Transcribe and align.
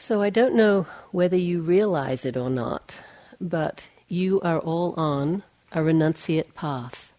So 0.00 0.22
I 0.22 0.30
don't 0.30 0.54
know 0.54 0.86
whether 1.12 1.36
you 1.36 1.60
realize 1.60 2.24
it 2.24 2.34
or 2.34 2.48
not, 2.48 2.94
but 3.38 3.86
you 4.08 4.40
are 4.40 4.58
all 4.58 4.94
on 4.96 5.42
a 5.72 5.80
renunciate 5.80 6.54
path. 6.54 7.12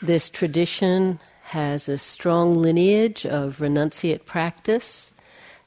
This 0.00 0.30
tradition 0.30 1.20
has 1.50 1.90
a 1.90 1.98
strong 1.98 2.56
lineage 2.56 3.26
of 3.26 3.58
renunciate 3.58 4.24
practice, 4.24 5.12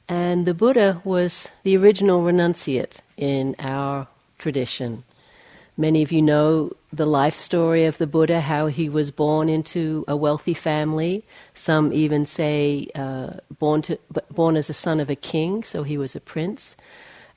and 0.08 0.46
the 0.46 0.52
Buddha 0.52 1.00
was 1.04 1.48
the 1.62 1.76
original 1.76 2.22
renunciate 2.22 2.98
in 3.16 3.54
our 3.60 4.08
tradition. 4.36 5.04
Many 5.78 6.02
of 6.02 6.10
you 6.10 6.22
know 6.22 6.72
the 6.90 7.04
life 7.04 7.34
story 7.34 7.84
of 7.84 7.98
the 7.98 8.06
Buddha, 8.06 8.40
how 8.40 8.68
he 8.68 8.88
was 8.88 9.10
born 9.10 9.50
into 9.50 10.06
a 10.08 10.16
wealthy 10.16 10.54
family. 10.54 11.22
Some 11.52 11.92
even 11.92 12.24
say 12.24 12.88
uh, 12.94 13.34
born, 13.58 13.82
to, 13.82 13.98
born 14.30 14.56
as 14.56 14.70
a 14.70 14.74
son 14.74 15.00
of 15.00 15.10
a 15.10 15.16
king, 15.16 15.62
so 15.64 15.82
he 15.82 15.98
was 15.98 16.16
a 16.16 16.20
prince. 16.20 16.76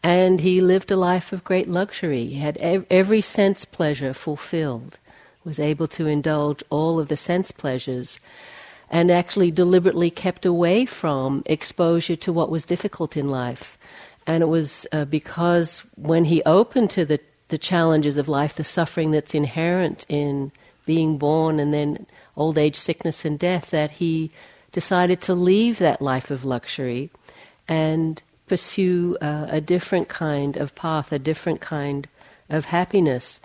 And 0.02 0.40
he 0.40 0.62
lived 0.62 0.90
a 0.90 0.96
life 0.96 1.34
of 1.34 1.44
great 1.44 1.68
luxury. 1.68 2.28
He 2.28 2.40
had 2.40 2.56
ev- 2.58 2.86
every 2.90 3.20
sense 3.20 3.66
pleasure 3.66 4.14
fulfilled, 4.14 5.00
was 5.44 5.60
able 5.60 5.88
to 5.88 6.08
indulge 6.08 6.64
all 6.70 6.98
of 6.98 7.10
the 7.10 7.18
sense 7.18 7.52
pleasures, 7.52 8.22
and 8.90 9.12
actually 9.12 9.52
deliberately 9.52 10.10
kept 10.10 10.46
away 10.46 10.86
from 10.86 11.44
exposure 11.46 12.16
to 12.16 12.32
what 12.32 12.50
was 12.50 12.64
difficult 12.64 13.18
in 13.18 13.28
life. 13.28 13.78
And 14.26 14.44
it 14.44 14.48
was 14.48 14.88
uh, 14.94 15.04
because 15.04 15.84
when 15.96 16.26
he 16.26 16.42
opened 16.44 16.90
to 16.92 17.04
the 17.04 17.20
the 17.50 17.58
challenges 17.58 18.18
of 18.18 18.28
life, 18.28 18.56
the 18.56 18.64
suffering 18.64 19.12
that's 19.12 19.36
inherent 19.36 20.06
in 20.10 20.52
being 20.86 21.18
born 21.18 21.60
and 21.60 21.74
then 21.74 22.08
old 22.36 22.58
age, 22.58 22.76
sickness, 22.76 23.26
and 23.26 23.38
death, 23.38 23.70
that 23.72 23.92
he 23.92 24.32
decided 24.72 25.20
to 25.22 25.34
leave 25.34 25.78
that 25.78 26.02
life 26.02 26.32
of 26.32 26.46
luxury 26.46 27.10
and 27.68 28.22
pursue 28.48 29.18
uh, 29.22 29.48
a 29.50 29.62
different 29.62 30.08
kind 30.08 30.58
of 30.58 30.74
path, 30.76 31.12
a 31.12 31.20
different 31.20 31.62
kind 31.62 32.08
of 32.50 32.66
happiness. 32.66 33.40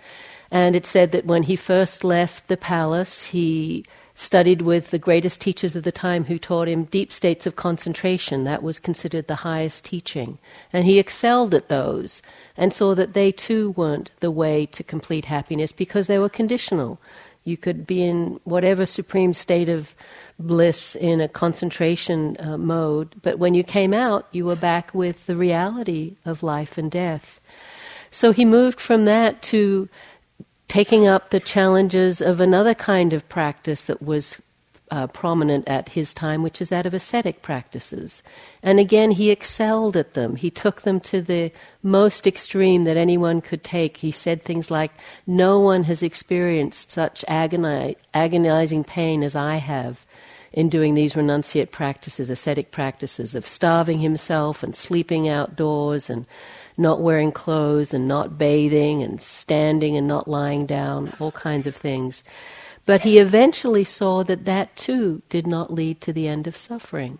And 0.49 0.75
it 0.75 0.85
said 0.85 1.11
that 1.11 1.25
when 1.25 1.43
he 1.43 1.55
first 1.55 2.03
left 2.03 2.47
the 2.47 2.57
palace, 2.57 3.25
he 3.25 3.85
studied 4.15 4.61
with 4.61 4.89
the 4.89 4.97
greatest 4.97 5.41
teachers 5.41 5.75
of 5.75 5.83
the 5.83 5.91
time 5.91 6.25
who 6.25 6.39
taught 6.39 6.69
him 6.69 6.85
deep 6.85 7.11
states 7.11 7.45
of 7.45 7.57
concentration. 7.57 8.45
That 8.45 8.63
was 8.63 8.79
considered 8.79 9.27
the 9.27 9.35
highest 9.35 9.83
teaching. 9.85 10.39
And 10.71 10.85
he 10.85 10.97
excelled 10.97 11.53
at 11.53 11.67
those 11.67 12.21
and 12.55 12.73
saw 12.73 12.95
that 12.95 13.13
they 13.13 13.31
too 13.31 13.71
weren't 13.71 14.11
the 14.21 14.31
way 14.31 14.65
to 14.67 14.83
complete 14.83 15.25
happiness 15.25 15.73
because 15.73 16.07
they 16.07 16.17
were 16.17 16.29
conditional. 16.29 16.99
You 17.43 17.57
could 17.57 17.85
be 17.85 18.03
in 18.03 18.39
whatever 18.45 18.85
supreme 18.85 19.33
state 19.33 19.69
of 19.69 19.93
bliss 20.39 20.95
in 20.95 21.21
a 21.21 21.27
concentration 21.27 22.37
uh, 22.39 22.57
mode, 22.57 23.15
but 23.21 23.37
when 23.37 23.53
you 23.53 23.63
came 23.63 23.93
out, 23.93 24.27
you 24.31 24.45
were 24.45 24.55
back 24.55 24.93
with 24.93 25.27
the 25.27 25.35
reality 25.35 26.15
of 26.25 26.41
life 26.41 26.77
and 26.77 26.89
death. 26.89 27.39
So 28.09 28.31
he 28.31 28.45
moved 28.45 28.79
from 28.79 29.05
that 29.05 29.41
to 29.43 29.89
taking 30.67 31.07
up 31.07 31.29
the 31.29 31.39
challenges 31.39 32.21
of 32.21 32.39
another 32.39 32.73
kind 32.73 33.13
of 33.13 33.27
practice 33.29 33.85
that 33.85 34.01
was 34.01 34.39
uh, 34.91 35.07
prominent 35.07 35.67
at 35.67 35.89
his 35.89 36.13
time, 36.13 36.43
which 36.43 36.61
is 36.61 36.69
that 36.69 36.85
of 36.85 36.93
ascetic 36.93 37.41
practices. 37.41 38.21
And 38.61 38.79
again, 38.79 39.11
he 39.11 39.31
excelled 39.31 39.97
at 39.97 40.13
them. 40.13 40.35
He 40.35 40.51
took 40.51 40.81
them 40.81 40.99
to 41.01 41.21
the 41.21 41.51
most 41.81 42.27
extreme 42.27 42.83
that 42.83 42.97
anyone 42.97 43.41
could 43.41 43.63
take. 43.63 43.97
He 43.97 44.11
said 44.11 44.43
things 44.43 44.69
like, 44.69 44.91
No 45.25 45.59
one 45.59 45.83
has 45.83 46.03
experienced 46.03 46.91
such 46.91 47.25
agoni- 47.27 47.97
agonizing 48.13 48.83
pain 48.83 49.23
as 49.23 49.35
I 49.35 49.55
have 49.57 50.05
in 50.53 50.69
doing 50.69 50.93
these 50.93 51.13
renunciate 51.13 51.71
practices, 51.71 52.29
ascetic 52.29 52.71
practices 52.71 53.35
of 53.35 53.45
starving 53.45 53.99
himself 53.99 54.63
and 54.63 54.75
sleeping 54.75 55.27
outdoors 55.27 56.09
and 56.09 56.25
not 56.77 57.01
wearing 57.01 57.31
clothes 57.31 57.93
and 57.93 58.07
not 58.07 58.37
bathing 58.37 59.01
and 59.01 59.21
standing 59.21 59.95
and 59.95 60.07
not 60.07 60.27
lying 60.27 60.65
down, 60.65 61.13
all 61.19 61.31
kinds 61.31 61.67
of 61.67 61.75
things. 61.75 62.23
But 62.85 63.01
he 63.01 63.17
eventually 63.17 63.83
saw 63.83 64.23
that 64.23 64.45
that 64.45 64.75
too 64.75 65.21
did 65.29 65.47
not 65.47 65.73
lead 65.73 66.01
to 66.01 66.13
the 66.13 66.27
end 66.27 66.47
of 66.47 66.57
suffering. 66.57 67.19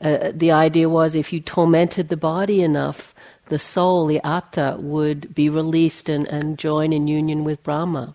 Uh, 0.00 0.32
the 0.34 0.50
idea 0.50 0.88
was 0.88 1.14
if 1.14 1.32
you 1.32 1.40
tormented 1.40 2.08
the 2.08 2.16
body 2.16 2.62
enough, 2.62 3.14
the 3.48 3.58
soul, 3.58 4.06
the 4.06 4.20
atta, 4.24 4.76
would 4.78 5.34
be 5.34 5.48
released 5.48 6.08
and, 6.08 6.26
and 6.28 6.58
join 6.58 6.92
in 6.92 7.06
union 7.06 7.44
with 7.44 7.62
Brahma. 7.62 8.14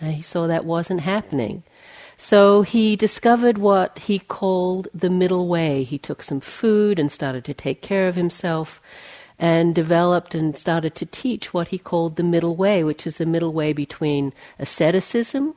And 0.00 0.14
he 0.14 0.22
saw 0.22 0.46
that 0.46 0.64
wasn't 0.64 1.00
happening. 1.00 1.62
So 2.18 2.62
he 2.62 2.96
discovered 2.96 3.58
what 3.58 3.98
he 4.00 4.18
called 4.18 4.88
the 4.94 5.10
middle 5.10 5.48
way. 5.48 5.82
He 5.82 5.98
took 5.98 6.22
some 6.22 6.40
food 6.40 6.98
and 6.98 7.12
started 7.12 7.44
to 7.44 7.54
take 7.54 7.82
care 7.82 8.08
of 8.08 8.14
himself 8.14 8.80
and 9.38 9.74
developed 9.74 10.34
and 10.34 10.56
started 10.56 10.94
to 10.94 11.06
teach 11.06 11.52
what 11.52 11.68
he 11.68 11.78
called 11.78 12.16
the 12.16 12.22
middle 12.22 12.56
way, 12.56 12.82
which 12.82 13.06
is 13.06 13.16
the 13.16 13.26
middle 13.26 13.52
way 13.52 13.72
between 13.72 14.32
asceticism, 14.58 15.54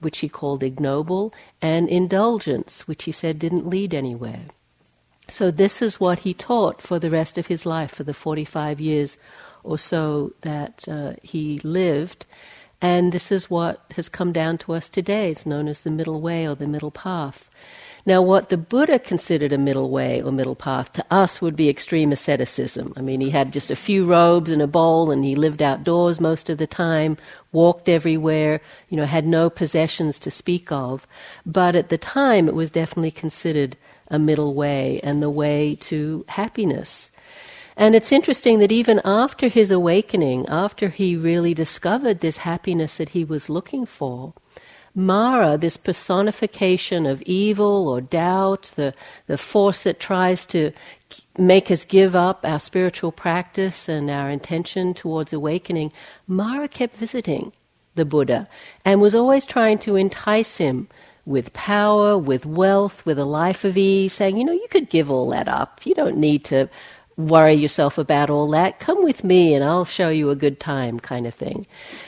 which 0.00 0.18
he 0.18 0.28
called 0.28 0.62
ignoble, 0.62 1.32
and 1.60 1.88
indulgence, 1.88 2.86
which 2.86 3.04
he 3.04 3.12
said 3.12 3.38
didn't 3.38 3.68
lead 3.68 3.94
anywhere. 3.94 4.42
So, 5.28 5.50
this 5.50 5.82
is 5.82 5.98
what 5.98 6.20
he 6.20 6.34
taught 6.34 6.80
for 6.80 7.00
the 7.00 7.10
rest 7.10 7.36
of 7.36 7.48
his 7.48 7.66
life, 7.66 7.90
for 7.90 8.04
the 8.04 8.14
45 8.14 8.80
years 8.80 9.16
or 9.64 9.76
so 9.76 10.32
that 10.42 10.86
uh, 10.88 11.14
he 11.22 11.58
lived. 11.64 12.26
And 12.80 13.10
this 13.10 13.32
is 13.32 13.50
what 13.50 13.84
has 13.96 14.08
come 14.08 14.32
down 14.32 14.58
to 14.58 14.74
us 14.74 14.88
today. 14.88 15.30
It's 15.30 15.46
known 15.46 15.66
as 15.66 15.80
the 15.80 15.90
middle 15.90 16.20
way 16.20 16.46
or 16.46 16.54
the 16.54 16.68
middle 16.68 16.92
path. 16.92 17.50
Now, 18.08 18.22
what 18.22 18.50
the 18.50 18.56
Buddha 18.56 19.00
considered 19.00 19.52
a 19.52 19.58
middle 19.58 19.90
way 19.90 20.22
or 20.22 20.30
middle 20.30 20.54
path 20.54 20.92
to 20.92 21.04
us 21.10 21.42
would 21.42 21.56
be 21.56 21.68
extreme 21.68 22.12
asceticism. 22.12 22.92
I 22.96 23.00
mean, 23.00 23.20
he 23.20 23.30
had 23.30 23.52
just 23.52 23.68
a 23.68 23.74
few 23.74 24.04
robes 24.04 24.52
and 24.52 24.62
a 24.62 24.68
bowl, 24.68 25.10
and 25.10 25.24
he 25.24 25.34
lived 25.34 25.60
outdoors 25.60 26.20
most 26.20 26.48
of 26.48 26.58
the 26.58 26.68
time, 26.68 27.16
walked 27.50 27.88
everywhere, 27.88 28.60
you 28.88 28.96
know, 28.96 29.06
had 29.06 29.26
no 29.26 29.50
possessions 29.50 30.20
to 30.20 30.30
speak 30.30 30.70
of. 30.70 31.04
But 31.44 31.74
at 31.74 31.88
the 31.88 31.98
time, 31.98 32.46
it 32.46 32.54
was 32.54 32.70
definitely 32.70 33.10
considered 33.10 33.76
a 34.06 34.20
middle 34.20 34.54
way 34.54 35.00
and 35.02 35.20
the 35.20 35.28
way 35.28 35.74
to 35.74 36.24
happiness. 36.28 37.10
And 37.76 37.96
it's 37.96 38.12
interesting 38.12 38.60
that 38.60 38.70
even 38.70 39.00
after 39.04 39.48
his 39.48 39.72
awakening, 39.72 40.46
after 40.48 40.90
he 40.90 41.16
really 41.16 41.54
discovered 41.54 42.20
this 42.20 42.38
happiness 42.38 42.98
that 42.98 43.10
he 43.10 43.24
was 43.24 43.50
looking 43.50 43.84
for, 43.84 44.32
Mara, 44.96 45.58
this 45.58 45.76
personification 45.76 47.04
of 47.04 47.20
evil 47.22 47.86
or 47.86 48.00
doubt, 48.00 48.72
the, 48.76 48.94
the 49.26 49.36
force 49.36 49.80
that 49.82 50.00
tries 50.00 50.46
to 50.46 50.72
make 51.36 51.70
us 51.70 51.84
give 51.84 52.16
up 52.16 52.40
our 52.44 52.58
spiritual 52.58 53.12
practice 53.12 53.90
and 53.90 54.10
our 54.10 54.30
intention 54.30 54.94
towards 54.94 55.34
awakening, 55.34 55.92
Mara 56.26 56.66
kept 56.66 56.96
visiting 56.96 57.52
the 57.94 58.06
Buddha 58.06 58.48
and 58.86 59.02
was 59.02 59.14
always 59.14 59.44
trying 59.44 59.78
to 59.80 59.96
entice 59.96 60.56
him 60.56 60.88
with 61.26 61.52
power, 61.52 62.16
with 62.16 62.46
wealth, 62.46 63.04
with 63.04 63.18
a 63.18 63.24
life 63.26 63.64
of 63.64 63.76
ease, 63.76 64.14
saying, 64.14 64.38
you 64.38 64.44
know, 64.44 64.52
you 64.52 64.66
could 64.70 64.88
give 64.88 65.10
all 65.10 65.28
that 65.28 65.48
up. 65.48 65.84
You 65.84 65.94
don't 65.94 66.16
need 66.16 66.42
to 66.46 66.70
worry 67.16 67.54
yourself 67.54 67.96
about 67.96 68.28
all 68.28 68.48
that. 68.50 68.78
Come 68.78 69.02
with 69.02 69.24
me 69.24 69.54
and 69.54 69.64
I'll 69.64 69.84
show 69.84 70.10
you 70.10 70.30
a 70.30 70.36
good 70.36 70.60
time, 70.60 71.00
kind 71.00 71.26
of 71.26 71.34
thing. 71.34 71.66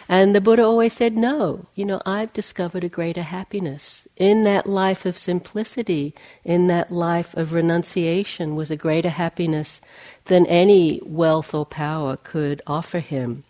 And 0.08 0.34
the 0.34 0.40
Buddha 0.40 0.62
always 0.62 0.92
said, 0.92 1.16
No, 1.16 1.66
you 1.74 1.84
know, 1.84 2.00
I've 2.04 2.32
discovered 2.32 2.84
a 2.84 2.88
greater 2.88 3.22
happiness. 3.22 4.06
In 4.16 4.44
that 4.44 4.66
life 4.66 5.06
of 5.06 5.16
simplicity, 5.16 6.14
in 6.44 6.66
that 6.66 6.90
life 6.90 7.34
of 7.34 7.52
renunciation, 7.52 8.54
was 8.54 8.70
a 8.70 8.76
greater 8.76 9.10
happiness 9.10 9.80
than 10.26 10.46
any 10.46 11.00
wealth 11.04 11.54
or 11.54 11.64
power 11.64 12.16
could 12.16 12.60
offer 12.66 12.98
him. 12.98 13.44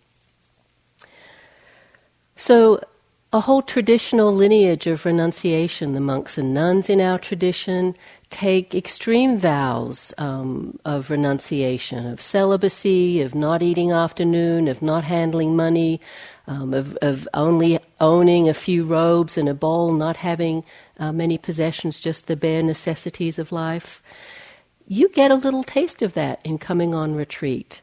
So, 2.36 2.80
a 3.30 3.40
whole 3.40 3.60
traditional 3.60 4.34
lineage 4.34 4.86
of 4.86 5.04
renunciation. 5.04 5.92
The 5.92 6.00
monks 6.00 6.38
and 6.38 6.54
nuns 6.54 6.88
in 6.88 7.00
our 7.00 7.18
tradition 7.18 7.94
take 8.30 8.74
extreme 8.74 9.38
vows 9.38 10.12
um, 10.18 10.78
of 10.84 11.10
renunciation, 11.10 12.06
of 12.06 12.20
celibacy, 12.20 13.22
of 13.22 13.34
not 13.34 13.62
eating 13.62 13.92
afternoon, 13.92 14.68
of 14.68 14.82
not 14.82 15.04
handling 15.04 15.56
money, 15.56 16.00
um, 16.46 16.74
of, 16.74 16.96
of, 17.02 17.28
only 17.34 17.78
owning 18.00 18.48
a 18.48 18.54
few 18.54 18.84
robes 18.84 19.36
and 19.38 19.48
a 19.48 19.54
bowl, 19.54 19.92
not 19.92 20.16
having 20.16 20.64
uh, 20.98 21.12
many 21.12 21.38
possessions, 21.38 22.00
just 22.00 22.26
the 22.26 22.36
bare 22.36 22.62
necessities 22.62 23.38
of 23.38 23.52
life. 23.52 24.02
You 24.86 25.08
get 25.10 25.30
a 25.30 25.34
little 25.34 25.64
taste 25.64 26.02
of 26.02 26.14
that 26.14 26.40
in 26.44 26.58
coming 26.58 26.94
on 26.94 27.14
retreat. 27.14 27.82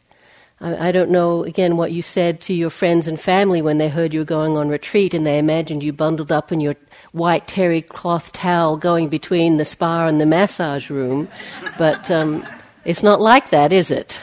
I, 0.65 0.87
I 0.87 0.91
don't 0.91 1.11
know, 1.11 1.43
again, 1.43 1.77
what 1.77 1.91
you 1.91 2.01
said 2.01 2.41
to 2.41 2.53
your 2.53 2.71
friends 2.71 3.07
and 3.07 3.19
family 3.21 3.61
when 3.61 3.77
they 3.77 3.87
heard 3.87 4.13
you 4.13 4.21
were 4.21 4.25
going 4.25 4.57
on 4.57 4.67
retreat 4.67 5.13
and 5.13 5.25
they 5.25 5.37
imagined 5.37 5.83
you 5.83 5.93
bundled 5.93 6.31
up 6.31 6.51
in 6.51 6.59
your 6.59 6.75
white 7.11 7.47
terry 7.47 7.83
cloth 7.83 8.31
towel 8.31 8.75
going 8.75 9.07
between 9.07 9.57
the 9.57 9.65
spa 9.65 10.07
and 10.07 10.19
the 10.19 10.25
massage 10.25 10.89
room. 10.89 11.29
But 11.77 12.09
um, 12.09 12.45
it's 12.83 13.03
not 13.03 13.21
like 13.21 13.51
that, 13.51 13.71
is 13.71 13.91
it? 13.91 14.19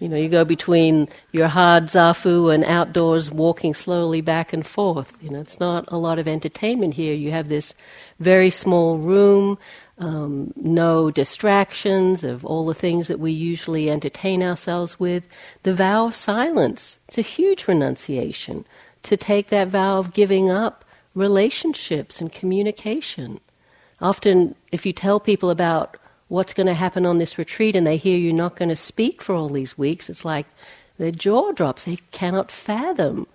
You 0.00 0.08
know, 0.08 0.16
you 0.16 0.30
go 0.30 0.46
between 0.46 1.08
your 1.32 1.48
hard 1.48 1.84
zafu 1.84 2.54
and 2.54 2.64
outdoors 2.64 3.30
walking 3.30 3.74
slowly 3.74 4.22
back 4.22 4.52
and 4.54 4.66
forth. 4.66 5.18
You 5.22 5.30
know, 5.30 5.40
it's 5.40 5.60
not 5.60 5.84
a 5.88 5.98
lot 5.98 6.18
of 6.18 6.26
entertainment 6.26 6.94
here. 6.94 7.12
You 7.12 7.32
have 7.32 7.48
this 7.48 7.74
very 8.18 8.48
small 8.48 8.96
room 8.98 9.58
um, 10.00 10.54
no 10.56 11.10
distractions 11.10 12.24
of 12.24 12.44
all 12.44 12.64
the 12.64 12.74
things 12.74 13.08
that 13.08 13.20
we 13.20 13.32
usually 13.32 13.90
entertain 13.90 14.42
ourselves 14.42 14.98
with. 14.98 15.28
The 15.62 15.74
vow 15.74 16.06
of 16.06 16.16
silence, 16.16 16.98
it's 17.06 17.18
a 17.18 17.22
huge 17.22 17.68
renunciation 17.68 18.64
to 19.02 19.16
take 19.16 19.48
that 19.48 19.68
vow 19.68 19.98
of 19.98 20.14
giving 20.14 20.50
up 20.50 20.84
relationships 21.14 22.20
and 22.20 22.32
communication. 22.32 23.40
Often, 24.00 24.54
if 24.72 24.86
you 24.86 24.94
tell 24.94 25.20
people 25.20 25.50
about 25.50 25.98
what's 26.28 26.54
going 26.54 26.66
to 26.66 26.74
happen 26.74 27.04
on 27.04 27.18
this 27.18 27.36
retreat 27.36 27.76
and 27.76 27.86
they 27.86 27.98
hear 27.98 28.16
you're 28.16 28.32
not 28.32 28.56
going 28.56 28.70
to 28.70 28.76
speak 28.76 29.20
for 29.20 29.34
all 29.34 29.48
these 29.48 29.76
weeks, 29.76 30.08
it's 30.08 30.24
like 30.24 30.46
their 30.96 31.10
jaw 31.10 31.52
drops. 31.52 31.84
They 31.84 31.98
cannot 32.10 32.50
fathom 32.50 33.26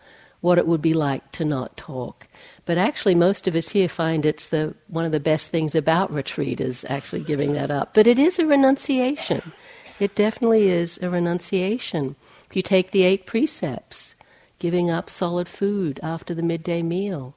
what 0.42 0.58
it 0.58 0.66
would 0.66 0.82
be 0.82 0.94
like 0.94 1.32
to 1.34 1.46
not 1.46 1.78
talk. 1.78 2.28
But 2.66 2.78
actually, 2.80 3.16
most 3.16 3.48
of 3.48 3.56
us 3.56 3.70
here 3.70 3.88
find 3.88 4.26
it's 4.26 4.48
the 4.48 4.74
one 4.88 5.06
of 5.06 5.12
the 5.12 5.20
best 5.20 5.52
things 5.52 5.76
about 5.76 6.12
retreat 6.12 6.60
is 6.60 6.86
actually 6.90 7.22
giving 7.22 7.54
that 7.54 7.70
up. 7.70 7.94
But 7.94 8.08
it 8.08 8.18
is 8.18 8.40
a 8.40 8.46
renunciation. 8.46 9.54
It 10.00 10.16
definitely 10.16 10.68
is 10.70 11.00
a 11.02 11.10
renunciation. 11.10 12.16
If 12.50 12.56
you 12.56 12.62
take 12.62 12.92
the 12.92 13.04
eight 13.04 13.26
precepts, 13.26 14.16
giving 14.60 14.90
up 14.90 15.10
solid 15.10 15.48
food 15.48 16.00
after 16.02 16.34
the 16.34 16.42
midday 16.42 16.82
meal. 16.82 17.36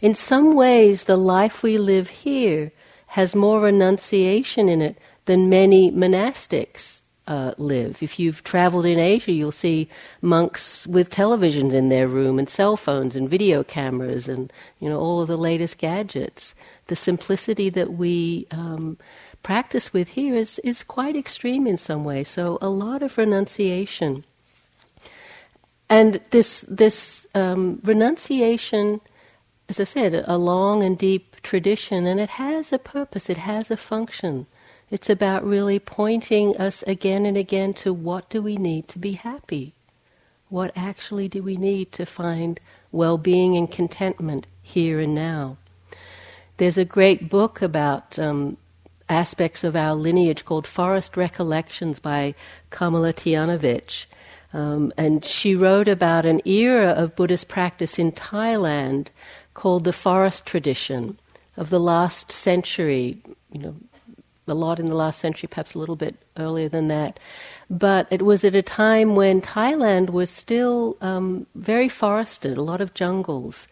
In 0.00 0.14
some 0.14 0.54
ways, 0.54 1.04
the 1.04 1.16
life 1.16 1.62
we 1.62 1.78
live 1.78 2.10
here 2.10 2.72
has 3.08 3.34
more 3.34 3.60
renunciation 3.60 4.68
in 4.68 4.82
it 4.82 4.98
than 5.24 5.48
many 5.48 5.90
monastics 5.90 7.02
uh, 7.28 7.52
live. 7.58 8.02
If 8.02 8.18
you've 8.18 8.42
traveled 8.42 8.86
in 8.86 8.98
Asia, 8.98 9.32
you'll 9.32 9.52
see 9.52 9.88
monks 10.22 10.86
with 10.86 11.10
televisions 11.10 11.74
in 11.74 11.90
their 11.90 12.08
room 12.08 12.38
and 12.38 12.48
cell 12.48 12.76
phones 12.76 13.14
and 13.14 13.28
video 13.28 13.62
cameras 13.62 14.28
and 14.28 14.50
you 14.80 14.88
know 14.88 14.98
all 14.98 15.20
of 15.20 15.28
the 15.28 15.36
latest 15.36 15.76
gadgets. 15.76 16.54
The 16.86 16.96
simplicity 16.96 17.68
that 17.68 17.92
we 17.92 18.46
um, 18.50 18.96
practice 19.42 19.92
with 19.92 20.08
here 20.10 20.34
is 20.34 20.58
is 20.60 20.82
quite 20.82 21.16
extreme 21.16 21.66
in 21.66 21.76
some 21.76 22.02
ways. 22.02 22.28
So 22.28 22.56
a 22.62 22.70
lot 22.70 23.02
of 23.02 23.18
renunciation, 23.18 24.24
and 25.90 26.22
this 26.30 26.64
this 26.66 27.26
um, 27.34 27.80
renunciation, 27.84 29.02
as 29.68 29.78
I 29.78 29.84
said, 29.84 30.24
a 30.26 30.38
long 30.38 30.82
and 30.82 30.96
deep 30.96 31.36
tradition, 31.42 32.06
and 32.06 32.18
it 32.18 32.30
has 32.30 32.72
a 32.72 32.78
purpose. 32.78 33.28
It 33.28 33.36
has 33.36 33.70
a 33.70 33.76
function. 33.76 34.46
It's 34.90 35.10
about 35.10 35.44
really 35.44 35.78
pointing 35.78 36.56
us 36.56 36.82
again 36.84 37.26
and 37.26 37.36
again 37.36 37.74
to 37.74 37.92
what 37.92 38.30
do 38.30 38.40
we 38.40 38.56
need 38.56 38.88
to 38.88 38.98
be 38.98 39.12
happy? 39.12 39.74
What 40.48 40.72
actually 40.74 41.28
do 41.28 41.42
we 41.42 41.56
need 41.56 41.92
to 41.92 42.06
find 42.06 42.58
well 42.90 43.18
being 43.18 43.54
and 43.54 43.70
contentment 43.70 44.46
here 44.62 44.98
and 44.98 45.14
now? 45.14 45.58
There's 46.56 46.78
a 46.78 46.86
great 46.86 47.28
book 47.28 47.60
about 47.60 48.18
um, 48.18 48.56
aspects 49.10 49.62
of 49.62 49.76
our 49.76 49.94
lineage 49.94 50.46
called 50.46 50.66
Forest 50.66 51.18
Recollections 51.18 51.98
by 51.98 52.34
Kamala 52.70 53.12
Tiyavanich. 53.12 54.06
Um, 54.54 54.92
and 54.96 55.22
she 55.22 55.54
wrote 55.54 55.88
about 55.88 56.24
an 56.24 56.40
era 56.46 56.88
of 56.88 57.14
Buddhist 57.14 57.48
practice 57.48 57.98
in 57.98 58.12
Thailand 58.12 59.08
called 59.52 59.84
the 59.84 59.92
forest 59.92 60.46
tradition 60.46 61.18
of 61.58 61.68
the 61.68 61.80
last 61.80 62.32
century, 62.32 63.18
you 63.52 63.60
know, 63.60 63.74
a 64.48 64.54
lot 64.54 64.80
in 64.80 64.86
the 64.86 64.94
last 64.94 65.20
century, 65.20 65.48
perhaps 65.48 65.74
a 65.74 65.78
little 65.78 65.96
bit 65.96 66.16
earlier 66.36 66.68
than 66.68 66.88
that. 66.88 67.18
But 67.70 68.06
it 68.10 68.22
was 68.22 68.44
at 68.44 68.56
a 68.56 68.62
time 68.62 69.14
when 69.14 69.40
Thailand 69.40 70.10
was 70.10 70.30
still 70.30 70.96
um, 71.00 71.46
very 71.54 71.88
forested, 71.88 72.56
a 72.56 72.62
lot 72.62 72.80
of 72.80 72.94
jungles. 72.94 73.68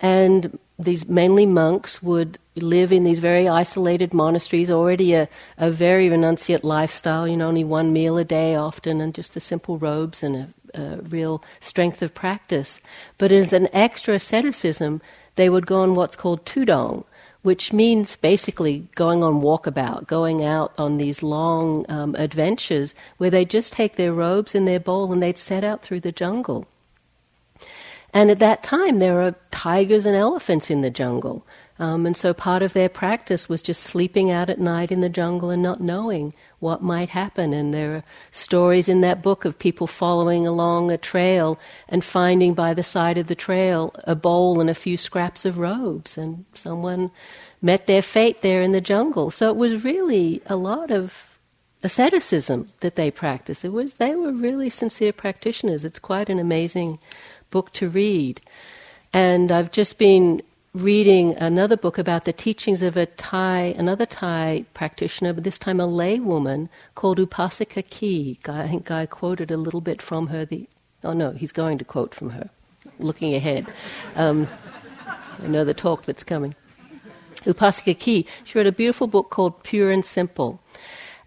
And 0.00 0.58
these 0.78 1.08
mainly 1.08 1.46
monks 1.46 2.02
would 2.02 2.38
live 2.54 2.92
in 2.92 3.04
these 3.04 3.18
very 3.18 3.48
isolated 3.48 4.14
monasteries, 4.14 4.70
already 4.70 5.14
a, 5.14 5.28
a 5.56 5.70
very 5.70 6.08
renunciate 6.08 6.62
lifestyle, 6.62 7.26
you 7.26 7.36
know, 7.36 7.48
only 7.48 7.64
one 7.64 7.92
meal 7.92 8.16
a 8.16 8.24
day 8.24 8.54
often, 8.54 9.00
and 9.00 9.14
just 9.14 9.34
the 9.34 9.40
simple 9.40 9.78
robes 9.78 10.22
and 10.22 10.36
a, 10.36 10.48
a 10.80 10.96
real 11.02 11.42
strength 11.60 12.00
of 12.02 12.14
practice. 12.14 12.80
But 13.16 13.32
as 13.32 13.52
an 13.52 13.68
extra 13.72 14.14
asceticism, 14.14 15.00
they 15.34 15.48
would 15.48 15.66
go 15.66 15.80
on 15.82 15.94
what's 15.94 16.16
called 16.16 16.44
tudong, 16.44 17.04
which 17.42 17.72
means 17.72 18.16
basically 18.16 18.88
going 18.94 19.22
on 19.22 19.40
walkabout, 19.40 20.06
going 20.06 20.44
out 20.44 20.72
on 20.76 20.98
these 20.98 21.22
long 21.22 21.86
um, 21.88 22.14
adventures 22.16 22.94
where 23.16 23.30
they 23.30 23.44
just 23.44 23.72
take 23.72 23.96
their 23.96 24.12
robes 24.12 24.54
and 24.54 24.66
their 24.66 24.80
bowl 24.80 25.12
and 25.12 25.22
they'd 25.22 25.38
set 25.38 25.64
out 25.64 25.82
through 25.82 26.00
the 26.00 26.12
jungle. 26.12 26.66
And 28.12 28.30
at 28.30 28.38
that 28.38 28.62
time, 28.62 28.98
there 28.98 29.14
were 29.14 29.34
tigers 29.50 30.06
and 30.06 30.16
elephants 30.16 30.70
in 30.70 30.80
the 30.80 30.90
jungle. 30.90 31.46
Um, 31.80 32.06
and 32.06 32.16
so 32.16 32.34
part 32.34 32.62
of 32.62 32.72
their 32.72 32.88
practice 32.88 33.48
was 33.48 33.62
just 33.62 33.84
sleeping 33.84 34.30
out 34.30 34.50
at 34.50 34.58
night 34.58 34.90
in 34.90 35.00
the 35.00 35.08
jungle 35.08 35.50
and 35.50 35.62
not 35.62 35.80
knowing 35.80 36.32
what 36.58 36.82
might 36.82 37.10
happen. 37.10 37.52
And 37.52 37.72
there 37.72 37.94
are 37.94 38.04
stories 38.32 38.88
in 38.88 39.00
that 39.02 39.22
book 39.22 39.44
of 39.44 39.58
people 39.58 39.86
following 39.86 40.44
along 40.44 40.90
a 40.90 40.98
trail 40.98 41.56
and 41.88 42.02
finding 42.02 42.52
by 42.52 42.74
the 42.74 42.82
side 42.82 43.16
of 43.16 43.28
the 43.28 43.36
trail 43.36 43.94
a 44.04 44.16
bowl 44.16 44.60
and 44.60 44.68
a 44.68 44.74
few 44.74 44.96
scraps 44.96 45.44
of 45.44 45.58
robes. 45.58 46.18
And 46.18 46.44
someone 46.52 47.12
met 47.62 47.86
their 47.86 48.02
fate 48.02 48.42
there 48.42 48.60
in 48.60 48.72
the 48.72 48.80
jungle. 48.80 49.30
So 49.30 49.48
it 49.48 49.56
was 49.56 49.84
really 49.84 50.42
a 50.46 50.56
lot 50.56 50.90
of 50.90 51.38
asceticism 51.84 52.70
that 52.80 52.96
they 52.96 53.08
practiced. 53.08 53.64
It 53.64 53.72
was 53.72 53.94
they 53.94 54.16
were 54.16 54.32
really 54.32 54.68
sincere 54.68 55.12
practitioners. 55.12 55.84
It's 55.84 56.00
quite 56.00 56.28
an 56.28 56.40
amazing 56.40 56.98
book 57.50 57.72
to 57.74 57.88
read. 57.88 58.40
And 59.12 59.52
I've 59.52 59.70
just 59.70 59.96
been 59.96 60.42
reading 60.74 61.34
another 61.36 61.76
book 61.76 61.98
about 61.98 62.24
the 62.24 62.32
teachings 62.32 62.82
of 62.82 62.96
a 62.96 63.06
Thai, 63.06 63.74
another 63.78 64.06
Thai 64.06 64.64
practitioner, 64.74 65.32
but 65.32 65.44
this 65.44 65.58
time 65.58 65.80
a 65.80 65.86
lay 65.86 66.20
woman 66.20 66.68
called 66.94 67.18
Upasika 67.18 67.88
Kee. 67.88 68.38
I 68.46 68.68
think 68.68 68.84
Guy 68.84 69.06
quoted 69.06 69.50
a 69.50 69.56
little 69.56 69.80
bit 69.80 70.02
from 70.02 70.28
her. 70.28 70.44
The 70.44 70.68
oh 71.04 71.12
no, 71.12 71.32
he's 71.32 71.52
going 71.52 71.78
to 71.78 71.84
quote 71.84 72.14
from 72.14 72.30
her. 72.30 72.50
Looking 72.98 73.34
ahead, 73.34 73.66
um, 74.16 74.48
I 75.42 75.46
know 75.46 75.64
the 75.64 75.74
talk 75.74 76.02
that's 76.02 76.24
coming. 76.24 76.54
Upasika 77.44 77.98
Kee. 77.98 78.26
She 78.44 78.58
wrote 78.58 78.66
a 78.66 78.72
beautiful 78.72 79.06
book 79.06 79.30
called 79.30 79.62
Pure 79.62 79.90
and 79.90 80.04
Simple, 80.04 80.60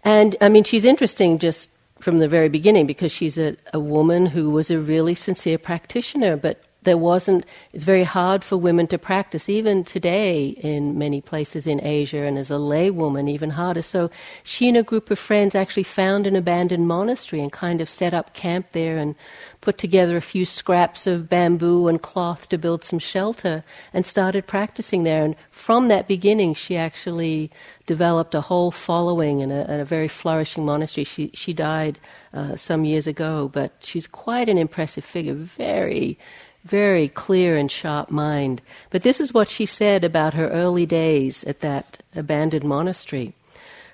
and 0.04 0.36
I 0.40 0.48
mean 0.48 0.64
she's 0.64 0.84
interesting 0.84 1.38
just 1.38 1.70
from 1.98 2.18
the 2.18 2.28
very 2.28 2.48
beginning 2.48 2.86
because 2.86 3.12
she's 3.12 3.38
a, 3.38 3.56
a 3.72 3.78
woman 3.78 4.26
who 4.26 4.50
was 4.50 4.70
a 4.70 4.78
really 4.78 5.14
sincere 5.14 5.56
practitioner, 5.56 6.36
but 6.36 6.60
there 6.84 6.98
wasn't, 6.98 7.46
it's 7.72 7.84
very 7.84 8.04
hard 8.04 8.42
for 8.42 8.56
women 8.56 8.86
to 8.88 8.98
practice, 8.98 9.48
even 9.48 9.84
today 9.84 10.48
in 10.48 10.98
many 10.98 11.20
places 11.20 11.66
in 11.66 11.80
Asia, 11.84 12.22
and 12.22 12.38
as 12.38 12.50
a 12.50 12.54
laywoman, 12.54 13.30
even 13.30 13.50
harder. 13.50 13.82
So 13.82 14.10
she 14.42 14.68
and 14.68 14.76
a 14.76 14.82
group 14.82 15.10
of 15.10 15.18
friends 15.18 15.54
actually 15.54 15.84
found 15.84 16.26
an 16.26 16.36
abandoned 16.36 16.88
monastery 16.88 17.40
and 17.40 17.52
kind 17.52 17.80
of 17.80 17.88
set 17.88 18.12
up 18.12 18.34
camp 18.34 18.70
there 18.72 18.98
and 18.98 19.14
put 19.60 19.78
together 19.78 20.16
a 20.16 20.20
few 20.20 20.44
scraps 20.44 21.06
of 21.06 21.28
bamboo 21.28 21.88
and 21.88 22.02
cloth 22.02 22.48
to 22.48 22.58
build 22.58 22.82
some 22.82 22.98
shelter 22.98 23.62
and 23.92 24.04
started 24.04 24.46
practicing 24.46 25.04
there. 25.04 25.24
And 25.24 25.36
from 25.50 25.88
that 25.88 26.08
beginning, 26.08 26.54
she 26.54 26.76
actually 26.76 27.50
developed 27.86 28.34
a 28.34 28.40
whole 28.40 28.70
following 28.70 29.40
and 29.40 29.52
a, 29.52 29.70
and 29.70 29.80
a 29.80 29.84
very 29.84 30.08
flourishing 30.08 30.64
monastery. 30.64 31.04
She, 31.04 31.30
she 31.34 31.52
died 31.52 32.00
uh, 32.34 32.56
some 32.56 32.84
years 32.84 33.06
ago, 33.06 33.48
but 33.52 33.72
she's 33.80 34.06
quite 34.06 34.48
an 34.48 34.58
impressive 34.58 35.04
figure, 35.04 35.34
very 35.34 36.18
very 36.64 37.08
clear 37.08 37.56
and 37.56 37.70
sharp 37.70 38.10
mind. 38.10 38.62
But 38.90 39.02
this 39.02 39.20
is 39.20 39.34
what 39.34 39.48
she 39.48 39.66
said 39.66 40.04
about 40.04 40.34
her 40.34 40.48
early 40.48 40.86
days 40.86 41.44
at 41.44 41.60
that 41.60 42.02
abandoned 42.14 42.64
monastery. 42.64 43.34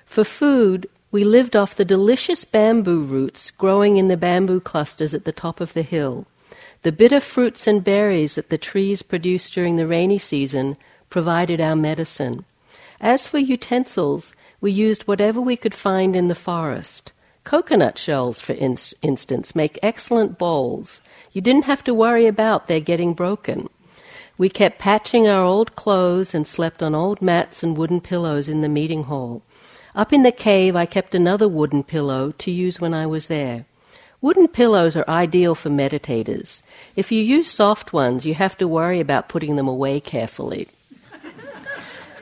For 0.05 0.23
food, 0.23 0.87
we 1.11 1.23
lived 1.23 1.55
off 1.55 1.75
the 1.75 1.85
delicious 1.85 2.45
bamboo 2.45 3.01
roots 3.01 3.51
growing 3.51 3.97
in 3.97 4.07
the 4.07 4.17
bamboo 4.17 4.59
clusters 4.59 5.13
at 5.13 5.25
the 5.25 5.31
top 5.31 5.59
of 5.59 5.73
the 5.73 5.81
hill. 5.81 6.27
The 6.83 6.91
bitter 6.91 7.19
fruits 7.19 7.67
and 7.67 7.83
berries 7.83 8.35
that 8.35 8.49
the 8.49 8.57
trees 8.57 9.01
produced 9.01 9.53
during 9.53 9.75
the 9.75 9.87
rainy 9.87 10.17
season 10.17 10.77
provided 11.09 11.59
our 11.59 11.75
medicine. 11.75 12.45
As 13.01 13.25
for 13.25 13.39
utensils, 13.39 14.35
we 14.61 14.71
used 14.71 15.03
whatever 15.03 15.41
we 15.41 15.57
could 15.57 15.73
find 15.73 16.15
in 16.15 16.27
the 16.27 16.35
forest. 16.35 17.11
Coconut 17.49 17.97
shells, 17.97 18.39
for 18.39 18.53
in- 18.53 18.75
instance, 19.01 19.55
make 19.55 19.79
excellent 19.81 20.37
bowls. 20.37 21.01
You 21.31 21.41
didn't 21.41 21.65
have 21.65 21.83
to 21.85 21.95
worry 21.95 22.27
about 22.27 22.67
their 22.67 22.79
getting 22.79 23.15
broken. 23.15 23.69
We 24.37 24.49
kept 24.49 24.77
patching 24.77 25.27
our 25.27 25.41
old 25.41 25.75
clothes 25.75 26.35
and 26.35 26.45
slept 26.45 26.83
on 26.83 26.93
old 26.93 27.23
mats 27.23 27.63
and 27.63 27.75
wooden 27.75 28.01
pillows 28.01 28.49
in 28.49 28.61
the 28.61 28.69
meeting 28.69 29.05
hall. 29.05 29.41
Up 29.95 30.13
in 30.13 30.21
the 30.21 30.31
cave, 30.31 30.75
I 30.75 30.85
kept 30.85 31.15
another 31.15 31.47
wooden 31.47 31.81
pillow 31.81 32.33
to 32.37 32.51
use 32.51 32.79
when 32.79 32.93
I 32.93 33.07
was 33.07 33.25
there. 33.25 33.65
Wooden 34.21 34.49
pillows 34.49 34.95
are 34.95 35.09
ideal 35.09 35.55
for 35.55 35.71
meditators. 35.71 36.61
If 36.95 37.11
you 37.11 37.23
use 37.23 37.49
soft 37.49 37.93
ones, 37.93 38.27
you 38.27 38.35
have 38.35 38.59
to 38.59 38.67
worry 38.67 38.99
about 38.99 39.27
putting 39.27 39.55
them 39.55 39.67
away 39.67 39.99
carefully. 39.99 40.67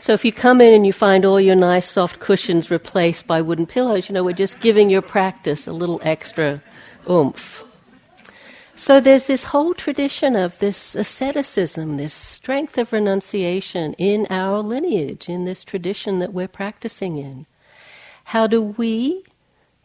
So 0.07 0.13
if 0.13 0.23
you 0.23 0.31
come 0.31 0.61
in 0.61 0.73
and 0.73 0.85
you 0.87 0.93
find 0.93 1.25
all 1.25 1.37
your 1.37 1.53
nice 1.53 1.85
soft 1.85 2.19
cushions 2.19 2.71
replaced 2.71 3.27
by 3.27 3.41
wooden 3.41 3.65
pillows, 3.65 4.07
you 4.07 4.13
know, 4.13 4.23
we're 4.23 4.31
just 4.31 4.61
giving 4.61 4.89
your 4.89 5.01
practice 5.01 5.67
a 5.67 5.73
little 5.73 5.99
extra 6.01 6.61
oomph. 7.09 7.61
So 8.77 9.01
there's 9.01 9.25
this 9.25 9.43
whole 9.43 9.73
tradition 9.73 10.37
of 10.37 10.59
this 10.59 10.95
asceticism, 10.95 11.97
this 11.97 12.13
strength 12.13 12.77
of 12.77 12.93
renunciation 12.93 13.95
in 13.95 14.25
our 14.29 14.61
lineage, 14.61 15.27
in 15.27 15.43
this 15.43 15.65
tradition 15.65 16.19
that 16.19 16.31
we're 16.31 16.47
practicing 16.47 17.17
in. 17.17 17.45
How 18.23 18.47
do 18.47 18.61
we, 18.61 19.25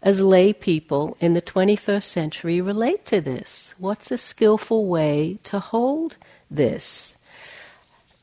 as 0.02 0.20
lay 0.20 0.52
people 0.52 1.16
in 1.18 1.32
the 1.32 1.42
21st 1.42 2.04
century, 2.04 2.60
relate 2.60 3.04
to 3.06 3.20
this? 3.20 3.74
What's 3.76 4.12
a 4.12 4.18
skillful 4.18 4.86
way 4.86 5.40
to 5.42 5.58
hold 5.58 6.16
this? 6.48 7.16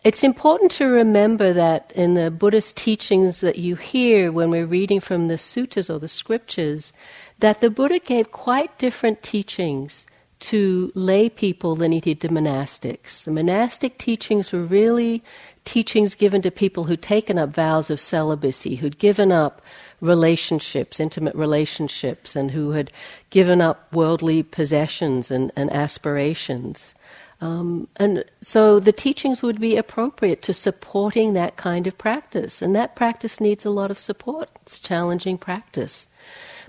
It's 0.02 0.24
important 0.24 0.72
to 0.72 0.86
remember 0.86 1.52
that 1.52 1.92
in 1.94 2.14
the 2.14 2.32
Buddhist 2.32 2.78
teachings 2.78 3.42
that 3.42 3.58
you 3.58 3.76
hear 3.76 4.32
when 4.32 4.50
we're 4.50 4.66
reading 4.66 5.02
from 5.02 5.28
the 5.28 5.38
suttas 5.38 5.94
or 5.94 6.00
the 6.00 6.08
scriptures, 6.08 6.94
that 7.40 7.60
the 7.60 7.70
Buddha 7.70 8.00
gave 8.00 8.32
quite 8.32 8.78
different 8.78 9.22
teachings 9.22 10.08
to 10.40 10.90
lay 10.96 11.28
people 11.28 11.76
than 11.76 11.92
he 11.92 12.00
did 12.00 12.22
to 12.22 12.30
monastics. 12.30 13.26
The 13.26 13.32
monastic 13.32 13.98
teachings 13.98 14.54
were 14.54 14.64
really 14.64 15.22
teachings 15.66 16.16
given 16.16 16.42
to 16.44 16.52
people 16.52 16.86
who'd 16.86 17.02
taken 17.02 17.38
up 17.38 17.50
vows 17.50 17.90
of 17.90 18.00
celibacy, 18.00 18.76
who'd 18.76 19.00
given 19.00 19.34
up 19.34 19.62
relationships, 20.00 21.02
intimate 21.02 21.36
relationships, 21.36 22.38
and 22.38 22.52
who 22.52 22.72
had 22.72 22.90
given 23.32 23.60
up 23.60 23.94
worldly 23.94 24.44
possessions 24.44 25.30
and, 25.30 25.52
and 25.58 25.70
aspirations. 25.74 26.96
Um, 27.42 27.88
and 27.96 28.26
so 28.42 28.80
the 28.80 28.92
teachings 28.92 29.42
would 29.42 29.60
be 29.62 29.78
appropriate 29.78 30.42
to 30.44 30.54
supporting 30.54 31.34
that 31.34 31.56
kind 31.56 31.88
of 31.88 31.98
practice. 31.98 32.62
And 32.62 32.76
that 32.76 32.96
practice 32.96 33.40
needs 33.40 33.66
a 33.66 33.70
lot 33.70 33.92
of 33.92 34.00
support. 34.00 34.50
It's 34.64 34.80
challenging 34.80 35.38
practice. 35.38 36.10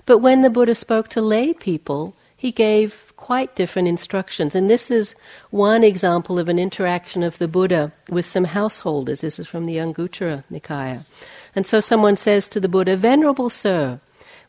But 0.05 0.19
when 0.19 0.41
the 0.41 0.49
Buddha 0.49 0.75
spoke 0.75 1.09
to 1.09 1.21
lay 1.21 1.53
people, 1.53 2.15
he 2.35 2.51
gave 2.51 3.13
quite 3.17 3.55
different 3.55 3.87
instructions. 3.87 4.55
And 4.55 4.69
this 4.69 4.89
is 4.89 5.13
one 5.51 5.83
example 5.83 6.39
of 6.39 6.49
an 6.49 6.57
interaction 6.57 7.21
of 7.21 7.37
the 7.37 7.47
Buddha 7.47 7.91
with 8.09 8.25
some 8.25 8.45
householders. 8.45 9.21
This 9.21 9.39
is 9.39 9.47
from 9.47 9.65
the 9.65 9.75
Anguttara 9.75 10.43
Nikaya. 10.51 11.05
And 11.55 11.67
so 11.67 11.79
someone 11.79 12.15
says 12.15 12.47
to 12.49 12.59
the 12.59 12.69
Buddha, 12.69 12.95
Venerable 12.95 13.49
Sir, 13.49 13.99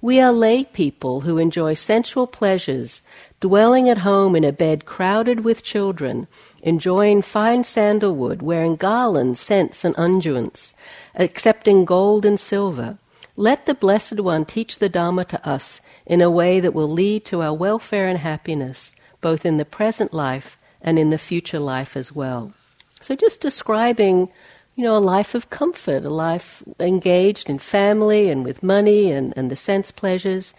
we 0.03 0.19
are 0.19 0.33
lay 0.33 0.65
people 0.65 1.21
who 1.21 1.39
enjoy 1.39 1.73
sensual 1.75 2.27
pleasures, 2.27 3.03
dwelling 3.39 3.89
at 3.89 3.99
home 3.99 4.35
in 4.35 4.43
a 4.43 4.51
bed 4.51 4.85
crowded 4.85 5.45
with 5.45 5.63
children, 5.63 6.27
enjoying 6.61 7.23
fine 7.23 7.63
sandalwood, 7.63 8.43
wearing 8.43 8.75
garlands, 8.75 9.39
scents, 9.39 9.85
and 9.85 9.95
unguents, 9.95 10.75
accepting 11.15 11.85
gold 11.85 12.27
and 12.27 12.41
silver. 12.41 12.99
Let 13.37 13.67
the 13.67 13.75
Blessed 13.75 14.19
One 14.19 14.45
teach 14.45 14.81
the 14.81 14.89
Dharma 14.89 15.25
to 15.27 15.49
us 15.49 15.81
in 16.05 16.21
a 16.21 16.31
way 16.31 16.59
that 16.59 16.75
will 16.75 16.91
lead 16.91 17.25
to 17.27 17.41
our 17.41 17.55
welfare 17.55 18.09
and 18.09 18.19
happiness, 18.19 18.97
both 19.21 19.47
in 19.47 19.57
the 19.57 19.65
present 19.65 20.13
life 20.13 20.59
and 20.81 20.99
in 20.99 21.11
the 21.11 21.17
future 21.17 21.61
life 21.61 21.97
as 21.97 22.13
well. 22.13 22.53
So, 23.01 23.15
just 23.15 23.41
describing, 23.41 24.31
you 24.75 24.85
know, 24.85 24.97
a 24.97 24.99
life 24.99 25.35
of 25.35 25.51
comfort, 25.51 26.05
a 26.05 26.11
life 26.11 26.63
engaged 26.81 27.51
in 27.51 27.59
family 27.59 28.31
and 28.31 28.45
with 28.45 28.63
money 28.63 29.11
and, 29.11 29.35
and 29.37 29.51
the 29.51 29.57
sense 29.57 29.93
pleasures. 29.93 30.55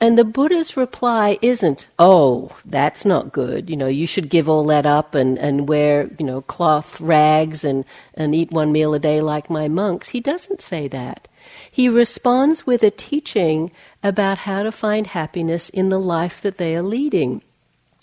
And 0.00 0.18
the 0.18 0.24
Buddha's 0.24 0.76
reply 0.76 1.38
isn't, 1.40 1.86
oh, 1.98 2.50
that's 2.64 3.04
not 3.04 3.32
good. 3.32 3.70
You 3.70 3.76
know, 3.76 3.86
you 3.86 4.06
should 4.06 4.28
give 4.28 4.48
all 4.48 4.64
that 4.66 4.86
up 4.86 5.14
and, 5.14 5.38
and 5.38 5.68
wear, 5.68 6.10
you 6.18 6.26
know, 6.26 6.42
cloth 6.42 7.00
rags 7.00 7.64
and, 7.64 7.84
and 8.14 8.34
eat 8.34 8.50
one 8.50 8.72
meal 8.72 8.92
a 8.94 8.98
day 8.98 9.20
like 9.20 9.48
my 9.48 9.68
monks. 9.68 10.10
He 10.10 10.20
doesn't 10.20 10.60
say 10.60 10.88
that. 10.88 11.28
He 11.70 11.88
responds 11.88 12.66
with 12.66 12.82
a 12.82 12.90
teaching 12.90 13.70
about 14.02 14.38
how 14.38 14.62
to 14.62 14.72
find 14.72 15.06
happiness 15.06 15.68
in 15.68 15.90
the 15.90 16.00
life 16.00 16.40
that 16.42 16.58
they 16.58 16.74
are 16.74 16.82
leading. 16.82 17.42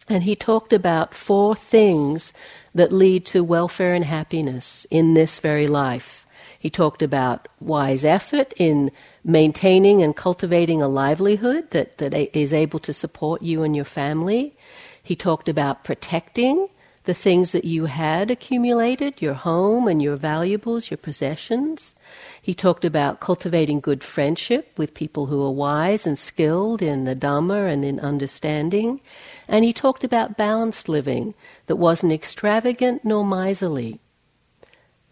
And 0.07 0.23
he 0.23 0.35
talked 0.35 0.73
about 0.73 1.13
four 1.13 1.55
things 1.55 2.33
that 2.73 2.91
lead 2.91 3.25
to 3.27 3.43
welfare 3.43 3.93
and 3.93 4.05
happiness 4.05 4.85
in 4.89 5.13
this 5.13 5.39
very 5.39 5.67
life. 5.67 6.25
He 6.57 6.69
talked 6.69 7.01
about 7.01 7.47
wise 7.59 8.05
effort 8.05 8.53
in 8.55 8.91
maintaining 9.23 10.03
and 10.03 10.15
cultivating 10.15 10.81
a 10.81 10.87
livelihood 10.87 11.71
that, 11.71 11.97
that 11.97 12.37
is 12.37 12.53
able 12.53 12.79
to 12.79 12.93
support 12.93 13.41
you 13.41 13.63
and 13.63 13.75
your 13.75 13.85
family. 13.85 14.55
He 15.01 15.15
talked 15.15 15.49
about 15.49 15.83
protecting 15.83 16.69
the 17.05 17.13
things 17.15 17.51
that 17.51 17.65
you 17.65 17.85
had 17.85 18.29
accumulated, 18.29 19.21
your 19.21 19.33
home 19.33 19.87
and 19.87 20.01
your 20.01 20.15
valuables, 20.15 20.91
your 20.91 20.99
possessions. 20.99 21.95
He 22.39 22.53
talked 22.53 22.85
about 22.85 23.19
cultivating 23.19 23.79
good 23.79 24.03
friendship 24.03 24.71
with 24.77 24.93
people 24.93 25.25
who 25.25 25.43
are 25.43 25.51
wise 25.51 26.05
and 26.05 26.17
skilled 26.17 26.81
in 26.81 27.05
the 27.05 27.15
Dhamma 27.15 27.71
and 27.71 27.83
in 27.83 27.99
understanding. 27.99 29.01
And 29.47 29.65
he 29.65 29.73
talked 29.73 30.03
about 30.03 30.37
balanced 30.37 30.87
living 30.87 31.33
that 31.71 31.77
wasn't 31.77 32.11
extravagant 32.11 33.05
nor 33.05 33.23
miserly. 33.23 33.97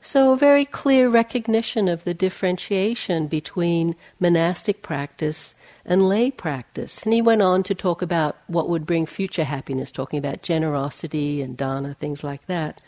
So, 0.01 0.33
a 0.33 0.37
very 0.37 0.65
clear 0.65 1.07
recognition 1.07 1.87
of 1.87 2.03
the 2.03 2.13
differentiation 2.13 3.27
between 3.27 3.95
monastic 4.19 4.81
practice 4.81 5.55
and 5.85 6.09
lay 6.09 6.29
practice. 6.29 7.03
And 7.03 7.13
he 7.13 7.21
went 7.21 7.41
on 7.41 7.63
to 7.63 7.73
talk 7.73 8.01
about 8.01 8.35
what 8.47 8.67
would 8.67 8.85
bring 8.85 9.05
future 9.05 9.45
happiness, 9.45 9.89
talking 9.89 10.19
about 10.19 10.41
generosity 10.41 11.41
and 11.41 11.55
dana, 11.55 11.95
things 11.97 12.25
like 12.25 12.45
that. 12.47 12.81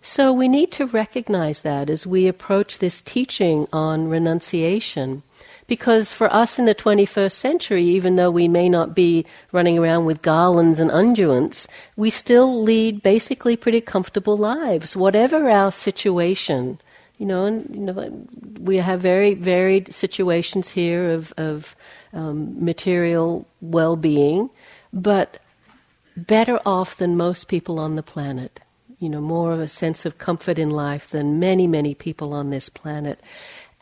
So 0.00 0.32
we 0.32 0.46
need 0.46 0.70
to 0.72 0.86
recognize 0.86 1.62
that 1.62 1.90
as 1.90 2.06
we 2.06 2.28
approach 2.28 2.78
this 2.78 3.00
teaching 3.00 3.66
on 3.72 4.06
renunciation. 4.06 5.24
Because 5.66 6.12
for 6.12 6.32
us 6.32 6.58
in 6.58 6.66
the 6.66 6.74
21st 6.74 7.32
century, 7.32 7.84
even 7.84 8.16
though 8.16 8.30
we 8.30 8.48
may 8.48 8.68
not 8.68 8.94
be 8.94 9.24
running 9.50 9.78
around 9.78 10.04
with 10.04 10.22
garlands 10.22 10.78
and 10.78 10.90
unguents, 10.90 11.66
we 11.96 12.10
still 12.10 12.62
lead 12.62 13.02
basically 13.02 13.56
pretty 13.56 13.80
comfortable 13.80 14.36
lives, 14.36 14.96
whatever 14.96 15.48
our 15.48 15.70
situation. 15.70 16.78
You 17.18 17.26
know, 17.26 17.44
and 17.46 17.74
you 17.74 17.80
know, 17.80 18.26
we 18.58 18.76
have 18.78 19.00
very 19.00 19.34
varied 19.34 19.94
situations 19.94 20.70
here 20.70 21.10
of, 21.10 21.32
of 21.36 21.76
um, 22.12 22.62
material 22.62 23.46
well 23.60 23.96
being, 23.96 24.50
but 24.92 25.38
better 26.16 26.60
off 26.66 26.96
than 26.96 27.16
most 27.16 27.48
people 27.48 27.78
on 27.78 27.94
the 27.94 28.02
planet. 28.02 28.60
You 28.98 29.08
know, 29.08 29.20
more 29.20 29.52
of 29.52 29.60
a 29.60 29.68
sense 29.68 30.06
of 30.06 30.18
comfort 30.18 30.58
in 30.58 30.70
life 30.70 31.10
than 31.10 31.38
many, 31.38 31.66
many 31.66 31.94
people 31.94 32.32
on 32.32 32.50
this 32.50 32.68
planet. 32.68 33.20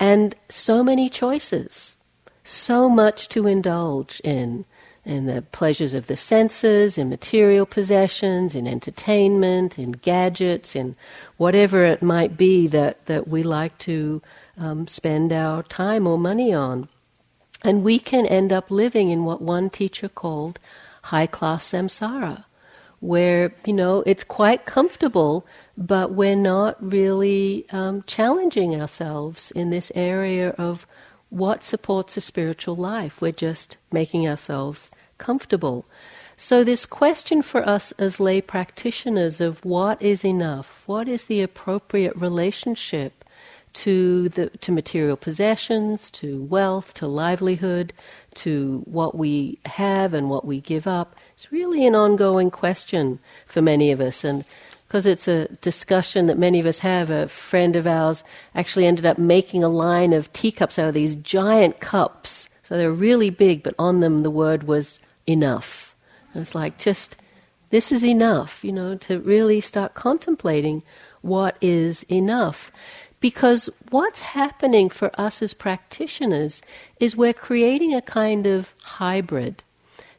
And 0.03 0.35
so 0.49 0.83
many 0.83 1.09
choices, 1.09 1.97
so 2.43 2.89
much 2.89 3.29
to 3.29 3.47
indulge 3.47 4.21
in 4.25 4.65
in 5.05 5.27
the 5.27 5.43
pleasures 5.43 5.95
of 5.95 6.09
the 6.09 6.17
senses, 6.17 6.99
in 6.99 7.09
material 7.09 7.67
possessions, 7.67 8.57
in 8.57 8.67
entertainment, 8.67 9.79
in 9.79 9.93
gadgets, 9.93 10.75
in 10.75 10.97
whatever 11.37 11.85
it 11.85 12.03
might 12.03 12.37
be 12.37 12.67
that, 12.67 13.07
that 13.07 13.29
we 13.29 13.45
like 13.45 13.79
to 13.79 14.21
um, 14.59 14.89
spend 14.89 15.33
our 15.33 15.63
time 15.63 16.05
or 16.09 16.19
money 16.19 16.53
on. 16.53 16.89
And 17.63 17.85
we 17.85 18.01
can 18.01 18.27
end 18.27 18.53
up 18.53 18.73
living 18.73 19.11
in 19.11 19.25
what 19.25 19.41
one 19.41 19.71
teacher 19.71 20.09
called 20.09 20.59
high 21.03 21.27
class 21.29 21.65
samsara, 21.65 22.45
where, 22.99 23.55
you 23.65 23.73
know, 23.73 24.03
it's 24.05 24.25
quite 24.25 24.67
comfortable, 24.67 25.47
but 25.87 26.13
we're 26.13 26.37
not 26.37 26.77
really 26.81 27.67
um, 27.71 28.05
challenging 28.07 28.81
ourselves 28.81 29.51
in 29.51 29.71
this 29.71 29.91
area 29.95 30.51
of 30.51 30.87
what 31.29 31.65
supports 31.65 32.17
a 32.17 32.21
spiritual 32.21 32.77
life. 32.77 33.21
We're 33.21 33.33
just 33.33 33.77
making 33.91 34.29
ourselves 34.29 34.91
comfortable. 35.19 35.85
So, 36.37 36.63
this 36.63 36.87
question 36.87 37.43
for 37.43 37.69
us 37.69 37.93
as 37.93 38.21
lay 38.21 38.41
practitioners 38.41 39.41
of 39.41 39.65
what 39.65 40.01
is 40.01 40.25
enough, 40.25 40.83
what 40.87 41.09
is 41.09 41.25
the 41.25 41.43
appropriate 41.43 42.17
relationship 42.17 43.25
to, 43.75 44.29
the, 44.29 44.51
to 44.51 44.73
material 44.73 45.17
possessions, 45.17 46.11
to 46.13 46.43
wealth, 46.43 46.95
to 46.95 47.07
livelihood, 47.07 47.93
to 48.35 48.83
what 48.85 49.17
we 49.17 49.59
have 49.67 50.15
and 50.15 50.31
what 50.31 50.45
we 50.45 50.61
give 50.61 50.87
up, 50.87 51.17
it's 51.35 51.53
really 51.53 51.87
an 51.87 51.95
ongoing 51.95 52.51
question 52.51 53.19
for 53.47 53.63
many 53.63 53.91
of 53.91 54.01
us. 54.01 54.25
And 54.25 54.45
because 54.93 55.07
it's 55.07 55.27
a 55.27 55.49
discussion 55.63 56.27
that 56.27 56.37
many 56.37 56.61
of 56.61 56.67
us 56.67 56.81
have. 56.81 57.09
A 57.09 57.27
friend 57.27 57.77
of 57.77 57.87
ours 57.87 58.23
actually 58.55 58.85
ended 58.85 59.07
up 59.07 59.17
making 59.17 59.65
a 59.65 59.69
line 59.69 60.13
of 60.13 60.31
teacups 60.35 60.79
out 60.79 60.89
of 60.89 60.93
these 60.93 61.17
giant 61.17 61.81
cups. 61.81 62.47
So 62.63 62.77
they're 62.77 62.93
really 62.93 63.31
big, 63.31 63.63
but 63.63 63.75
on 63.79 64.01
them 64.01 64.23
the 64.23 64.31
word 64.31 64.65
was 64.65 65.01
enough. 65.27 65.97
And 66.35 66.43
it's 66.43 66.55
like 66.55 66.77
just, 66.77 67.17
this 67.71 67.91
is 67.91 68.05
enough, 68.05 68.63
you 68.63 68.71
know, 68.71 68.95
to 68.97 69.19
really 69.21 69.63
start 69.63 69.95
contemplating 69.95 70.83
what 71.23 71.57
is 71.63 72.03
enough. 72.11 72.71
Because 73.19 73.71
what's 73.89 74.21
happening 74.21 74.91
for 74.91 75.11
us 75.19 75.41
as 75.41 75.55
practitioners 75.55 76.61
is 77.01 77.17
we're 77.17 77.33
creating 77.33 77.95
a 77.95 78.03
kind 78.03 78.47
of 78.47 78.75
hybrid. 78.83 79.63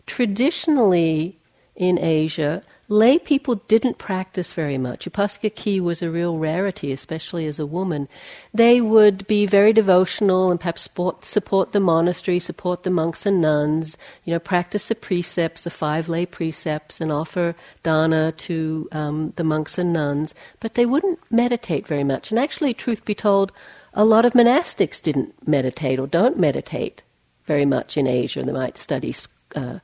Traditionally 0.07 1.37
in 1.75 1.99
Asia, 1.99 2.63
lay 2.93 3.17
people 3.17 3.55
didn't 3.67 3.97
practice 3.97 4.53
very 4.53 4.77
much. 4.77 5.05
Upasika 5.05 5.53
Kee 5.53 5.79
was 5.79 6.01
a 6.01 6.11
real 6.11 6.37
rarity, 6.37 6.91
especially 6.91 7.47
as 7.47 7.59
a 7.59 7.65
woman. 7.65 8.07
They 8.53 8.81
would 8.81 9.25
be 9.25 9.47
very 9.47 9.73
devotional 9.73 10.51
and 10.51 10.59
perhaps 10.59 10.83
support, 10.83 11.25
support 11.25 11.71
the 11.71 11.79
monastery, 11.79 12.39
support 12.39 12.83
the 12.83 12.91
monks 12.91 13.25
and 13.25 13.41
nuns, 13.41 13.97
you 14.23 14.31
know, 14.31 14.39
practice 14.39 14.87
the 14.87 14.95
precepts, 14.95 15.63
the 15.63 15.71
five 15.71 16.07
lay 16.07 16.25
precepts, 16.25 17.01
and 17.01 17.11
offer 17.11 17.55
dana 17.81 18.31
to 18.33 18.87
um, 18.91 19.33
the 19.37 19.43
monks 19.43 19.77
and 19.79 19.91
nuns, 19.91 20.35
but 20.59 20.75
they 20.75 20.85
wouldn't 20.85 21.19
meditate 21.31 21.87
very 21.87 22.03
much. 22.03 22.29
And 22.29 22.39
actually, 22.39 22.73
truth 22.73 23.03
be 23.05 23.15
told, 23.15 23.51
a 23.95 24.05
lot 24.05 24.23
of 24.23 24.33
monastics 24.33 25.01
didn't 25.01 25.47
meditate 25.47 25.99
or 25.99 26.07
don't 26.07 26.37
meditate 26.37 27.01
very 27.45 27.65
much 27.65 27.97
in 27.97 28.05
Asia. 28.07 28.43
They 28.43 28.51
might 28.51 28.77
study. 28.77 29.13
Uh, 29.55 29.79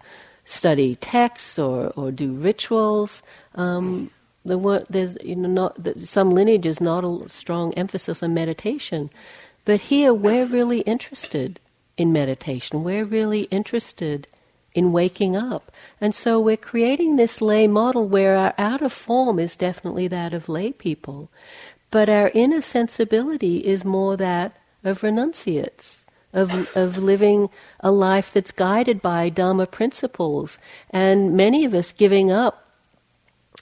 study 0.50 0.96
texts 0.96 1.60
or, 1.60 1.94
or 1.96 2.12
do 2.12 2.34
rituals. 2.34 3.22
Um, 3.53 4.10
the 4.44 4.86
there's 4.89 5.18
you 5.24 5.36
know 5.36 5.50
not 5.50 5.84
the, 5.84 6.00
some 6.06 6.32
lineages 6.32 6.82
not 6.82 7.03
a 7.03 7.29
strong 7.29 7.74
emphasis 7.75 8.24
on 8.24 8.34
meditation, 8.34 9.12
but 9.63 9.82
here 9.82 10.13
we're 10.13 10.46
really 10.46 10.82
interested 10.82 11.60
in 11.98 12.12
meditation. 12.12 12.84
We're 12.84 13.06
really 13.06 13.44
interested 13.44 14.27
in 14.74 14.91
waking 14.91 15.36
up, 15.36 15.72
and 16.01 16.15
so 16.15 16.39
we're 16.39 16.58
creating 16.58 17.15
this 17.15 17.41
lay 17.41 17.68
model 17.68 18.08
where 18.08 18.36
our 18.36 18.53
outer 18.58 18.89
form 18.89 19.38
is 19.38 19.56
definitely 19.56 20.08
that 20.08 20.34
of 20.34 20.50
lay 20.50 20.72
people, 20.72 21.29
but 21.91 22.10
our 22.10 22.32
inner 22.34 22.62
sensibility 22.62 23.58
is 23.60 23.86
more 23.86 24.18
that 24.18 24.58
of 24.84 25.03
renunciates 25.03 26.06
of, 26.33 26.67
of 26.75 26.98
living 26.98 27.50
a 27.79 27.91
life 27.91 28.31
that's 28.31 28.51
guided 28.51 29.01
by 29.01 29.29
Dharma 29.29 29.65
principles. 29.65 30.57
And 30.89 31.36
many 31.36 31.65
of 31.65 31.74
us 31.74 31.91
giving 31.91 32.31
up 32.31 32.65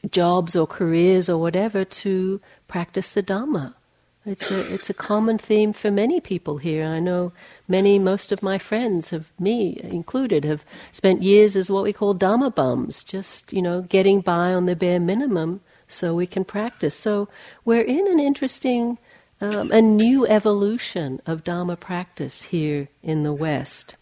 jobs 0.10 0.56
or 0.56 0.68
careers 0.68 1.30
or 1.30 1.40
whatever 1.40 1.86
to 1.86 2.42
practice 2.68 3.10
the 3.10 3.22
Dharma. 3.22 3.76
It's 4.26 4.52
a, 4.52 4.74
it's 4.74 4.90
a 4.90 4.94
common 4.94 5.38
theme 5.38 5.72
for 5.72 5.90
many 5.90 6.20
people 6.20 6.58
here. 6.58 6.84
I 6.84 7.00
know 7.00 7.32
many, 7.66 7.98
most 7.98 8.34
of 8.34 8.44
my 8.44 8.58
friends, 8.58 9.12
have 9.12 9.32
me 9.40 9.80
included, 9.82 10.44
have 10.44 10.66
spent 10.92 11.24
years 11.24 11.56
as 11.56 11.70
what 11.70 11.84
we 11.84 11.94
call 11.94 12.14
Dharma 12.14 12.52
bums, 12.52 13.06
just, 13.06 13.54
you 13.54 13.62
know, 13.62 13.84
getting 13.84 14.20
by 14.20 14.54
on 14.54 14.66
the 14.66 14.76
bare 14.76 15.00
minimum 15.00 15.62
so 15.88 16.14
we 16.14 16.28
can 16.28 16.44
practice. 16.44 16.94
So 16.94 17.30
we're 17.64 17.84
in 17.84 18.06
an 18.12 18.20
interesting 18.20 18.98
um, 19.40 19.72
a 19.72 19.82
new 19.82 20.26
evolution 20.26 21.22
of 21.26 21.44
Dharma 21.44 21.76
practice 21.76 22.44
here 22.44 22.90
in 23.04 23.24
the 23.24 23.34
West. 23.34 23.96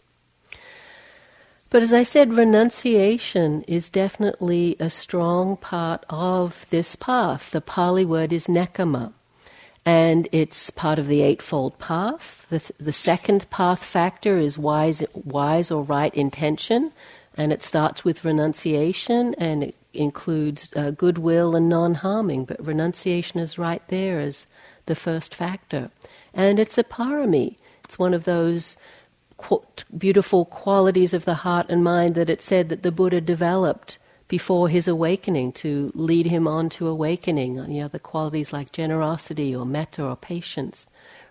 But 1.68 1.82
as 1.82 1.92
I 1.92 2.04
said, 2.04 2.34
renunciation 2.34 3.62
is 3.62 3.90
definitely 3.90 4.76
a 4.78 4.88
strong 4.88 5.56
part 5.56 6.04
of 6.08 6.64
this 6.70 6.96
path. 6.96 7.50
The 7.50 7.60
Pali 7.60 8.04
word 8.04 8.32
is 8.32 8.46
nekkhamma, 8.46 9.12
and 9.84 10.28
it's 10.32 10.70
part 10.70 10.98
of 10.98 11.08
the 11.08 11.22
Eightfold 11.22 11.78
Path. 11.78 12.46
The, 12.48 12.72
the 12.82 12.92
second 12.92 13.50
path 13.50 13.84
factor 13.84 14.38
is 14.38 14.56
wise, 14.56 15.04
wise 15.12 15.70
or 15.70 15.82
right 15.82 16.14
intention, 16.14 16.92
and 17.36 17.52
it 17.52 17.62
starts 17.62 18.04
with 18.04 18.24
renunciation 18.24 19.34
and 19.34 19.64
it 19.64 19.74
includes 19.92 20.72
uh, 20.76 20.92
goodwill 20.92 21.56
and 21.56 21.68
non 21.68 21.94
harming, 21.94 22.44
but 22.44 22.64
renunciation 22.64 23.40
is 23.40 23.58
right 23.58 23.82
there 23.88 24.20
as 24.20 24.46
the 24.86 24.94
first 24.94 25.34
factor. 25.34 25.90
And 26.32 26.58
it's 26.58 26.78
a 26.78 26.84
parami. 26.84 27.56
It's 27.84 27.98
one 27.98 28.14
of 28.14 28.24
those 28.24 28.76
beautiful 29.96 30.44
qualities 30.46 31.12
of 31.12 31.24
the 31.24 31.34
heart 31.34 31.66
and 31.68 31.84
mind 31.84 32.14
that 32.14 32.30
it 32.30 32.42
said 32.42 32.68
that 32.68 32.82
the 32.82 32.90
Buddha 32.90 33.20
developed 33.20 33.98
before 34.28 34.68
his 34.68 34.88
awakening 34.88 35.52
to 35.52 35.92
lead 35.94 36.26
him 36.26 36.48
on 36.48 36.68
to 36.70 36.88
awakening. 36.88 37.56
You 37.56 37.82
know, 37.82 37.88
the 37.88 37.98
qualities 37.98 38.52
like 38.52 38.72
generosity 38.72 39.54
or 39.54 39.64
metta 39.64 40.04
or 40.04 40.16
patience. 40.16 40.86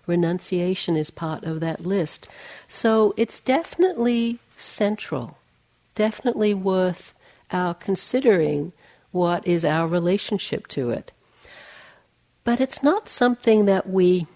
Renunciation 0.06 0.96
is 0.96 1.10
part 1.10 1.44
of 1.44 1.60
that 1.60 1.84
list. 1.84 2.28
So 2.68 3.12
it's 3.16 3.40
definitely 3.40 4.38
central, 4.56 5.36
definitely 5.94 6.54
worth 6.54 7.12
our 7.50 7.74
considering 7.74 8.72
what 9.10 9.46
is 9.46 9.64
our 9.64 9.86
relationship 9.86 10.68
to 10.68 10.90
it. 10.90 11.12
But 12.46 12.60
it's 12.60 12.80
not 12.80 13.08
something 13.08 13.64
that 13.64 13.90
we 13.90 14.28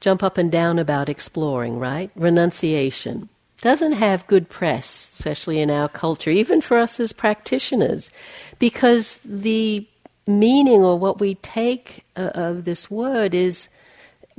jump 0.00 0.20
up 0.20 0.36
and 0.36 0.50
down 0.50 0.80
about 0.80 1.08
exploring, 1.08 1.78
right? 1.78 2.10
Renunciation 2.16 3.28
doesn't 3.60 3.92
have 3.92 4.26
good 4.26 4.48
press, 4.48 5.12
especially 5.14 5.60
in 5.60 5.70
our 5.70 5.88
culture, 5.88 6.30
even 6.30 6.60
for 6.60 6.76
us 6.76 6.98
as 6.98 7.12
practitioners, 7.12 8.10
because 8.58 9.20
the 9.24 9.86
meaning 10.26 10.82
or 10.82 10.98
what 10.98 11.20
we 11.20 11.36
take 11.36 12.04
uh, 12.16 12.32
of 12.34 12.64
this 12.64 12.90
word 12.90 13.32
is 13.32 13.68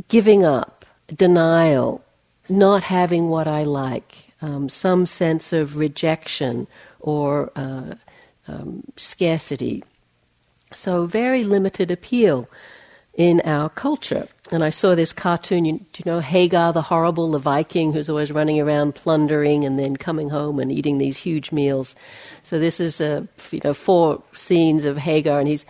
giving 0.10 0.44
up, 0.44 0.84
denial, 1.16 2.04
not 2.50 2.84
having 2.84 3.30
what 3.30 3.48
I 3.48 3.64
like, 3.64 4.34
um, 4.42 4.68
some 4.68 5.06
sense 5.06 5.54
of 5.54 5.78
rejection 5.78 6.68
or 7.00 7.54
uh, 7.56 7.96
um, 8.50 8.84
scarcity. 8.98 9.82
So, 10.76 11.06
very 11.06 11.44
limited 11.44 11.92
appeal 11.92 12.48
in 13.16 13.42
our 13.46 13.70
culture. 13.70 14.28
And 14.52 14.64
I 14.64 14.70
saw 14.70 14.94
this 14.94 15.14
cartoon, 15.14 15.66
you, 15.66 15.74
you, 15.74 16.04
know, 16.06 16.20
Hagar 16.20 16.74
the 16.74 16.82
Horrible, 16.82 17.32
the 17.32 17.40
Viking 17.40 17.94
who's 17.94 18.10
always 18.10 18.32
running 18.32 18.60
around 18.60 18.94
plundering 18.94 19.64
and 19.64 19.80
then 19.80 19.96
coming 19.96 20.30
home 20.30 20.60
and 20.60 20.72
eating 20.72 20.98
these 20.98 21.18
huge 21.18 21.52
meals. 21.52 21.96
So 22.44 22.60
this 22.60 22.80
is, 22.80 23.00
uh, 23.02 23.26
a, 23.38 23.56
you 23.56 23.62
know, 23.64 23.74
four 23.74 24.22
scenes 24.34 24.86
of 24.86 24.98
Hagar 24.98 25.40
and 25.40 25.48
he's 25.48 25.66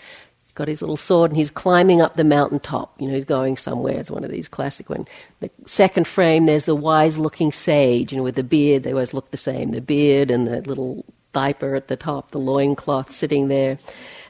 got 0.55 0.67
his 0.67 0.81
little 0.81 0.97
sword 0.97 1.31
and 1.31 1.37
he's 1.37 1.51
climbing 1.51 2.01
up 2.01 2.15
the 2.15 2.23
mountaintop. 2.23 2.99
You 2.99 3.07
know, 3.07 3.13
he's 3.13 3.25
going 3.25 3.57
somewhere. 3.57 3.99
It's 3.99 4.11
one 4.11 4.23
of 4.23 4.31
these 4.31 4.47
classic 4.47 4.89
ones. 4.89 5.05
The 5.41 5.51
second 5.65 6.07
frame, 6.07 6.45
there's 6.45 6.65
the 6.65 6.75
wise-looking 6.75 7.51
sage, 7.51 8.11
you 8.11 8.17
know, 8.17 8.23
with 8.23 8.35
the 8.35 8.43
beard. 8.43 8.83
They 8.83 8.91
always 8.91 9.13
look 9.13 9.31
the 9.31 9.37
same. 9.37 9.71
The 9.71 9.81
beard 9.81 10.31
and 10.31 10.47
the 10.47 10.61
little 10.61 11.05
diaper 11.33 11.75
at 11.75 11.89
the 11.89 11.97
top, 11.97 12.31
the 12.31 12.39
loincloth 12.39 13.13
sitting 13.13 13.49
there. 13.49 13.77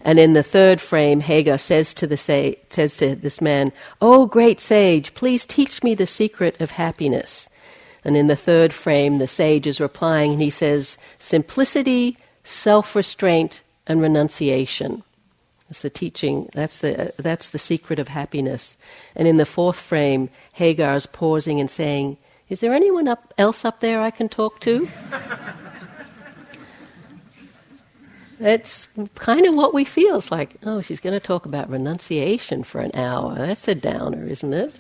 And 0.02 0.20
in 0.20 0.34
the 0.34 0.44
third 0.44 0.82
frame, 0.82 1.22
Hagar 1.22 1.58
says 1.58 1.94
to, 1.96 2.08
the 2.08 2.18
sa- 2.18 2.58
says 2.70 2.98
to 2.98 3.16
this 3.16 3.42
man, 3.42 3.72
Oh, 4.02 4.26
great 4.26 4.60
sage, 4.60 5.14
please 5.14 5.46
teach 5.46 5.84
me 5.84 5.96
the 5.96 6.06
secret 6.06 6.60
of 6.60 6.72
happiness. 6.72 7.50
And 8.04 8.16
in 8.16 8.28
the 8.28 8.36
third 8.36 8.72
frame, 8.72 9.18
the 9.18 9.28
sage 9.28 9.66
is 9.66 9.80
replying, 9.80 10.34
and 10.34 10.42
he 10.42 10.52
says, 10.52 10.98
Simplicity, 11.18 12.18
self 12.44 12.96
restraint, 12.96 13.62
and 13.88 14.02
renunciation. 14.02 15.04
That's 15.68 15.82
the 15.82 15.90
teaching, 15.90 16.50
that's 16.54 16.78
the, 16.78 17.14
that's 17.18 17.50
the 17.50 17.58
secret 17.58 17.98
of 17.98 18.10
happiness. 18.10 18.78
And 19.16 19.28
in 19.28 19.38
the 19.38 19.46
fourth 19.46 19.80
frame, 19.80 20.30
Hagar 20.54 20.94
is 20.94 21.08
pausing 21.08 21.60
and 21.60 21.70
saying, 21.70 22.18
Is 22.50 22.60
there 22.60 22.74
anyone 22.74 23.08
up, 23.08 23.34
else 23.40 23.66
up 23.66 23.80
there 23.80 24.00
I 24.00 24.12
can 24.12 24.30
talk 24.30 24.60
to? 24.62 24.88
It's 28.40 28.88
kind 29.16 29.46
of 29.46 29.56
what 29.56 29.74
we 29.74 29.86
feel. 29.86 30.18
It's 30.18 30.32
like, 30.32 30.56
oh, 30.66 30.82
she's 30.82 31.00
going 31.00 31.14
to 31.14 31.26
talk 31.26 31.46
about 31.46 31.70
renunciation 31.70 32.64
for 32.64 32.82
an 32.82 32.92
hour. 32.94 33.36
That's 33.36 33.68
a 33.68 33.76
downer, 33.76 34.26
isn't 34.26 34.54
it? 34.54 34.74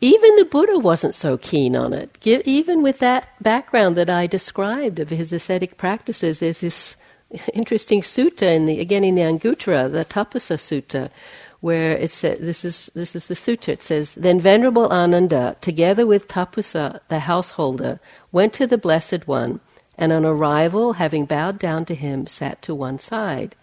Even 0.00 0.34
the 0.36 0.44
Buddha 0.44 0.78
wasn't 0.78 1.14
so 1.14 1.36
keen 1.36 1.76
on 1.76 1.92
it. 1.92 2.18
Even 2.26 2.82
with 2.82 2.98
that 2.98 3.28
background 3.40 3.96
that 3.96 4.10
I 4.10 4.26
described 4.26 4.98
of 4.98 5.10
his 5.10 5.32
ascetic 5.32 5.76
practices, 5.76 6.38
there's 6.38 6.60
this 6.60 6.96
interesting 7.54 8.02
sutta 8.02 8.54
in 8.54 8.66
the 8.66 8.80
again 8.80 9.04
in 9.04 9.14
the 9.14 9.22
Anguttara, 9.22 9.90
the 9.90 10.04
Tapussa 10.04 10.56
Sutta, 10.58 11.08
where 11.60 11.96
it 11.96 12.10
says 12.10 12.40
this 12.40 12.64
is 12.64 12.90
this 12.94 13.14
is 13.14 13.26
the 13.26 13.34
sutta. 13.34 13.68
It 13.68 13.82
says, 13.82 14.12
"Then 14.14 14.40
Venerable 14.40 14.88
Ananda, 14.88 15.56
together 15.60 16.04
with 16.04 16.28
Tapussa, 16.28 17.00
the 17.08 17.20
householder, 17.20 18.00
went 18.32 18.52
to 18.54 18.66
the 18.66 18.78
Blessed 18.78 19.28
One." 19.28 19.60
And 19.98 20.12
on 20.12 20.24
arrival, 20.24 20.94
having 20.94 21.26
bowed 21.26 21.58
down 21.58 21.84
to 21.86 21.94
him, 21.94 22.26
sat 22.26 22.62
to 22.62 22.74
one 22.74 22.98
side. 22.98 23.54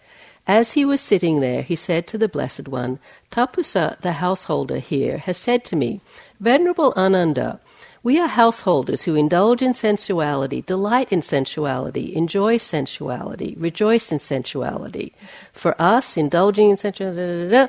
As 0.46 0.72
he 0.72 0.84
was 0.84 1.00
sitting 1.00 1.40
there, 1.40 1.62
he 1.62 1.76
said 1.76 2.06
to 2.08 2.18
the 2.18 2.28
Blessed 2.28 2.68
One, 2.68 2.98
Tapussa, 3.30 4.00
the 4.00 4.12
householder 4.12 4.78
here, 4.78 5.18
has 5.18 5.36
said 5.36 5.64
to 5.64 5.76
me, 5.76 6.00
Venerable 6.40 6.92
Ananda, 6.96 7.60
we 8.02 8.18
are 8.18 8.28
householders 8.28 9.04
who 9.04 9.14
indulge 9.14 9.60
in 9.60 9.74
sensuality, 9.74 10.62
delight 10.62 11.12
in 11.12 11.20
sensuality, 11.20 12.16
enjoy 12.16 12.56
sensuality, 12.56 13.54
rejoice 13.58 14.10
in 14.10 14.18
sensuality. 14.18 15.12
For 15.52 15.80
us, 15.80 16.16
indulging 16.16 16.70
in 16.70 16.78
sensuality, 16.78 17.68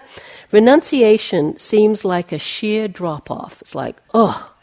renunciation 0.52 1.58
seems 1.58 2.06
like 2.06 2.32
a 2.32 2.40
sheer 2.40 2.88
drop 2.88 3.30
off. 3.30 3.62
It's 3.62 3.76
like, 3.76 3.98
oh, 4.14 4.54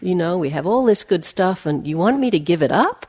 you 0.00 0.14
know, 0.14 0.38
we 0.38 0.48
have 0.50 0.66
all 0.66 0.84
this 0.84 1.04
good 1.04 1.26
stuff 1.26 1.66
and 1.66 1.86
you 1.86 1.98
want 1.98 2.20
me 2.20 2.30
to 2.30 2.38
give 2.38 2.62
it 2.62 2.72
up? 2.72 3.04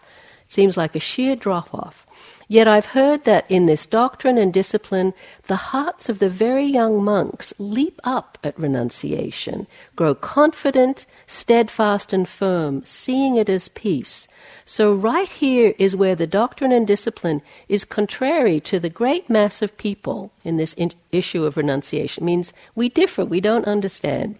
Seems 0.50 0.76
like 0.76 0.96
a 0.96 1.00
sheer 1.00 1.38
drop 1.38 1.74
off. 1.74 2.06
Yet 2.52 2.68
I've 2.68 2.98
heard 2.98 3.26
that 3.26 3.46
in 3.48 3.68
this 3.68 3.86
doctrine 3.86 4.40
and 4.40 4.52
discipline, 4.52 5.14
the 5.44 5.70
hearts 5.70 6.10
of 6.10 6.18
the 6.18 6.30
very 6.30 6.66
young 6.66 7.04
monks 7.04 7.54
leap 7.60 8.02
up 8.04 8.40
at 8.44 8.60
renunciation, 8.60 9.68
grow 9.96 10.16
confident, 10.16 11.06
steadfast, 11.28 12.12
and 12.12 12.28
firm, 12.28 12.84
seeing 12.86 13.36
it 13.36 13.50
as 13.50 13.70
peace. 13.70 14.28
So, 14.66 14.92
right 14.92 15.30
here 15.30 15.76
is 15.78 15.96
where 15.96 16.16
the 16.16 16.26
doctrine 16.26 16.72
and 16.72 16.88
discipline 16.88 17.44
is 17.68 17.86
contrary 17.86 18.60
to 18.62 18.80
the 18.80 18.90
great 18.90 19.30
mass 19.30 19.62
of 19.62 19.78
people 19.78 20.32
in 20.44 20.58
this 20.58 20.74
in- 20.74 20.94
issue 21.12 21.46
of 21.46 21.56
renunciation. 21.56 22.24
It 22.24 22.26
means 22.26 22.54
we 22.74 22.90
differ, 22.90 23.24
we 23.24 23.42
don't 23.42 23.66
understand. 23.66 24.38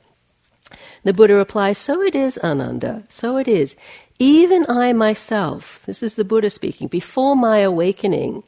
The 1.04 1.14
Buddha 1.14 1.36
replies, 1.36 1.78
So 1.78 2.02
it 2.02 2.16
is, 2.16 2.40
Ananda, 2.40 3.04
so 3.10 3.38
it 3.38 3.48
is. 3.48 3.76
Even 4.22 4.66
I 4.68 4.92
myself, 4.92 5.82
this 5.86 6.04
is 6.04 6.16
the 6.16 6.26
Buddha 6.26 6.50
speaking, 6.50 6.90
before 6.90 7.38
my 7.38 7.60
awakening, 7.60 8.44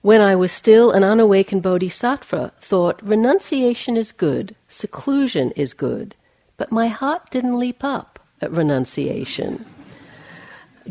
when 0.00 0.22
I 0.22 0.34
was 0.34 0.50
still 0.50 0.90
an 0.90 1.04
unawakened 1.04 1.62
bodhisattva, 1.62 2.54
thought 2.58 3.06
renunciation 3.06 3.98
is 3.98 4.12
good, 4.12 4.56
seclusion 4.68 5.50
is 5.52 5.74
good, 5.74 6.16
but 6.56 6.72
my 6.72 6.88
heart 6.88 7.30
didn't 7.30 7.58
leap 7.58 7.84
up 7.84 8.18
at 8.40 8.50
renunciation. 8.50 9.66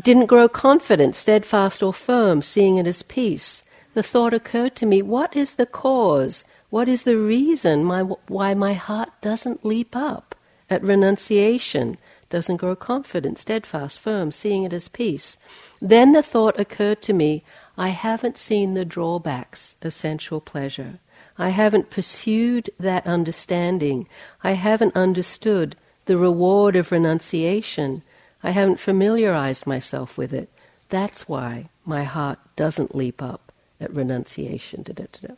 didn't 0.00 0.26
grow 0.26 0.48
confident, 0.48 1.16
steadfast, 1.16 1.82
or 1.82 1.92
firm, 1.92 2.40
seeing 2.40 2.76
it 2.76 2.86
as 2.86 3.02
peace. 3.02 3.64
The 3.94 4.02
thought 4.02 4.32
occurred 4.32 4.76
to 4.76 4.86
me 4.86 5.02
what 5.02 5.36
is 5.36 5.54
the 5.54 5.66
cause? 5.66 6.44
What 6.70 6.88
is 6.88 7.02
the 7.02 7.18
reason 7.18 7.84
my, 7.84 8.02
why 8.02 8.54
my 8.54 8.74
heart 8.74 9.10
doesn't 9.20 9.66
leap 9.66 9.96
up 9.96 10.36
at 10.70 10.82
renunciation? 10.82 11.98
Doesn't 12.32 12.56
grow 12.56 12.74
confident, 12.74 13.38
steadfast, 13.38 14.00
firm, 14.00 14.32
seeing 14.32 14.64
it 14.64 14.72
as 14.72 14.88
peace. 14.88 15.36
Then 15.82 16.12
the 16.12 16.22
thought 16.22 16.58
occurred 16.58 17.02
to 17.02 17.12
me 17.12 17.44
I 17.76 17.90
haven't 17.90 18.38
seen 18.38 18.72
the 18.72 18.86
drawbacks 18.86 19.76
of 19.82 19.92
sensual 19.92 20.40
pleasure. 20.40 20.98
I 21.36 21.50
haven't 21.50 21.90
pursued 21.90 22.70
that 22.80 23.06
understanding. 23.06 24.08
I 24.42 24.52
haven't 24.52 24.96
understood 24.96 25.76
the 26.06 26.16
reward 26.16 26.74
of 26.74 26.90
renunciation. 26.90 28.02
I 28.42 28.50
haven't 28.50 28.80
familiarized 28.80 29.66
myself 29.66 30.16
with 30.16 30.32
it. 30.32 30.48
That's 30.88 31.28
why 31.28 31.68
my 31.84 32.04
heart 32.04 32.38
doesn't 32.56 32.94
leap 32.94 33.22
up 33.22 33.52
at 33.78 33.94
renunciation. 33.94 34.82
Da-da-da-da. 34.82 35.34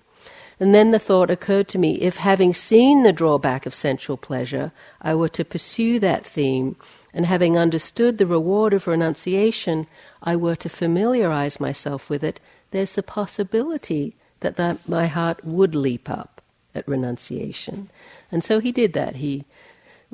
And 0.61 0.75
then 0.75 0.93
the 0.93 0.99
thought 0.99 1.31
occurred 1.31 1.69
to 1.69 1.79
me 1.79 1.97
if, 2.01 2.17
having 2.17 2.55
seen 2.55 3.03
the 3.03 3.13
drawback 3.13 3.67
of 3.67 3.75
sensual 3.75 4.17
pleasure, 4.17 4.73
I 5.03 5.15
were 5.15 5.29
to 5.31 5.45
pursue 5.45 5.99
that 6.01 6.25
theme, 6.25 6.77
and 7.13 7.27
having 7.27 7.57
understood 7.57 8.19
the 8.19 8.27
reward 8.27 8.73
of 8.73 8.87
renunciation, 8.87 9.87
I 10.23 10.37
were 10.37 10.57
to 10.57 10.69
familiarize 10.69 11.61
myself 11.61 12.09
with 12.09 12.25
it, 12.25 12.41
there's 12.71 12.93
the 12.93 13.03
possibility 13.03 14.17
that, 14.41 14.57
that 14.57 14.89
my 14.89 15.07
heart 15.07 15.45
would 15.45 15.75
leap 15.75 16.11
up 16.11 16.41
at 16.75 16.87
renunciation. 16.89 17.91
And 18.33 18.43
so 18.43 18.59
he 18.59 18.73
did 18.73 18.93
that. 18.95 19.17
He 19.17 19.45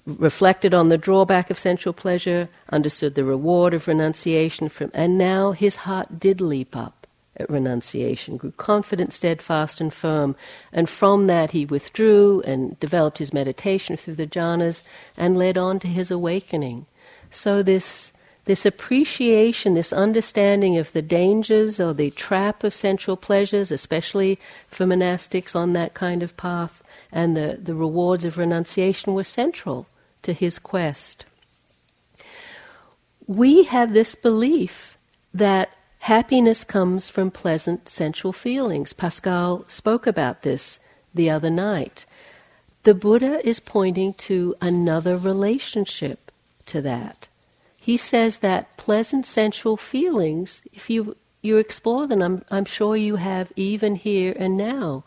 reflected 0.06 0.74
on 0.74 0.88
the 0.88 0.98
drawback 0.98 1.50
of 1.50 1.58
sensual 1.58 1.92
pleasure, 1.92 2.48
understood 2.70 3.14
the 3.14 3.24
reward 3.24 3.74
of 3.74 3.88
renunciation, 3.88 4.68
from, 4.68 4.90
and 4.94 5.16
now 5.16 5.52
his 5.52 5.76
heart 5.76 6.18
did 6.18 6.40
leap 6.40 6.76
up 6.76 6.99
renunciation, 7.48 8.36
grew 8.36 8.52
confident, 8.52 9.12
steadfast, 9.12 9.80
and 9.80 9.92
firm. 9.92 10.36
And 10.72 10.88
from 10.88 11.26
that, 11.26 11.50
he 11.50 11.64
withdrew 11.64 12.42
and 12.42 12.78
developed 12.80 13.18
his 13.18 13.32
meditation 13.32 13.96
through 13.96 14.16
the 14.16 14.26
jhanas 14.26 14.82
and 15.16 15.36
led 15.36 15.56
on 15.56 15.78
to 15.80 15.88
his 15.88 16.10
awakening. 16.10 16.86
So, 17.30 17.62
this, 17.62 18.12
this 18.44 18.66
appreciation, 18.66 19.74
this 19.74 19.92
understanding 19.92 20.76
of 20.76 20.92
the 20.92 21.02
dangers 21.02 21.78
or 21.78 21.94
the 21.94 22.10
trap 22.10 22.64
of 22.64 22.74
sensual 22.74 23.16
pleasures, 23.16 23.70
especially 23.70 24.38
for 24.68 24.84
monastics 24.86 25.54
on 25.54 25.72
that 25.74 25.94
kind 25.94 26.22
of 26.22 26.36
path, 26.36 26.82
and 27.12 27.36
the, 27.36 27.58
the 27.62 27.74
rewards 27.74 28.24
of 28.24 28.38
renunciation 28.38 29.14
were 29.14 29.24
central 29.24 29.86
to 30.22 30.32
his 30.32 30.58
quest. 30.58 31.26
We 33.26 33.64
have 33.64 33.92
this 33.92 34.14
belief 34.14 34.98
that 35.32 35.70
Happiness 36.00 36.64
comes 36.64 37.10
from 37.10 37.30
pleasant 37.30 37.86
sensual 37.86 38.32
feelings. 38.32 38.94
Pascal 38.94 39.64
spoke 39.68 40.06
about 40.06 40.40
this 40.42 40.80
the 41.14 41.28
other 41.28 41.50
night. 41.50 42.06
The 42.84 42.94
Buddha 42.94 43.46
is 43.46 43.60
pointing 43.60 44.14
to 44.14 44.54
another 44.62 45.18
relationship 45.18 46.32
to 46.66 46.80
that. 46.80 47.28
He 47.78 47.98
says 47.98 48.38
that 48.38 48.78
pleasant 48.78 49.26
sensual 49.26 49.76
feelings, 49.76 50.66
if 50.72 50.88
you, 50.88 51.16
you 51.42 51.58
explore 51.58 52.06
them, 52.06 52.22
I'm, 52.22 52.44
I'm 52.50 52.64
sure 52.64 52.96
you 52.96 53.16
have 53.16 53.52
even 53.54 53.94
here 53.96 54.34
and 54.38 54.56
now, 54.56 55.04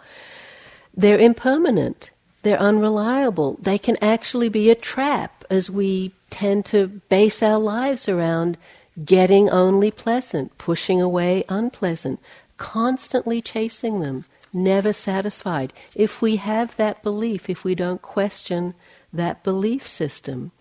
they're 0.96 1.20
impermanent, 1.20 2.12
they're 2.44 2.60
unreliable, 2.60 3.58
they 3.60 3.80
can 3.80 3.98
actually 4.00 4.50
be 4.50 4.70
a 4.70 4.76
trap 4.76 5.44
as 5.50 5.72
we 5.72 6.14
tend 6.30 6.66
to 6.66 6.88
base 7.10 7.42
our 7.42 7.60
lives 7.60 8.08
around 8.08 8.58
getting 9.04 9.50
only 9.50 9.92
pleasant, 9.92 10.58
pushing 10.58 11.02
away 11.02 11.44
unpleasant, 11.50 12.20
constantly 12.58 13.42
chasing 13.42 14.00
them, 14.00 14.26
never 14.52 14.94
satisfied. 14.94 15.74
If 15.96 16.22
we 16.22 16.36
have 16.38 16.76
that 16.76 17.02
belief, 17.02 17.50
if 17.50 17.64
we 17.64 17.76
don't 17.76 18.02
question 18.02 18.76
that 19.12 19.44
belief 19.44 19.88
system. 19.88 20.52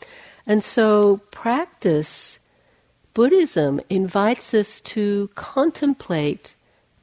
And 0.47 0.65
so, 0.65 1.19
practice, 1.31 2.39
Buddhism 3.15 3.81
invites 3.91 4.55
us 4.55 4.81
to 4.81 5.31
contemplate 5.35 6.55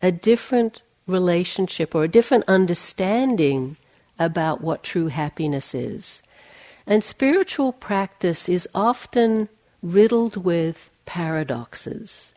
a 0.02 0.12
different 0.12 0.82
relationship 1.08 1.94
or 1.94 2.04
a 2.04 2.10
different 2.10 2.46
understanding 2.48 3.78
about 4.18 4.62
what 4.62 4.84
true 4.84 5.08
happiness 5.08 5.74
is. 5.74 6.22
And 6.86 7.04
spiritual 7.04 7.72
practice 7.72 8.50
is 8.50 8.68
often 8.74 9.50
riddled 9.82 10.38
with 10.38 10.90
paradoxes, 11.10 12.36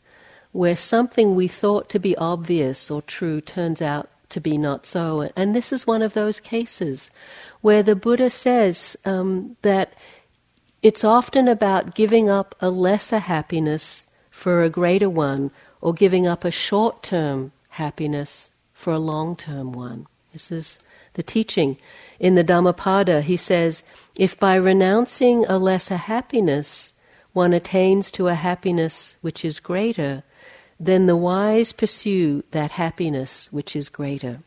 where 0.52 0.74
something 0.74 1.34
we 1.34 1.46
thought 1.46 1.90
to 1.90 1.98
be 1.98 2.16
obvious 2.16 2.90
or 2.90 3.02
true 3.02 3.42
turns 3.42 3.82
out 3.82 4.08
to 4.30 4.40
be 4.40 4.56
not 4.56 4.86
so. 4.86 5.30
And 5.36 5.54
this 5.54 5.72
is 5.72 5.86
one 5.86 6.00
of 6.00 6.14
those 6.14 6.40
cases 6.40 7.10
where 7.60 7.82
the 7.82 7.94
Buddha 7.94 8.30
says 8.30 8.96
um, 9.04 9.58
that 9.60 9.92
it's 10.82 11.04
often 11.04 11.48
about 11.48 11.94
giving 11.94 12.30
up 12.30 12.54
a 12.60 12.70
lesser 12.70 13.18
happiness 13.18 14.06
for 14.30 14.62
a 14.62 14.70
greater 14.70 15.10
one, 15.10 15.50
or 15.82 15.92
giving 15.92 16.26
up 16.26 16.44
a 16.44 16.50
short 16.50 17.02
term 17.02 17.52
happiness 17.68 18.50
for 18.72 18.94
a 18.94 18.98
long 18.98 19.36
term 19.36 19.72
one. 19.72 20.06
This 20.32 20.50
is 20.50 20.80
the 21.12 21.22
teaching. 21.22 21.76
In 22.18 22.36
the 22.36 22.42
Dhammapada, 22.42 23.20
he 23.20 23.36
says, 23.36 23.84
if 24.16 24.40
by 24.40 24.54
renouncing 24.54 25.44
a 25.44 25.58
lesser 25.58 25.98
happiness 25.98 26.94
one 27.32 27.52
attains 27.52 28.10
to 28.12 28.28
a 28.28 28.34
happiness 28.34 29.16
which 29.22 29.44
is 29.44 29.60
greater, 29.60 30.22
then 30.78 31.06
the 31.06 31.16
wise 31.16 31.72
pursue 31.72 32.42
that 32.50 32.72
happiness 32.72 33.52
which 33.52 33.76
is 33.76 33.88
greater. 33.88 34.40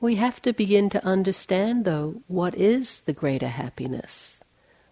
We 0.00 0.16
have 0.16 0.42
to 0.42 0.52
begin 0.52 0.90
to 0.90 1.04
understand, 1.04 1.84
though, 1.84 2.22
what 2.26 2.54
is 2.54 3.00
the 3.00 3.12
greater 3.12 3.48
happiness? 3.48 4.42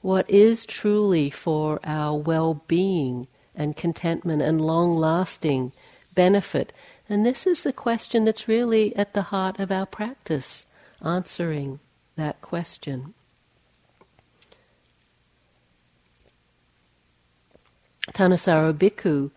What 0.00 0.28
is 0.30 0.66
truly 0.66 1.30
for 1.30 1.80
our 1.84 2.16
well 2.18 2.62
being 2.68 3.26
and 3.54 3.76
contentment 3.76 4.42
and 4.42 4.60
long 4.60 4.96
lasting 4.96 5.72
benefit? 6.14 6.72
And 7.08 7.24
this 7.24 7.46
is 7.46 7.62
the 7.62 7.72
question 7.72 8.24
that's 8.24 8.48
really 8.48 8.94
at 8.96 9.14
the 9.14 9.22
heart 9.22 9.58
of 9.58 9.70
our 9.70 9.86
practice, 9.86 10.66
answering 11.02 11.80
that 12.16 12.40
question. 12.40 13.14
Thanissaro 18.12 18.72
Bhikkhu, 18.72 19.30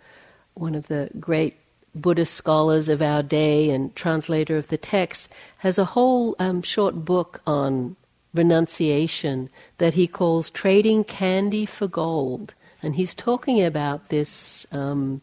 one 0.54 0.76
of 0.76 0.88
the 0.88 1.10
great 1.20 1.56
Buddhist 1.96 2.34
scholars 2.34 2.90
of 2.90 3.02
our 3.02 3.24
day 3.24 3.70
and 3.70 3.96
translator 3.96 4.58
of 4.58 4.68
the 4.68 4.78
text, 4.78 5.30
has 5.60 5.78
a 5.78 5.86
whole 5.86 6.36
um, 6.40 6.62
short 6.62 7.06
book 7.06 7.42
on 7.48 7.96
renunciation 8.34 9.50
that 9.78 9.96
he 9.96 10.08
calls 10.08 10.50
Trading 10.50 11.04
Candy 11.04 11.66
for 11.66 11.88
Gold. 11.88 12.54
And 12.84 12.96
he's 12.96 13.16
talking 13.16 13.64
about 13.64 14.10
this 14.10 14.68
um, 14.72 15.22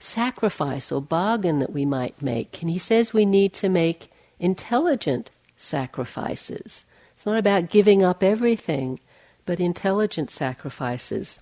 sacrifice 0.00 0.90
or 0.90 1.00
bargain 1.00 1.60
that 1.60 1.72
we 1.72 1.84
might 1.84 2.20
make. 2.20 2.60
And 2.60 2.70
he 2.70 2.78
says 2.78 3.12
we 3.12 3.24
need 3.24 3.52
to 3.54 3.68
make 3.68 4.10
intelligent 4.40 5.30
sacrifices. 5.56 6.86
It's 7.14 7.26
not 7.26 7.38
about 7.38 7.70
giving 7.70 8.02
up 8.02 8.22
everything, 8.22 8.98
but 9.46 9.60
intelligent 9.60 10.30
sacrifices. 10.30 11.38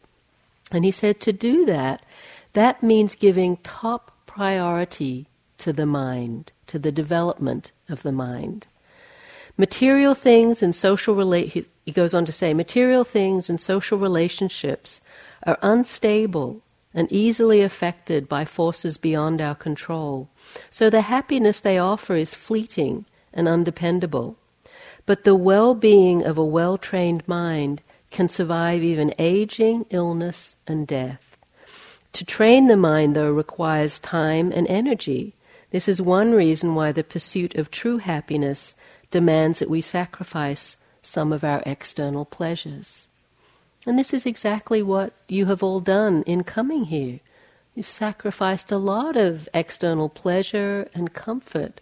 And 0.70 0.84
he 0.84 0.90
said 0.90 1.20
to 1.20 1.32
do 1.32 1.64
that, 1.66 2.04
that 2.52 2.82
means 2.82 3.14
giving 3.14 3.56
top 3.58 4.12
priority 4.26 5.28
to 5.58 5.72
the 5.72 5.86
mind, 5.86 6.52
to 6.66 6.78
the 6.78 6.92
development 6.92 7.72
of 7.88 8.02
the 8.02 8.12
mind. 8.12 8.66
Material 9.56 10.14
things 10.14 10.62
and 10.62 10.74
social 10.74 11.14
relate 11.14 11.66
he 11.84 11.92
goes 11.92 12.14
on 12.14 12.24
to 12.26 12.32
say 12.32 12.54
material 12.54 13.02
things 13.02 13.48
and 13.48 13.60
social 13.60 13.98
relationships 13.98 15.00
are 15.44 15.58
unstable 15.62 16.62
and 16.94 17.10
easily 17.10 17.62
affected 17.62 18.28
by 18.28 18.44
forces 18.44 18.98
beyond 18.98 19.40
our 19.40 19.54
control. 19.54 20.28
So 20.70 20.90
the 20.90 21.02
happiness 21.02 21.60
they 21.60 21.78
offer 21.78 22.14
is 22.14 22.34
fleeting 22.34 23.06
and 23.32 23.48
undependable. 23.48 24.36
But 25.06 25.24
the 25.24 25.34
well 25.34 25.74
being 25.74 26.24
of 26.24 26.38
a 26.38 26.44
well 26.44 26.76
trained 26.76 27.26
mind 27.26 27.80
can 28.10 28.28
survive 28.28 28.82
even 28.82 29.14
aging, 29.18 29.86
illness, 29.90 30.56
and 30.66 30.86
death. 30.86 31.36
To 32.14 32.24
train 32.24 32.66
the 32.66 32.76
mind, 32.76 33.14
though, 33.14 33.30
requires 33.30 33.98
time 33.98 34.50
and 34.52 34.66
energy. 34.68 35.34
This 35.70 35.88
is 35.88 36.00
one 36.00 36.32
reason 36.32 36.74
why 36.74 36.92
the 36.92 37.04
pursuit 37.04 37.54
of 37.54 37.70
true 37.70 37.98
happiness 37.98 38.74
demands 39.10 39.58
that 39.58 39.70
we 39.70 39.80
sacrifice 39.80 40.76
some 41.02 41.32
of 41.32 41.44
our 41.44 41.62
external 41.66 42.24
pleasures. 42.24 43.08
And 43.86 43.98
this 43.98 44.12
is 44.12 44.26
exactly 44.26 44.82
what 44.82 45.12
you 45.28 45.46
have 45.46 45.62
all 45.62 45.80
done 45.80 46.22
in 46.24 46.44
coming 46.44 46.84
here. 46.84 47.20
You've 47.74 47.86
sacrificed 47.86 48.72
a 48.72 48.78
lot 48.78 49.16
of 49.16 49.48
external 49.54 50.08
pleasure 50.08 50.88
and 50.94 51.14
comfort 51.14 51.80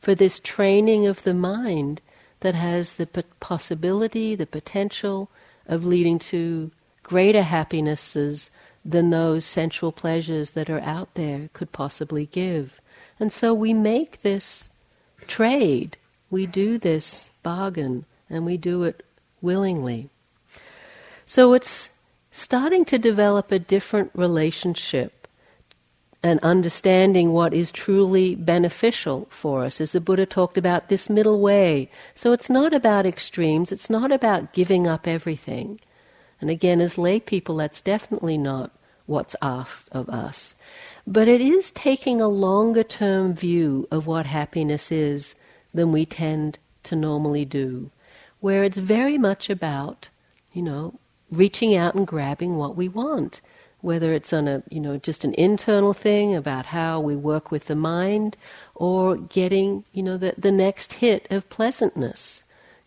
for 0.00 0.14
this 0.14 0.38
training 0.38 1.06
of 1.06 1.22
the 1.22 1.34
mind 1.34 2.00
that 2.40 2.54
has 2.54 2.94
the 2.94 3.06
possibility, 3.40 4.34
the 4.34 4.46
potential 4.46 5.30
of 5.68 5.84
leading 5.84 6.18
to 6.18 6.72
greater 7.02 7.42
happinesses 7.42 8.50
than 8.84 9.10
those 9.10 9.44
sensual 9.44 9.92
pleasures 9.92 10.50
that 10.50 10.70
are 10.70 10.80
out 10.80 11.14
there 11.14 11.50
could 11.52 11.72
possibly 11.72 12.26
give. 12.26 12.80
And 13.20 13.30
so 13.30 13.52
we 13.52 13.74
make 13.74 14.20
this 14.20 14.70
trade, 15.26 15.96
we 16.30 16.46
do 16.46 16.78
this 16.78 17.30
bargain, 17.42 18.06
and 18.30 18.46
we 18.46 18.56
do 18.56 18.82
it 18.84 19.04
willingly. 19.42 20.08
So 21.26 21.52
it's 21.52 21.90
starting 22.30 22.84
to 22.86 22.98
develop 22.98 23.52
a 23.52 23.58
different 23.58 24.10
relationship 24.14 25.17
and 26.22 26.40
understanding 26.40 27.32
what 27.32 27.54
is 27.54 27.70
truly 27.70 28.34
beneficial 28.34 29.26
for 29.30 29.64
us. 29.64 29.80
As 29.80 29.92
the 29.92 30.00
Buddha 30.00 30.26
talked 30.26 30.58
about, 30.58 30.88
this 30.88 31.08
middle 31.08 31.40
way. 31.40 31.90
So 32.14 32.32
it's 32.32 32.50
not 32.50 32.74
about 32.74 33.06
extremes, 33.06 33.70
it's 33.70 33.88
not 33.88 34.10
about 34.10 34.52
giving 34.52 34.86
up 34.86 35.06
everything. 35.06 35.80
And 36.40 36.50
again, 36.50 36.80
as 36.80 36.98
lay 36.98 37.20
people, 37.20 37.56
that's 37.56 37.80
definitely 37.80 38.38
not 38.38 38.72
what's 39.06 39.36
asked 39.40 39.88
of 39.92 40.08
us. 40.08 40.54
But 41.06 41.28
it 41.28 41.40
is 41.40 41.70
taking 41.70 42.20
a 42.20 42.28
longer 42.28 42.82
term 42.82 43.34
view 43.34 43.88
of 43.90 44.06
what 44.06 44.26
happiness 44.26 44.92
is 44.92 45.34
than 45.72 45.92
we 45.92 46.04
tend 46.04 46.58
to 46.84 46.96
normally 46.96 47.44
do, 47.44 47.90
where 48.40 48.64
it's 48.64 48.78
very 48.78 49.18
much 49.18 49.48
about, 49.48 50.10
you 50.52 50.62
know, 50.62 50.98
reaching 51.30 51.74
out 51.74 51.94
and 51.94 52.06
grabbing 52.06 52.56
what 52.56 52.76
we 52.76 52.88
want 52.88 53.40
whether 53.80 54.12
it's 54.12 54.32
on 54.32 54.48
a 54.48 54.62
you 54.70 54.80
know 54.80 54.96
just 54.96 55.24
an 55.24 55.34
internal 55.34 55.92
thing 55.92 56.34
about 56.34 56.66
how 56.66 57.00
we 57.00 57.14
work 57.14 57.50
with 57.50 57.66
the 57.66 57.76
mind 57.76 58.36
or 58.74 59.16
getting 59.16 59.84
you 59.92 60.02
know 60.02 60.16
the, 60.16 60.34
the 60.36 60.52
next 60.52 60.94
hit 60.94 61.26
of 61.30 61.48
pleasantness. 61.48 62.42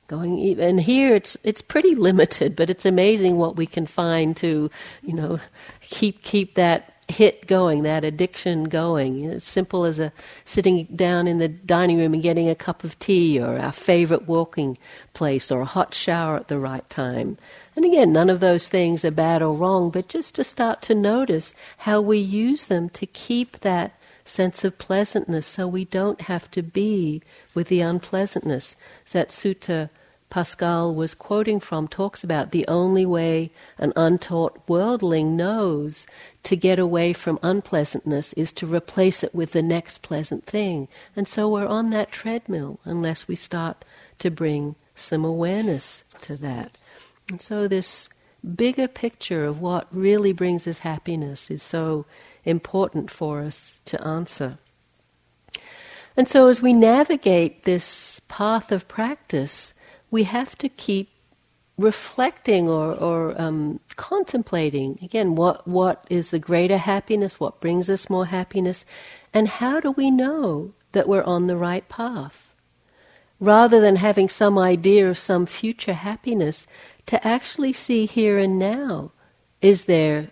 Going 0.07 0.59
and 0.59 0.81
here 0.81 1.15
it's 1.15 1.37
it's 1.43 1.61
pretty 1.61 1.95
limited 2.09 2.55
but 2.55 2.69
it's 2.69 2.85
amazing 2.85 3.37
what 3.37 3.55
we 3.55 3.65
can 3.65 3.85
find 3.85 4.35
to 4.37 4.69
you 5.01 5.13
know 5.13 5.39
keep 5.81 6.21
keep 6.21 6.55
that 6.55 6.90
hit 7.11 7.45
going, 7.45 7.83
that 7.83 8.03
addiction 8.03 8.63
going. 8.63 9.25
As 9.27 9.43
simple 9.43 9.85
as 9.85 9.99
a 9.99 10.11
sitting 10.45 10.85
down 10.95 11.27
in 11.27 11.37
the 11.37 11.47
dining 11.47 11.97
room 11.97 12.13
and 12.13 12.23
getting 12.23 12.49
a 12.49 12.55
cup 12.55 12.83
of 12.83 12.97
tea, 12.97 13.39
or 13.39 13.59
our 13.59 13.71
favorite 13.71 14.27
walking 14.27 14.77
place, 15.13 15.51
or 15.51 15.61
a 15.61 15.65
hot 15.65 15.93
shower 15.93 16.37
at 16.37 16.47
the 16.47 16.57
right 16.57 16.89
time. 16.89 17.37
And 17.75 17.85
again, 17.85 18.11
none 18.11 18.29
of 18.29 18.39
those 18.39 18.67
things 18.67 19.05
are 19.05 19.11
bad 19.11 19.41
or 19.41 19.53
wrong, 19.53 19.91
but 19.91 20.09
just 20.09 20.35
to 20.35 20.43
start 20.43 20.81
to 20.83 20.95
notice 20.95 21.53
how 21.77 22.01
we 22.01 22.17
use 22.17 22.65
them 22.65 22.89
to 22.89 23.05
keep 23.05 23.59
that 23.59 23.93
sense 24.25 24.63
of 24.63 24.77
pleasantness 24.77 25.47
so 25.47 25.67
we 25.67 25.85
don't 25.85 26.21
have 26.21 26.49
to 26.51 26.61
be 26.61 27.21
with 27.53 27.67
the 27.67 27.81
unpleasantness. 27.81 28.75
That 29.11 29.29
sutta 29.29 29.89
Pascal 30.31 30.95
was 30.95 31.13
quoting 31.13 31.59
from 31.59 31.89
talks 31.89 32.23
about 32.23 32.51
the 32.51 32.65
only 32.69 33.05
way 33.05 33.51
an 33.77 33.91
untaught 33.97 34.57
worldling 34.67 35.35
knows 35.35 36.07
to 36.43 36.55
get 36.55 36.79
away 36.79 37.11
from 37.11 37.37
unpleasantness 37.43 38.31
is 38.33 38.53
to 38.53 38.65
replace 38.65 39.23
it 39.23 39.35
with 39.35 39.51
the 39.51 39.61
next 39.61 40.01
pleasant 40.01 40.45
thing. 40.45 40.87
And 41.17 41.27
so 41.27 41.49
we're 41.49 41.67
on 41.67 41.89
that 41.89 42.13
treadmill 42.13 42.79
unless 42.85 43.27
we 43.27 43.35
start 43.35 43.83
to 44.19 44.31
bring 44.31 44.75
some 44.95 45.25
awareness 45.25 46.05
to 46.21 46.37
that. 46.37 46.77
And 47.29 47.41
so, 47.41 47.67
this 47.67 48.07
bigger 48.55 48.87
picture 48.87 49.45
of 49.45 49.61
what 49.61 49.87
really 49.91 50.31
brings 50.31 50.65
us 50.65 50.79
happiness 50.79 51.51
is 51.51 51.61
so 51.61 52.05
important 52.45 53.11
for 53.11 53.41
us 53.41 53.81
to 53.85 54.01
answer. 54.01 54.57
And 56.15 56.27
so, 56.27 56.47
as 56.47 56.61
we 56.61 56.73
navigate 56.73 57.63
this 57.63 58.21
path 58.27 58.71
of 58.71 58.87
practice, 58.87 59.73
we 60.11 60.23
have 60.23 60.57
to 60.59 60.69
keep 60.69 61.09
reflecting 61.77 62.69
or, 62.69 62.93
or 62.93 63.41
um, 63.41 63.79
contemplating 63.95 64.99
again 65.01 65.33
what, 65.33 65.67
what 65.67 66.05
is 66.09 66.29
the 66.29 66.37
greater 66.37 66.77
happiness, 66.77 67.39
what 67.39 67.59
brings 67.59 67.89
us 67.89 68.09
more 68.09 68.27
happiness, 68.27 68.85
and 69.33 69.47
how 69.47 69.79
do 69.79 69.91
we 69.91 70.11
know 70.11 70.73
that 70.91 71.07
we're 71.07 71.23
on 71.23 71.47
the 71.47 71.57
right 71.57 71.87
path? 71.89 72.51
rather 73.41 73.81
than 73.81 73.95
having 73.97 74.29
some 74.29 74.57
idea 74.57 75.09
of 75.09 75.19
some 75.19 75.45
future 75.45 75.93
happiness, 75.93 76.67
to 77.07 77.27
actually 77.27 77.73
see 77.73 78.05
here 78.05 78.37
and 78.37 78.57
now 78.57 79.11
is 79.61 79.85
there 79.85 80.29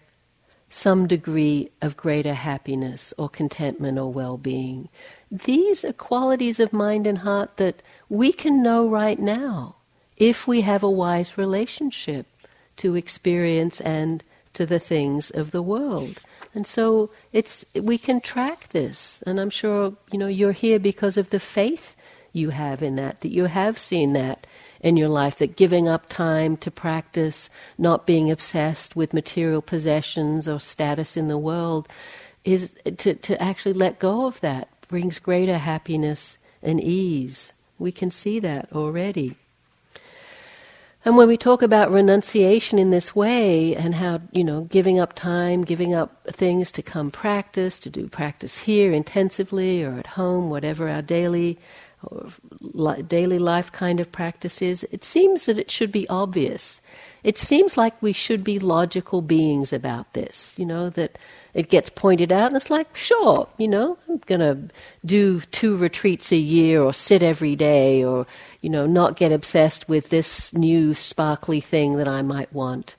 some 0.70 1.08
degree 1.08 1.72
of 1.82 1.98
greater 1.98 2.34
happiness 2.34 3.14
or 3.18 3.28
contentment 3.28 3.98
or 3.98 4.12
well 4.12 4.38
being. 4.38 4.90
These 5.32 5.84
are 5.84 5.94
qualities 5.94 6.60
of 6.60 6.72
mind 6.72 7.08
and 7.08 7.20
heart 7.20 7.58
that 7.58 7.82
we 8.08 8.32
can 8.32 8.62
know 8.62 8.88
right 8.88 9.20
now 9.20 9.76
if 10.18 10.48
we 10.48 10.62
have 10.62 10.84
a 10.84 10.90
wise 10.90 11.38
relationship 11.38 12.28
to 12.78 12.96
experience 12.96 13.82
and 13.82 14.24
to 14.54 14.66
the 14.66 14.80
things 14.80 15.32
of 15.32 15.52
the 15.52 15.62
world. 15.62 16.22
And 16.54 16.66
so 16.66 17.10
it's 17.32 17.66
we 17.74 17.98
can 17.98 18.22
track 18.22 18.70
this 18.70 19.24
and 19.26 19.40
I'm 19.40 19.50
sure 19.50 19.94
you 20.12 20.20
know 20.20 20.28
you're 20.28 20.52
here 20.52 20.80
because 20.80 21.18
of 21.18 21.30
the 21.30 21.40
faith 21.40 21.96
you 22.32 22.52
have 22.52 22.84
in 22.84 22.96
that, 22.96 23.22
that 23.22 23.32
you 23.32 23.46
have 23.46 23.80
seen 23.80 24.14
that 24.14 24.46
in 24.82 24.98
your 24.98 25.10
life, 25.10 25.38
that 25.38 25.56
giving 25.56 25.88
up 25.88 26.08
time 26.08 26.58
to 26.58 26.72
practice, 26.72 27.50
not 27.78 28.08
being 28.08 28.32
obsessed 28.32 28.96
with 28.96 29.14
material 29.14 29.62
possessions 29.62 30.48
or 30.48 30.60
status 30.60 31.18
in 31.18 31.28
the 31.28 31.38
world, 31.38 31.88
is 32.44 32.78
to, 32.98 33.14
to 33.16 33.42
actually 33.42 33.74
let 33.74 34.00
go 34.00 34.26
of 34.26 34.40
that 34.42 34.70
brings 34.88 35.20
greater 35.20 35.58
happiness 35.58 36.38
and 36.64 36.82
ease. 36.82 37.52
We 37.78 37.92
can 37.92 38.10
see 38.10 38.40
that 38.40 38.72
already. 38.74 39.36
And 41.06 41.16
when 41.16 41.30
we 41.30 41.38
talk 41.38 41.62
about 41.62 41.92
renunciation 41.92 42.78
in 42.78 42.90
this 42.90 43.16
way 43.16 43.74
and 43.74 43.96
how, 43.96 44.22
you 44.34 44.44
know, 44.44 44.62
giving 44.64 45.00
up 45.00 45.14
time, 45.14 45.64
giving 45.64 45.94
up 45.94 46.28
things 46.28 46.74
to 46.74 46.82
come 46.82 47.10
practice, 47.10 47.80
to 47.80 47.90
do 47.90 48.08
practice 48.08 48.60
here 48.60 48.92
intensively 48.92 49.82
or 49.82 49.98
at 49.98 50.08
home, 50.08 50.50
whatever 50.50 50.90
our 50.90 51.02
daily 51.02 51.58
daily 53.08 53.40
life 53.40 53.72
kind 53.72 54.00
of 54.00 54.12
practices, 54.12 54.86
it 54.92 55.04
seems 55.04 55.46
that 55.46 55.60
it 55.60 55.70
should 55.70 55.92
be 55.92 56.08
obvious. 56.10 56.80
It 57.24 57.38
seems 57.38 57.78
like 57.78 58.02
we 58.02 58.14
should 58.14 58.44
be 58.44 58.60
logical 58.60 59.22
beings 59.22 59.74
about 59.74 60.14
this, 60.14 60.56
you 60.58 60.66
know, 60.66 60.90
that 60.92 61.18
it 61.54 61.70
gets 61.70 61.90
pointed 61.90 62.32
out 62.32 62.48
and 62.48 62.56
it's 62.56 62.70
like, 62.70 62.96
sure, 62.96 63.50
you 63.58 63.68
know, 63.68 63.98
I'm 64.08 64.20
going 64.20 64.40
to 64.40 64.74
do 65.06 65.42
two 65.42 65.76
retreats 65.76 66.32
a 66.32 66.38
year 66.38 66.82
or 66.82 66.94
sit 66.94 67.22
every 67.22 67.56
day 67.56 68.04
or, 68.04 68.26
you 68.62 68.70
know, 68.70 68.86
not 68.86 69.18
get 69.18 69.34
obsessed 69.34 69.90
with 69.90 70.10
this 70.10 70.54
new 70.54 70.94
sparkly 70.94 71.60
thing 71.60 71.98
that 71.98 72.08
I 72.08 72.22
might 72.22 72.54
want. 72.54 72.96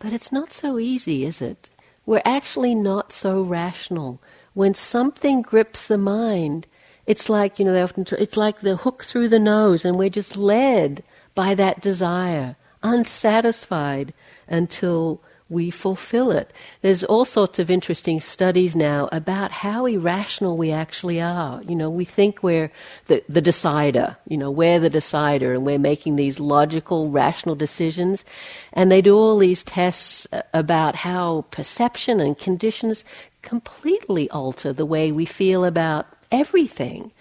But 0.00 0.12
it's 0.12 0.32
not 0.32 0.52
so 0.52 0.78
easy, 0.78 1.24
is 1.24 1.40
it? 1.40 1.70
We're 2.06 2.22
actually 2.24 2.74
not 2.74 3.12
so 3.12 3.40
rational. 3.40 4.20
When 4.52 4.74
something 4.74 5.42
grips 5.42 5.86
the 5.86 5.98
mind, 5.98 6.66
it's 7.06 7.28
like, 7.28 7.58
you 7.58 7.64
know, 7.64 7.72
they 7.72 7.82
often, 7.82 8.06
it's 8.18 8.36
like 8.36 8.60
the 8.60 8.76
hook 8.76 9.04
through 9.04 9.28
the 9.28 9.38
nose, 9.38 9.84
and 9.84 9.96
we're 9.96 10.10
just 10.10 10.36
led 10.36 11.02
by 11.34 11.54
that 11.54 11.80
desire, 11.80 12.56
unsatisfied 12.82 14.14
until 14.48 15.20
we 15.50 15.70
fulfill 15.70 16.30
it. 16.30 16.52
There's 16.80 17.04
all 17.04 17.24
sorts 17.24 17.58
of 17.58 17.70
interesting 17.70 18.18
studies 18.18 18.74
now 18.74 19.08
about 19.12 19.52
how 19.52 19.84
irrational 19.84 20.56
we 20.56 20.70
actually 20.70 21.20
are. 21.20 21.62
You 21.62 21.76
know, 21.76 21.90
we 21.90 22.04
think 22.04 22.42
we're 22.42 22.72
the, 23.06 23.22
the 23.28 23.42
decider, 23.42 24.16
you 24.26 24.38
know, 24.38 24.50
we're 24.50 24.80
the 24.80 24.90
decider 24.90 25.52
and 25.52 25.66
we're 25.66 25.78
making 25.78 26.16
these 26.16 26.40
logical, 26.40 27.10
rational 27.10 27.54
decisions. 27.54 28.24
And 28.72 28.90
they 28.90 29.02
do 29.02 29.16
all 29.16 29.36
these 29.36 29.62
tests 29.62 30.26
uh, 30.32 30.42
about 30.54 30.96
how 30.96 31.44
perception 31.50 32.20
and 32.20 32.38
conditions 32.38 33.04
completely 33.42 34.30
alter 34.30 34.72
the 34.72 34.86
way 34.86 35.12
we 35.12 35.26
feel 35.26 35.66
about 35.66 36.06
everything. 36.40 37.12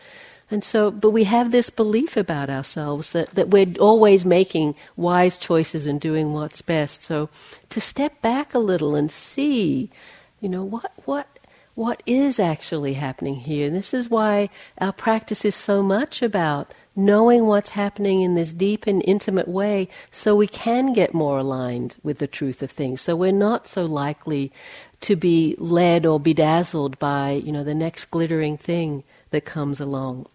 And 0.52 0.64
so, 0.64 0.92
but 0.92 1.12
we 1.12 1.24
have 1.26 1.50
this 1.50 1.70
belief 1.72 2.18
about 2.18 2.50
ourselves 2.50 3.12
that, 3.12 3.30
that 3.36 3.50
we're 3.50 3.74
always 3.80 4.26
making 4.26 4.76
wise 4.98 5.38
choices 5.38 5.88
and 5.88 6.00
doing 6.02 6.34
what's 6.34 6.62
best. 6.62 7.02
So, 7.02 7.30
to 7.70 7.80
step 7.82 8.22
back 8.22 8.54
a 8.54 8.60
little 8.60 8.96
and 8.96 9.10
see, 9.12 9.90
You 10.44 10.50
know, 10.50 10.66
what, 10.66 10.92
what, 11.06 11.28
what 11.76 12.04
is 12.06 12.40
actually 12.40 12.94
happening 12.96 13.36
here? 13.36 13.68
And 13.68 13.76
this 13.76 13.94
is 13.94 14.10
why 14.10 14.50
our 14.78 14.92
practice 14.94 15.46
is 15.46 15.56
so 15.56 15.82
much 15.82 16.22
about 16.22 16.74
knowing 16.96 17.48
what's 17.48 17.72
happening 17.72 18.22
in 18.22 18.36
this 18.36 18.54
deep 18.54 18.86
and 18.86 19.02
intimate 19.08 19.48
way 19.48 19.88
so 20.12 20.36
we 20.36 20.48
can 20.48 20.94
get 20.94 21.14
more 21.14 21.40
aligned 21.40 21.96
with 22.04 22.20
the 22.20 22.28
truth 22.28 22.62
of 22.62 22.70
things. 22.70 23.02
So 23.02 23.16
we're 23.16 23.32
not 23.32 23.68
so 23.68 23.86
likely 23.86 24.52
to 25.04 25.16
be 25.16 25.56
led 25.58 26.06
or 26.06 26.20
bedazzled 26.20 26.98
by, 27.00 27.32
you 27.32 27.52
know, 27.52 27.64
the 27.64 27.76
next 27.76 28.06
glittering 28.06 28.58
thing 28.58 29.04
that 29.30 29.46
comes 29.46 29.80
along. 29.80 30.26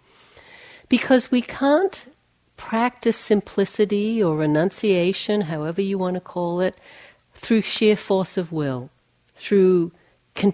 Because 0.89 1.31
we 1.31 1.43
can't 1.43 2.07
practice 2.57 3.17
simplicity 3.17 4.23
or 4.23 4.37
renunciation, 4.37 5.43
however 5.43 5.81
you 5.81 5.99
want 5.99 6.15
to 6.15 6.21
call 6.21 6.61
it, 6.61 6.77
through 7.35 7.63
sheer 7.63 7.97
force 7.97 8.37
of 8.37 8.53
will, 8.53 8.91
through 9.35 9.93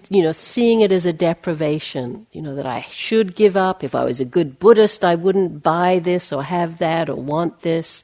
you 0.09 0.23
know, 0.23 0.31
seeing 0.31 0.81
it 0.81 0.91
as 0.91 1.05
a 1.05 1.13
deprivation, 1.13 2.25
you 2.31 2.41
know, 2.41 2.55
that 2.55 2.65
I 2.65 2.85
should 2.89 3.35
give 3.35 3.55
up. 3.55 3.83
If 3.83 3.93
I 3.93 4.03
was 4.03 4.19
a 4.19 4.25
good 4.25 4.57
Buddhist, 4.57 5.05
I 5.05 5.13
wouldn't 5.13 5.61
buy 5.61 5.99
this 5.99 6.33
or 6.33 6.43
have 6.43 6.79
that 6.79 7.07
or 7.07 7.15
want 7.15 7.61
this. 7.61 8.03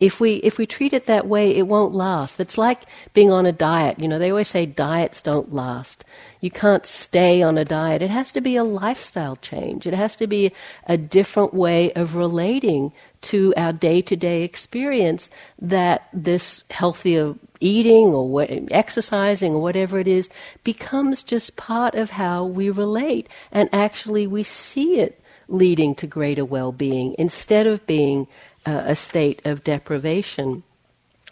If 0.00 0.18
we 0.18 0.36
if 0.36 0.56
we 0.56 0.66
treat 0.66 0.94
it 0.94 1.04
that 1.06 1.26
way, 1.26 1.54
it 1.54 1.66
won't 1.66 1.92
last. 1.94 2.40
It's 2.40 2.56
like 2.56 2.84
being 3.12 3.30
on 3.30 3.44
a 3.44 3.52
diet. 3.52 3.98
You 3.98 4.08
know, 4.08 4.18
they 4.18 4.30
always 4.30 4.48
say 4.48 4.64
diets 4.64 5.20
don't 5.20 5.52
last. 5.52 6.04
You 6.40 6.50
can't 6.50 6.86
stay 6.86 7.42
on 7.42 7.58
a 7.58 7.66
diet. 7.66 8.00
It 8.00 8.08
has 8.08 8.32
to 8.32 8.40
be 8.40 8.56
a 8.56 8.64
lifestyle 8.64 9.36
change. 9.36 9.86
It 9.86 9.92
has 9.92 10.16
to 10.16 10.26
be 10.26 10.52
a 10.86 10.96
different 10.96 11.52
way 11.52 11.92
of 11.92 12.16
relating 12.16 12.92
to 13.22 13.52
our 13.58 13.74
day 13.74 14.00
to 14.00 14.16
day 14.16 14.42
experience 14.42 15.28
that 15.60 16.08
this 16.14 16.64
healthier 16.70 17.34
eating 17.60 18.06
or 18.06 18.26
what, 18.26 18.50
exercising 18.70 19.52
or 19.52 19.60
whatever 19.60 19.98
it 19.98 20.08
is 20.08 20.30
becomes 20.64 21.22
just 21.22 21.56
part 21.56 21.94
of 21.94 22.10
how 22.10 22.44
we 22.46 22.70
relate. 22.70 23.28
And 23.52 23.68
actually, 23.70 24.26
we 24.26 24.42
see 24.42 24.98
it 24.98 25.20
leading 25.48 25.94
to 25.96 26.06
greater 26.06 26.44
well 26.44 26.72
being 26.72 27.14
instead 27.18 27.66
of 27.66 27.86
being 27.86 28.26
uh, 28.66 28.82
a 28.86 28.96
state 28.96 29.44
of 29.44 29.64
deprivation. 29.64 30.62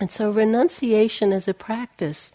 And 0.00 0.10
so, 0.10 0.30
renunciation 0.30 1.32
as 1.32 1.48
a 1.48 1.54
practice 1.54 2.32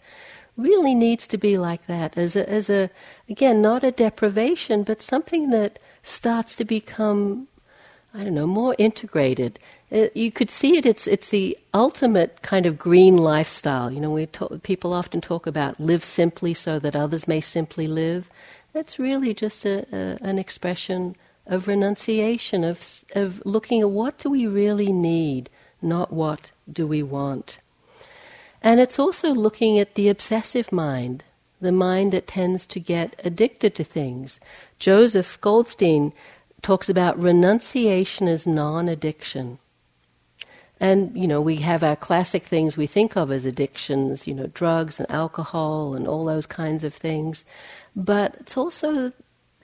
really 0.56 0.94
needs 0.94 1.26
to 1.26 1.38
be 1.38 1.58
like 1.58 1.86
that 1.86 2.16
as 2.16 2.36
a, 2.36 2.48
as 2.48 2.70
a 2.70 2.88
again 3.28 3.60
not 3.60 3.82
a 3.82 3.90
deprivation 3.90 4.84
but 4.84 5.02
something 5.02 5.50
that 5.50 5.80
starts 6.04 6.54
to 6.54 6.64
become 6.64 7.48
I 8.16 8.22
don't 8.22 8.34
know, 8.34 8.46
more 8.46 8.76
integrated. 8.78 9.58
Uh, 9.90 10.06
you 10.14 10.30
could 10.30 10.48
see 10.48 10.78
it. 10.78 10.86
It's 10.86 11.08
it's 11.08 11.28
the 11.28 11.58
ultimate 11.74 12.42
kind 12.42 12.64
of 12.64 12.78
green 12.78 13.16
lifestyle. 13.16 13.90
You 13.90 14.00
know, 14.00 14.10
we 14.12 14.26
talk, 14.26 14.62
people 14.62 14.92
often 14.92 15.20
talk 15.20 15.48
about 15.48 15.80
live 15.80 16.04
simply 16.04 16.54
so 16.54 16.78
that 16.78 16.94
others 16.94 17.26
may 17.26 17.40
simply 17.40 17.88
live. 17.88 18.30
That's 18.72 19.00
really 19.00 19.34
just 19.34 19.64
a, 19.64 19.84
a, 19.92 20.24
an 20.24 20.38
expression 20.38 21.16
of 21.46 21.68
renunciation, 21.68 22.64
of 22.64 23.04
of 23.14 23.42
looking 23.44 23.80
at 23.80 23.90
what 23.90 24.18
do 24.18 24.30
we 24.30 24.46
really 24.46 24.92
need, 24.92 25.50
not 25.82 26.12
what 26.12 26.52
do 26.70 26.86
we 26.86 27.02
want. 27.02 27.58
And 28.62 28.80
it's 28.80 28.98
also 28.98 29.34
looking 29.34 29.78
at 29.78 29.94
the 29.94 30.08
obsessive 30.08 30.72
mind, 30.72 31.22
the 31.60 31.70
mind 31.70 32.12
that 32.12 32.26
tends 32.26 32.66
to 32.68 32.80
get 32.80 33.20
addicted 33.22 33.74
to 33.74 33.84
things. 33.84 34.40
Joseph 34.78 35.38
Goldstein 35.42 36.14
talks 36.62 36.88
about 36.88 37.20
renunciation 37.20 38.26
as 38.26 38.46
non 38.46 38.88
addiction. 38.88 39.58
And, 40.80 41.16
you 41.16 41.28
know, 41.28 41.40
we 41.40 41.56
have 41.56 41.84
our 41.84 41.94
classic 41.94 42.42
things 42.42 42.76
we 42.76 42.86
think 42.86 43.16
of 43.16 43.30
as 43.30 43.44
addictions, 43.44 44.26
you 44.26 44.34
know, 44.34 44.48
drugs 44.48 44.98
and 44.98 45.08
alcohol 45.10 45.94
and 45.94 46.08
all 46.08 46.24
those 46.24 46.46
kinds 46.46 46.84
of 46.84 46.92
things. 46.92 47.44
But 47.94 48.34
it's 48.40 48.56
also 48.56 49.12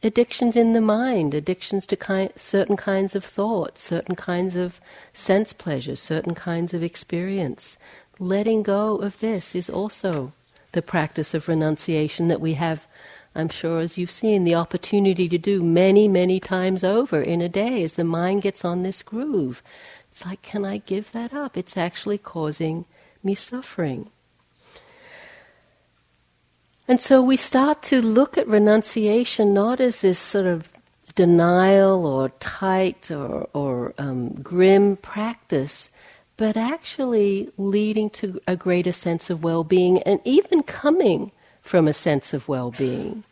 addictions 0.03 0.57
in 0.57 0.73
the 0.73 0.81
mind, 0.81 1.35
addictions 1.35 1.87
to 1.87 1.97
ki- 1.97 2.31
certain 2.37 2.77
kinds 2.77 3.15
of 3.15 3.25
thoughts, 3.25 3.83
certain 3.83 4.17
kinds 4.17 4.57
of 4.57 4.81
sense 5.13 5.53
pleasures, 5.53 6.01
certain 6.01 6.35
kinds 6.35 6.73
of 6.75 6.83
experience. 6.83 7.77
Letting 8.19 8.63
go 8.63 8.97
of 8.97 9.19
this 9.21 9.55
is 9.55 9.71
also 9.71 10.33
the 10.73 10.83
practice 10.83 11.35
of 11.35 11.49
renunciation 11.49 12.29
that 12.29 12.41
we 12.41 12.55
have 12.55 12.87
I'm 13.35 13.49
sure, 13.49 13.81
as 13.81 13.97
you've 13.97 14.11
seen, 14.11 14.45
the 14.45 14.57
opportunity 14.57 15.29
to 15.29 15.39
do 15.39 15.63
many, 15.63 16.09
many 16.09 16.41
times 16.41 16.83
over 16.83 17.23
in 17.23 17.41
a 17.41 17.49
day 17.49 17.83
as 17.85 17.93
the 17.93 18.05
mind 18.05 18.43
gets 18.43 18.65
on 18.65 18.83
this 18.83 19.03
groove. 19.03 19.63
It's 20.11 20.27
like, 20.27 20.43
can 20.43 20.65
I 20.65 20.79
give 20.79 21.13
that 21.13 21.33
up? 21.33 21.57
It's 21.57 21.77
actually 21.77 22.19
causing 22.19 22.87
me 23.23 23.37
suffering. 23.37 24.11
And 26.91 27.01
so 27.01 27.23
we 27.23 27.37
start 27.37 27.83
to 27.83 28.03
look 28.03 28.37
at 28.37 28.49
renunciation 28.49 29.55
not 29.55 29.79
as 29.79 30.01
this 30.01 30.19
sort 30.19 30.47
of 30.47 30.69
denial 31.15 32.05
or 32.05 32.31
tight 32.41 33.13
or, 33.13 33.49
or 33.55 33.95
um, 33.97 34.31
grim 34.43 34.97
practice, 34.97 35.91
but 36.37 36.57
actually 36.57 37.49
leading 37.57 38.11
to 38.11 38.41
a 38.49 38.57
greater 38.57 38.91
sense 38.91 39.31
of 39.31 39.45
well 39.45 39.63
being 39.63 40.03
and 40.03 40.19
even 40.25 40.65
coming 40.65 41.31
from 41.63 41.87
a 41.87 41.93
sense 41.93 42.35
of 42.35 42.49
well 42.49 42.73
being. 42.73 43.23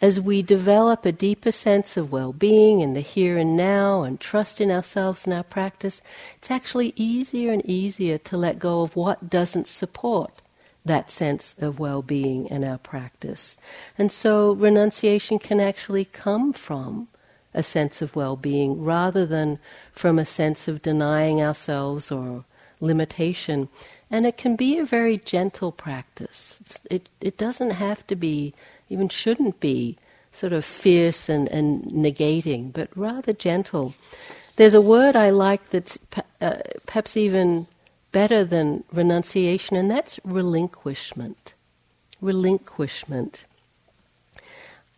As 0.00 0.20
we 0.20 0.40
develop 0.40 1.04
a 1.04 1.10
deeper 1.10 1.50
sense 1.50 1.96
of 1.96 2.12
well 2.12 2.32
being 2.32 2.78
in 2.78 2.94
the 2.94 3.00
here 3.00 3.36
and 3.36 3.56
now 3.56 4.04
and 4.04 4.20
trust 4.20 4.60
in 4.60 4.70
ourselves 4.70 5.24
and 5.24 5.34
our 5.34 5.42
practice, 5.42 6.02
it's 6.36 6.52
actually 6.52 6.92
easier 6.94 7.52
and 7.52 7.66
easier 7.66 8.16
to 8.16 8.36
let 8.36 8.60
go 8.60 8.82
of 8.82 8.94
what 8.94 9.28
doesn't 9.28 9.66
support 9.66 10.40
that 10.88 11.10
sense 11.10 11.54
of 11.58 11.78
well 11.78 12.02
being 12.02 12.46
in 12.48 12.64
our 12.64 12.78
practice. 12.78 13.56
And 13.96 14.10
so 14.10 14.52
renunciation 14.52 15.38
can 15.38 15.60
actually 15.60 16.04
come 16.04 16.52
from 16.52 17.08
a 17.54 17.62
sense 17.62 18.02
of 18.02 18.14
well 18.14 18.36
being 18.36 18.82
rather 18.82 19.24
than 19.24 19.58
from 19.92 20.18
a 20.18 20.24
sense 20.24 20.68
of 20.68 20.82
denying 20.82 21.40
ourselves 21.40 22.10
or 22.10 22.44
limitation. 22.80 23.68
And 24.10 24.26
it 24.26 24.36
can 24.36 24.56
be 24.56 24.78
a 24.78 24.84
very 24.84 25.18
gentle 25.18 25.72
practice. 25.72 26.58
It's, 26.60 26.80
it, 26.90 27.08
it 27.20 27.36
doesn't 27.36 27.70
have 27.72 28.06
to 28.06 28.16
be, 28.16 28.54
even 28.88 29.08
shouldn't 29.08 29.60
be, 29.60 29.98
sort 30.32 30.52
of 30.52 30.64
fierce 30.64 31.28
and, 31.28 31.48
and 31.48 31.84
negating, 31.84 32.72
but 32.72 32.88
rather 32.94 33.32
gentle. 33.32 33.94
There's 34.56 34.74
a 34.74 34.80
word 34.80 35.16
I 35.16 35.30
like 35.30 35.70
that's 35.70 35.98
uh, 36.40 36.58
perhaps 36.86 37.16
even 37.16 37.66
better 38.18 38.44
than 38.44 38.82
renunciation, 38.92 39.76
and 39.76 39.88
that's 39.88 40.18
relinquishment. 40.24 41.54
Relinquishment. 42.20 43.44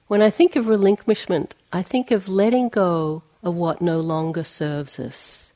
When 0.08 0.22
I 0.22 0.30
think 0.30 0.56
of 0.56 0.68
relinquishment, 0.68 1.54
I 1.70 1.82
think 1.82 2.10
of 2.10 2.30
letting 2.30 2.70
go 2.70 3.22
of 3.42 3.54
what 3.54 3.82
no 3.82 4.00
longer 4.00 4.42
serves 4.42 4.98
us 4.98 5.50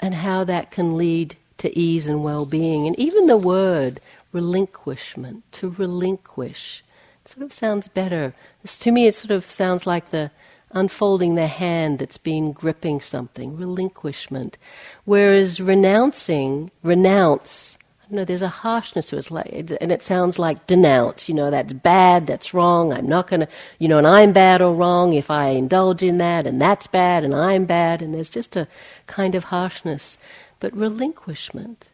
and 0.00 0.14
how 0.14 0.44
that 0.44 0.70
can 0.70 0.96
lead 0.96 1.36
to 1.58 1.68
ease 1.78 2.06
and 2.06 2.24
well 2.24 2.46
being. 2.46 2.86
And 2.86 2.98
even 2.98 3.26
the 3.26 3.36
word 3.36 4.00
relinquishment, 4.32 5.42
to 5.58 5.68
relinquish, 5.68 6.82
sort 7.26 7.44
of 7.44 7.52
sounds 7.52 7.86
better. 7.88 8.32
This, 8.62 8.78
to 8.78 8.92
me, 8.92 9.06
it 9.06 9.14
sort 9.14 9.32
of 9.32 9.44
sounds 9.44 9.86
like 9.86 10.08
the 10.08 10.30
unfolding 10.70 11.34
the 11.34 11.46
hand 11.46 11.98
that's 11.98 12.18
been 12.18 12.52
gripping 12.52 13.00
something, 13.00 13.56
relinquishment. 13.56 14.58
Whereas 15.04 15.60
renouncing, 15.60 16.70
renounce, 16.82 17.78
I 18.10 18.14
know, 18.14 18.24
there's 18.24 18.42
a 18.42 18.48
harshness 18.48 19.06
to 19.06 19.18
it, 19.18 19.30
like, 19.30 19.48
and 19.52 19.92
it 19.92 20.02
sounds 20.02 20.38
like 20.38 20.66
denounce. 20.66 21.28
You 21.28 21.34
know, 21.34 21.50
that's 21.50 21.74
bad, 21.74 22.26
that's 22.26 22.54
wrong. 22.54 22.90
I'm 22.92 23.06
not 23.06 23.26
going 23.26 23.40
to, 23.40 23.48
you 23.78 23.86
know, 23.86 23.98
and 23.98 24.06
I'm 24.06 24.32
bad 24.32 24.62
or 24.62 24.72
wrong 24.74 25.12
if 25.12 25.30
I 25.30 25.48
indulge 25.48 26.02
in 26.02 26.16
that, 26.18 26.46
and 26.46 26.60
that's 26.60 26.86
bad, 26.86 27.22
and 27.22 27.34
I'm 27.34 27.66
bad. 27.66 28.00
And 28.00 28.14
there's 28.14 28.30
just 28.30 28.56
a 28.56 28.66
kind 29.06 29.34
of 29.34 29.44
harshness 29.44 30.16
but 30.58 30.74
relinquishment. 30.74 31.88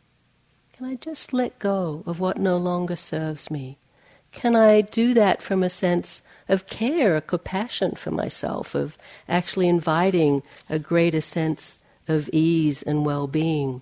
Can 0.77 0.87
I 0.87 0.95
just 0.95 1.33
let 1.33 1.59
go 1.59 2.05
of 2.07 2.21
what 2.21 2.37
no 2.37 2.57
longer 2.57 2.97
serves 2.97 3.51
me? 3.51 3.79
Can 4.35 4.55
I 4.55 4.83
do 4.83 5.15
that 5.15 5.41
from 5.41 5.63
a 5.63 5.71
sense 5.71 6.21
of 6.49 6.67
care, 6.67 7.17
a 7.17 7.23
compassion 7.23 7.95
for 7.95 8.11
myself, 8.11 8.75
of 8.75 8.99
actually 9.29 9.69
inviting 9.69 10.43
a 10.69 10.79
greater 10.79 11.23
sense 11.23 11.79
of 12.07 12.29
ease 12.33 12.83
and 12.83 13.07
well 13.07 13.27
being? 13.27 13.81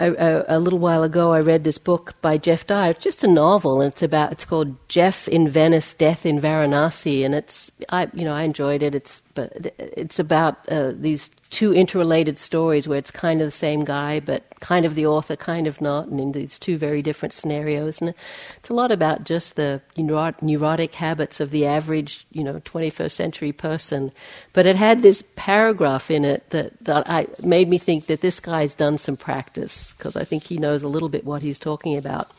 a, 0.00 0.60
little 0.60 0.78
while 0.78 1.02
ago, 1.02 1.32
I 1.32 1.40
read 1.40 1.64
this 1.64 1.78
book 1.78 2.14
by 2.22 2.38
Geoff 2.38 2.66
Dyer. 2.66 2.90
It's 2.90 3.02
just 3.02 3.24
a 3.24 3.28
novel, 3.28 3.80
and 3.80 3.92
it's 3.92 4.02
about 4.02 4.32
it's 4.32 4.44
called 4.44 4.76
Jeff 4.88 5.26
in 5.28 5.48
Venice, 5.48 5.94
Death 5.94 6.24
in 6.24 6.40
Varanasi, 6.40 7.24
and 7.24 7.34
it's 7.34 7.70
I 7.88 8.08
you 8.14 8.24
know 8.24 8.34
I 8.34 8.42
enjoyed 8.42 8.82
it. 8.82 8.94
It's 8.94 9.22
but 9.34 9.74
it's 9.78 10.18
about 10.18 10.68
uh, 10.68 10.92
these 10.94 11.30
two 11.50 11.72
interrelated 11.72 12.36
stories 12.38 12.86
where 12.86 12.98
it's 12.98 13.10
kind 13.10 13.40
of 13.40 13.46
the 13.46 13.52
same 13.52 13.84
guy, 13.84 14.20
but 14.20 14.44
kind 14.60 14.84
of 14.84 14.94
the 14.94 15.06
author, 15.06 15.36
kind 15.36 15.66
of 15.66 15.80
not, 15.80 16.08
and 16.08 16.20
in 16.20 16.32
these 16.32 16.58
two 16.58 16.76
very 16.76 17.00
different 17.00 17.32
scenarios. 17.32 18.00
And 18.00 18.14
it's 18.56 18.68
a 18.68 18.74
lot 18.74 18.92
about 18.92 19.24
just 19.24 19.56
the 19.56 19.80
neurotic 19.96 20.94
habits 20.94 21.40
of 21.40 21.50
the 21.50 21.64
average, 21.64 22.26
you 22.30 22.44
know, 22.44 22.60
21st 22.60 23.12
century 23.12 23.52
person. 23.52 24.12
But 24.52 24.66
it 24.66 24.76
had 24.76 25.02
this 25.02 25.24
paragraph 25.36 26.10
in 26.10 26.24
it 26.24 26.50
that, 26.50 26.72
that 26.84 27.08
I, 27.08 27.26
made 27.42 27.68
me 27.68 27.78
think 27.78 28.06
that 28.06 28.20
this 28.20 28.40
guy's 28.40 28.74
done 28.74 28.98
some 28.98 29.16
practice, 29.16 29.94
because 29.94 30.16
I 30.16 30.24
think 30.24 30.44
he 30.44 30.58
knows 30.58 30.82
a 30.82 30.88
little 30.88 31.08
bit 31.08 31.24
what 31.24 31.42
he's 31.42 31.58
talking 31.58 31.96
about. 31.96 32.30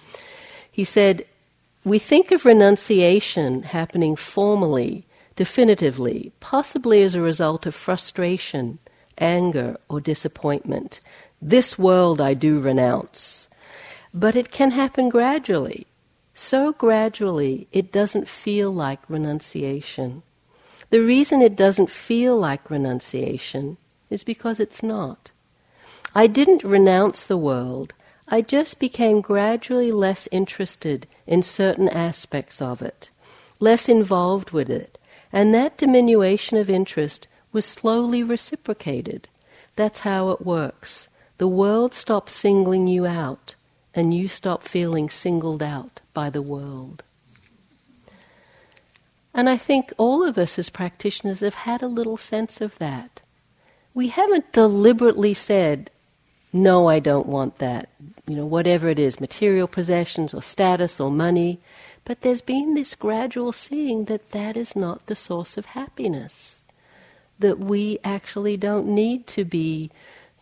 He 0.72 0.84
said, 0.84 1.26
we 1.84 1.98
think 1.98 2.32
of 2.32 2.46
renunciation 2.46 3.64
happening 3.64 4.16
formally, 4.16 5.06
definitively, 5.36 6.32
possibly 6.40 7.02
as 7.02 7.16
a 7.16 7.22
result 7.22 7.66
of 7.66 7.74
frustration, 7.74 8.78
anger, 9.20 9.78
or 9.90 10.02
disappointment. 10.02 11.00
This 11.42 11.78
world 11.78 12.20
I 12.20 12.34
do 12.34 12.60
renounce. 12.60 13.48
But 14.14 14.36
it 14.36 14.52
can 14.52 14.72
happen 14.72 15.10
gradually. 15.10 15.88
So 16.34 16.72
gradually, 16.72 17.68
it 17.72 17.92
doesn't 17.92 18.28
feel 18.28 18.72
like 18.72 19.10
renunciation. 19.10 20.24
The 20.90 21.02
reason 21.02 21.42
it 21.42 21.56
doesn't 21.56 21.90
feel 21.90 22.38
like 22.38 22.70
renunciation 22.70 23.78
is 24.10 24.24
because 24.24 24.60
it's 24.60 24.82
not. 24.82 25.32
I 26.16 26.26
didn't 26.26 26.64
renounce 26.64 27.24
the 27.24 27.38
world, 27.38 27.94
I 28.32 28.42
just 28.42 28.78
became 28.80 29.22
gradually 29.22 29.92
less 29.92 30.28
interested 30.32 31.08
in 31.26 31.42
certain 31.42 31.90
aspects 31.90 32.62
of 32.62 32.82
it, 32.82 33.10
less 33.60 33.90
involved 33.90 34.52
with 34.52 34.70
it, 34.70 35.00
and 35.34 35.52
that 35.54 35.78
diminution 35.78 36.58
of 36.58 36.70
interest 36.70 37.28
was 37.52 37.66
slowly 37.66 38.24
reciprocated. 38.24 39.28
That's 39.76 40.02
how 40.02 40.30
it 40.32 40.46
works. 40.46 41.08
The 41.38 41.48
world 41.48 41.94
stops 41.94 42.34
singling 42.34 42.88
you 42.88 43.06
out, 43.06 43.56
and 43.94 44.14
you 44.14 44.28
stop 44.28 44.64
feeling 44.64 45.10
singled 45.10 45.64
out 45.64 46.02
by 46.14 46.30
the 46.30 46.42
world. 46.42 47.04
And 49.34 49.48
I 49.48 49.58
think 49.58 49.94
all 49.98 50.28
of 50.28 50.38
us 50.38 50.60
as 50.60 50.70
practitioners 50.70 51.40
have 51.40 51.54
had 51.54 51.82
a 51.82 51.88
little 51.88 52.18
sense 52.18 52.62
of 52.62 52.78
that. 52.80 53.22
We 53.94 54.10
haven't 54.10 54.52
deliberately 54.52 55.34
said, 55.34 55.92
no, 56.52 56.88
I 56.88 57.00
don't 57.00 57.28
want 57.28 57.60
that, 57.60 57.90
you 58.28 58.36
know, 58.36 58.46
whatever 58.46 58.90
it 58.90 58.98
is, 58.98 59.22
material 59.22 59.68
possessions 59.68 60.34
or 60.34 60.42
status 60.42 61.00
or 61.00 61.12
money. 61.12 61.60
But 62.06 62.22
there's 62.22 62.42
been 62.42 62.74
this 62.74 62.96
gradual 62.96 63.52
seeing 63.52 64.06
that 64.06 64.32
that 64.32 64.58
is 64.58 64.76
not 64.76 65.06
the 65.06 65.16
source 65.16 65.58
of 65.58 65.68
happiness. 65.68 66.59
That 67.40 67.60
we 67.60 68.00
actually 68.04 68.58
don't 68.58 68.88
need 68.88 69.28
to 69.28 69.46
be, 69.46 69.92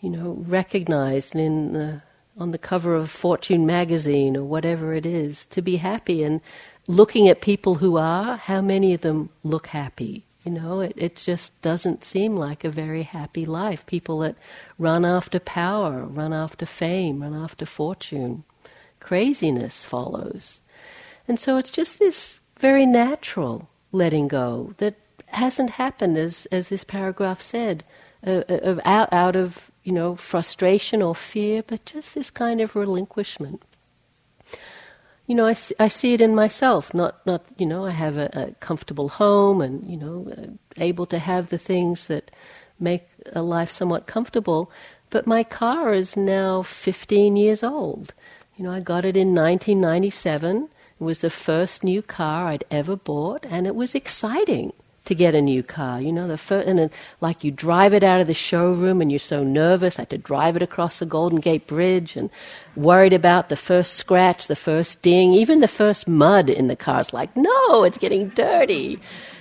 you 0.01 0.09
know, 0.09 0.43
recognized 0.47 1.35
in 1.35 1.73
the, 1.73 2.01
on 2.37 2.51
the 2.51 2.57
cover 2.57 2.95
of 2.95 3.09
Fortune 3.09 3.65
magazine 3.65 4.35
or 4.35 4.43
whatever 4.43 4.93
it 4.93 5.05
is 5.05 5.45
to 5.47 5.61
be 5.61 5.77
happy. 5.77 6.23
And 6.23 6.41
looking 6.87 7.27
at 7.27 7.41
people 7.41 7.75
who 7.75 7.97
are, 7.97 8.37
how 8.37 8.61
many 8.61 8.93
of 8.93 9.01
them 9.01 9.29
look 9.43 9.67
happy? 9.67 10.25
You 10.43 10.53
know, 10.53 10.79
it, 10.79 10.93
it 10.95 11.15
just 11.17 11.61
doesn't 11.61 12.05
seem 12.05 12.37
like 12.37 12.63
a 12.63 12.69
very 12.69 13.03
happy 13.03 13.45
life. 13.45 13.85
People 13.85 14.19
that 14.19 14.37
run 14.79 15.03
after 15.03 15.39
power, 15.39 16.05
run 16.05 16.31
after 16.33 16.65
fame, 16.65 17.21
run 17.21 17.35
after 17.35 17.65
fortune. 17.65 18.45
Craziness 19.01 19.83
follows. 19.83 20.61
And 21.27 21.37
so 21.37 21.57
it's 21.57 21.69
just 21.69 21.99
this 21.99 22.39
very 22.57 22.85
natural 22.85 23.69
letting 23.91 24.29
go 24.29 24.73
that 24.77 24.95
hasn't 25.27 25.71
happened, 25.71 26.17
as, 26.17 26.45
as 26.51 26.69
this 26.69 26.83
paragraph 26.83 27.41
said, 27.41 27.83
uh, 28.25 28.43
uh 28.49 28.59
of, 28.63 28.79
out, 28.83 29.11
out 29.13 29.35
of 29.35 29.71
you 29.83 29.93
know 29.93 30.15
frustration 30.15 31.01
or 31.01 31.15
fear, 31.15 31.63
but 31.63 31.85
just 31.85 32.15
this 32.15 32.29
kind 32.29 32.61
of 32.61 32.75
relinquishment 32.75 33.61
you 35.27 35.35
know, 35.35 35.45
I, 35.45 35.53
see, 35.53 35.75
I 35.77 35.89
see 35.89 36.13
it 36.13 36.21
in 36.21 36.33
myself. 36.33 36.93
Not, 36.93 37.23
not 37.25 37.43
you 37.57 37.65
know, 37.65 37.85
I 37.85 37.91
have 37.91 38.17
a, 38.17 38.29
a 38.33 38.51
comfortable 38.61 39.09
home 39.09 39.61
and, 39.61 39.87
you 39.87 39.97
know, 39.97 40.33
uh, 40.35 40.81
able 40.81 41.05
to 41.07 41.19
have 41.19 41.49
the 41.49 41.57
things 41.57 42.07
that 42.07 42.31
make 42.79 43.07
a 43.33 43.41
life 43.41 43.69
somewhat 43.69 44.07
comfortable. 44.07 44.71
But 45.09 45.27
my 45.27 45.43
car 45.43 45.93
is 45.93 46.15
now 46.15 46.61
15 46.61 47.35
years 47.35 47.61
old. 47.61 48.13
You 48.55 48.63
know, 48.63 48.71
I 48.71 48.79
got 48.79 49.03
it 49.03 49.17
in 49.17 49.35
1997. 49.35 50.69
It 50.99 51.03
was 51.03 51.19
the 51.19 51.29
first 51.29 51.83
new 51.83 52.01
car 52.01 52.47
I'd 52.47 52.63
ever 52.71 52.95
bought, 52.95 53.45
and 53.49 53.67
it 53.67 53.75
was 53.75 53.93
exciting 53.93 54.73
to 55.07 55.15
get 55.15 55.33
a 55.33 55.41
new 55.41 55.63
car. 55.63 56.01
You 56.01 56.11
know, 56.11 56.27
the 56.27 56.37
first, 56.37 56.67
and 56.67 56.89
like 57.21 57.43
you 57.43 57.51
drive 57.51 57.93
it 57.93 58.03
out 58.03 58.21
of 58.21 58.27
the 58.27 58.33
showroom 58.33 59.01
and 59.01 59.11
you're 59.11 59.19
so 59.19 59.43
nervous. 59.43 59.97
I 59.97 60.01
had 60.01 60.09
to 60.11 60.17
drive 60.17 60.55
it 60.55 60.61
across 60.61 60.99
the 60.99 61.05
Golden 61.05 61.39
Gate 61.39 61.65
Bridge 61.65 62.15
and 62.15 62.29
worried 62.75 63.13
about 63.13 63.49
the 63.49 63.55
first 63.55 63.93
scratch, 63.93 64.47
the 64.47 64.55
first 64.55 65.01
ding, 65.01 65.33
even 65.33 65.59
the 65.59 65.67
first 65.67 66.07
mud 66.07 66.49
in 66.49 66.67
the 66.67 66.75
car. 66.75 66.99
It's 66.99 67.13
like, 67.13 67.35
no, 67.35 67.83
it's 67.83 67.97
getting 67.97 68.29
dirty. 68.29 68.99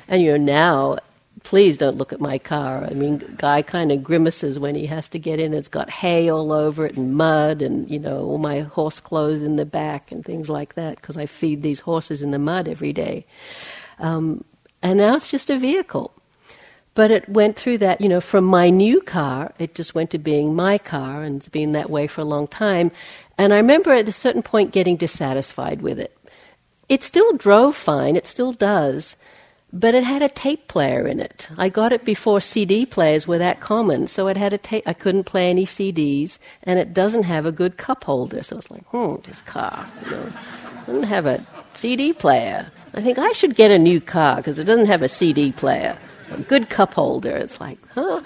And 0.09 0.23
you're 0.23 0.39
now, 0.39 0.99
please 1.43 1.79
don't 1.79 1.97
look 1.97 2.13
at 2.13 2.21
my 2.21 2.39
car. 2.39 2.85
I 2.85 2.95
mean, 2.95 3.19
guy 3.37 3.63
kind 3.63 3.91
of 3.91 4.05
grimaces 4.05 4.61
when 4.61 4.77
he 4.77 4.87
has 4.87 5.09
to 5.11 5.19
get 5.19 5.41
in. 5.41 5.53
It's 5.53 5.69
got 5.69 5.91
hay 5.91 6.31
all 6.31 6.53
over 6.53 6.87
it 6.87 6.97
and 6.97 7.17
mud 7.17 7.61
and, 7.61 7.91
you 7.91 7.99
know, 7.99 8.21
all 8.21 8.39
my 8.39 8.61
horse 8.61 9.01
clothes 9.01 9.43
in 9.43 9.57
the 9.57 9.67
back 9.67 10.13
and 10.13 10.25
things 10.25 10.49
like 10.49 10.75
that 10.75 10.97
because 10.97 11.17
I 11.17 11.27
feed 11.27 11.63
these 11.63 11.81
horses 11.81 12.23
in 12.23 12.31
the 12.31 12.39
mud 12.39 12.69
every 12.69 12.93
day. 12.93 13.27
Um, 13.99 14.45
and 14.87 14.99
now 14.99 15.17
it's 15.17 15.29
just 15.29 15.51
a 15.51 15.59
vehicle. 15.59 16.13
But 16.95 17.11
it 17.11 17.29
went 17.29 17.57
through 17.57 17.79
that, 17.79 18.01
you 18.01 18.09
know, 18.09 18.21
from 18.21 18.45
my 18.45 18.71
new 18.71 19.01
car, 19.01 19.53
it 19.59 19.75
just 19.75 19.97
went 19.97 20.11
to 20.11 20.19
being 20.19 20.55
my 20.55 20.79
car, 20.79 21.25
and 21.25 21.39
it's 21.39 21.49
been 21.49 21.73
that 21.73 21.91
way 21.91 22.07
for 22.07 22.21
a 22.21 22.25
long 22.25 22.47
time. 22.47 22.93
And 23.37 23.53
I 23.53 23.57
remember 23.57 23.93
at 23.93 24.09
a 24.09 24.13
certain 24.13 24.43
point 24.43 24.71
getting 24.71 24.97
dissatisfied 24.97 25.83
with 25.83 25.99
it. 25.99 26.17
It 26.89 27.03
still 27.03 27.33
drove 27.33 27.75
fine, 27.75 28.15
it 28.15 28.29
still 28.29 28.53
does, 28.53 29.17
but 29.73 29.97
it 29.97 30.05
had 30.05 30.23
a 30.23 30.29
tape 30.29 30.69
player 30.69 31.05
in 31.05 31.19
it. 31.19 31.49
I 31.59 31.69
got 31.69 31.93
it 31.93 32.05
before 32.05 32.41
CD 32.41 32.87
players 32.87 33.27
were 33.27 33.39
that 33.39 33.59
common, 33.59 34.07
so 34.07 34.29
it 34.29 34.37
had 34.37 34.53
a 34.53 34.59
tape. 34.59 34.85
I 34.87 34.93
couldn't 34.93 35.25
play 35.25 35.51
any 35.51 35.67
CDs, 35.67 36.39
and 36.63 36.79
it 36.79 36.95
doesn't 36.95 37.25
have 37.25 37.45
a 37.45 37.51
good 37.51 37.77
cup 37.77 38.05
holder. 38.05 38.45
So 38.45 38.57
it's 38.57 38.71
like, 38.71 38.85
hmm, 38.85 39.17
this 39.25 39.41
car, 39.41 39.91
you 40.05 40.13
know, 40.13 40.33
doesn't 40.87 41.03
have 41.03 41.27
a 41.27 41.45
CD 41.75 42.13
player. 42.13 42.71
I 42.97 43.03
think 43.03 43.19
I 43.19 43.33
should 43.33 43.55
get 43.55 43.71
a 43.71 43.79
new 43.79 44.01
car 44.01 44.37
because 44.37 44.59
it 44.59 44.65
doesn't 44.65 44.87
have 44.87 45.03
a 45.03 45.09
CD 45.09 45.53
player, 45.53 45.99
a 46.33 46.41
good 46.41 46.71
cup 46.71 46.95
holder. 46.95 47.37
It's 47.37 47.61
like, 47.61 47.79
huh? 47.91 48.23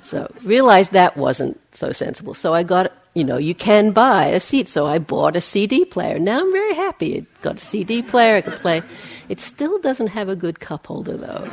So 0.00 0.32
realized 0.44 0.92
that 0.92 1.16
wasn't 1.16 1.60
so 1.74 1.92
sensible. 1.92 2.32
So 2.32 2.54
I 2.54 2.62
got, 2.62 2.90
you 3.12 3.22
know, 3.22 3.36
you 3.36 3.54
can 3.54 3.92
buy 3.92 4.26
a 4.26 4.40
seat. 4.40 4.66
So 4.66 4.86
I 4.86 4.98
bought 4.98 5.36
a 5.36 5.42
CD 5.42 5.84
player. 5.84 6.18
Now 6.18 6.40
I'm 6.40 6.52
very 6.52 6.74
happy. 6.74 7.16
It 7.16 7.40
got 7.42 7.56
a 7.56 7.64
CD 7.64 8.00
player. 8.00 8.36
I 8.36 8.40
can 8.40 8.54
play. 8.54 8.82
It 9.28 9.40
still 9.40 9.78
doesn't 9.78 10.08
have 10.08 10.30
a 10.30 10.36
good 10.36 10.58
cup 10.58 10.86
holder 10.86 11.18
though. 11.18 11.48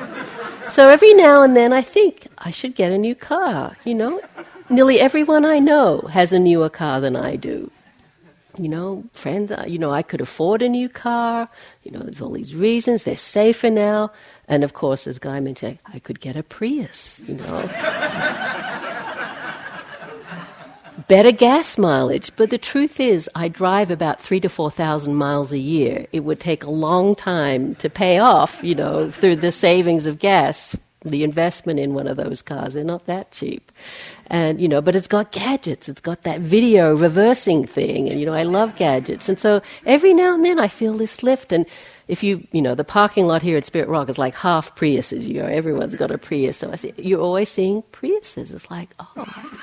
So 0.70 0.90
every 0.90 1.14
now 1.14 1.42
and 1.42 1.58
then 1.58 1.74
I 1.74 1.82
think 1.82 2.28
I 2.38 2.52
should 2.52 2.76
get 2.76 2.94
a 2.94 2.98
new 2.98 3.16
car. 3.16 3.76
You 3.84 3.96
know, 3.96 4.22
nearly 4.70 5.02
everyone 5.02 5.44
I 5.44 5.60
know 5.60 6.02
has 6.12 6.32
a 6.32 6.40
newer 6.40 6.70
car 6.70 7.02
than 7.02 7.18
I 7.18 7.36
do 7.36 7.70
you 8.58 8.70
know, 8.70 9.04
friends, 9.14 9.52
uh, 9.52 9.66
you 9.68 9.78
know, 9.80 9.92
I 9.92 10.02
could 10.02 10.22
afford 10.22 10.62
a 10.62 10.70
new 10.70 10.90
car. 10.90 11.50
You 11.84 11.92
know, 11.92 12.00
there's 12.00 12.22
all 12.22 12.32
these 12.32 12.56
reasons. 12.56 13.04
They're 13.04 13.18
safer 13.18 13.70
now. 13.70 14.12
And 14.48 14.64
of 14.64 14.74
course, 14.74 15.08
as 15.08 15.20
Guy 15.20 15.40
mentioned, 15.40 15.80
I 15.94 16.00
could 16.00 16.20
get 16.20 16.36
a 16.36 16.44
Prius, 16.44 17.22
you 17.28 17.36
know. 17.36 17.70
Better 21.08 21.32
gas 21.32 21.78
mileage. 21.78 22.32
But 22.36 22.50
the 22.50 22.58
truth 22.58 23.00
is, 23.00 23.30
I 23.34 23.48
drive 23.48 23.92
about 23.92 24.22
three 24.22 24.40
to 24.42 24.50
4,000 24.50 25.16
miles 25.16 25.52
a 25.52 25.58
year. 25.58 26.06
It 26.12 26.22
would 26.22 26.40
take 26.40 26.64
a 26.64 26.70
long 26.70 27.16
time 27.16 27.76
to 27.76 27.90
pay 27.90 28.20
off, 28.20 28.64
you 28.64 28.76
know, 28.76 29.10
through 29.10 29.38
the 29.38 29.52
savings 29.52 30.06
of 30.06 30.20
gas 30.20 30.76
the 31.04 31.24
investment 31.24 31.80
in 31.80 31.94
one 31.94 32.08
of 32.08 32.18
those 32.18 32.42
cars. 32.42 32.74
They're 32.74 32.84
not 32.84 33.06
that 33.08 33.32
cheap. 33.32 33.72
And, 34.32 34.62
you 34.62 34.70
know, 34.70 34.82
but 34.82 34.96
it's 34.96 35.08
got 35.08 35.34
gadgets. 35.34 35.90
It's 35.90 36.00
got 36.00 36.24
that 36.24 36.40
video 36.40 36.96
reversing 36.96 37.68
thing. 37.68 38.08
And, 38.10 38.18
you 38.18 38.26
know, 38.26 38.34
I 38.34 38.44
love 38.44 38.78
gadgets. 38.78 39.28
And 39.28 39.38
so 39.38 39.62
every 39.86 40.14
now 40.14 40.34
and 40.34 40.46
then 40.46 40.58
I 40.58 40.70
feel 40.70 40.94
this 40.94 41.22
lift. 41.22 41.52
And 41.52 41.66
if 42.08 42.24
you, 42.24 42.48
you 42.54 42.62
know, 42.62 42.74
the 42.74 42.86
parking 42.86 43.28
lot 43.28 43.42
here 43.42 43.58
at 43.58 43.66
Spirit 43.66 43.90
Rock 43.90 44.08
is 44.08 44.18
like 44.18 44.34
half 44.34 44.74
Priuses. 44.74 45.28
You 45.28 45.42
know, 45.42 45.48
everyone's 45.48 45.96
got 45.96 46.12
a 46.12 46.18
Prius. 46.18 46.56
So 46.56 46.72
I 46.72 46.76
see, 46.78 46.94
you're 46.96 47.20
always 47.20 47.50
seeing 47.50 47.84
Priuses. 47.92 48.54
It's 48.54 48.72
like, 48.72 48.96
oh. 49.00 49.60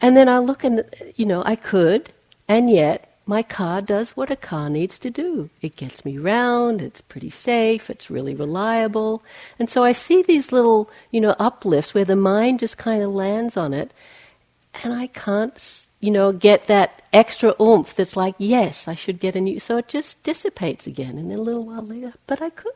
And 0.00 0.16
then 0.16 0.28
I 0.28 0.38
look 0.38 0.62
and, 0.62 0.84
you 1.16 1.26
know, 1.26 1.42
I 1.44 1.56
could. 1.56 2.12
And 2.46 2.70
yet 2.70 3.09
my 3.30 3.44
car 3.44 3.80
does 3.80 4.16
what 4.16 4.28
a 4.28 4.34
car 4.34 4.68
needs 4.68 4.98
to 4.98 5.08
do. 5.08 5.50
It 5.62 5.76
gets 5.76 6.04
me 6.04 6.18
round, 6.18 6.82
it's 6.82 7.00
pretty 7.00 7.30
safe, 7.30 7.88
it's 7.88 8.10
really 8.10 8.34
reliable. 8.34 9.22
And 9.56 9.70
so 9.70 9.84
I 9.84 9.92
see 9.92 10.20
these 10.20 10.50
little, 10.50 10.90
you 11.12 11.20
know, 11.20 11.36
uplifts 11.38 11.94
where 11.94 12.04
the 12.04 12.16
mind 12.16 12.58
just 12.58 12.76
kind 12.76 13.04
of 13.04 13.12
lands 13.12 13.56
on 13.56 13.72
it, 13.72 13.94
and 14.82 14.92
I 14.92 15.06
can't, 15.06 15.56
you 16.00 16.10
know, 16.10 16.32
get 16.32 16.62
that 16.62 17.02
extra 17.12 17.54
oomph 17.62 17.94
that's 17.94 18.16
like, 18.16 18.34
yes, 18.36 18.88
I 18.88 18.96
should 18.96 19.20
get 19.20 19.36
a 19.36 19.40
new. 19.40 19.60
So 19.60 19.76
it 19.76 19.86
just 19.86 20.24
dissipates 20.24 20.88
again, 20.88 21.16
and 21.16 21.30
then 21.30 21.38
a 21.38 21.42
little 21.42 21.64
while 21.64 21.86
later, 21.86 22.14
but 22.26 22.42
I 22.42 22.50
could. 22.50 22.72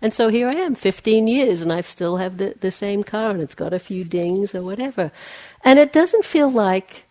And 0.00 0.14
so 0.14 0.28
here 0.28 0.48
I 0.48 0.54
am, 0.54 0.76
15 0.76 1.26
years, 1.26 1.60
and 1.60 1.72
I 1.72 1.80
still 1.80 2.18
have 2.18 2.36
the, 2.36 2.54
the 2.60 2.70
same 2.70 3.02
car, 3.02 3.30
and 3.30 3.40
it's 3.40 3.56
got 3.56 3.72
a 3.72 3.80
few 3.80 4.04
dings 4.04 4.54
or 4.54 4.62
whatever. 4.62 5.10
And 5.64 5.80
it 5.80 5.92
doesn't 5.92 6.24
feel 6.24 6.48
like 6.48 7.05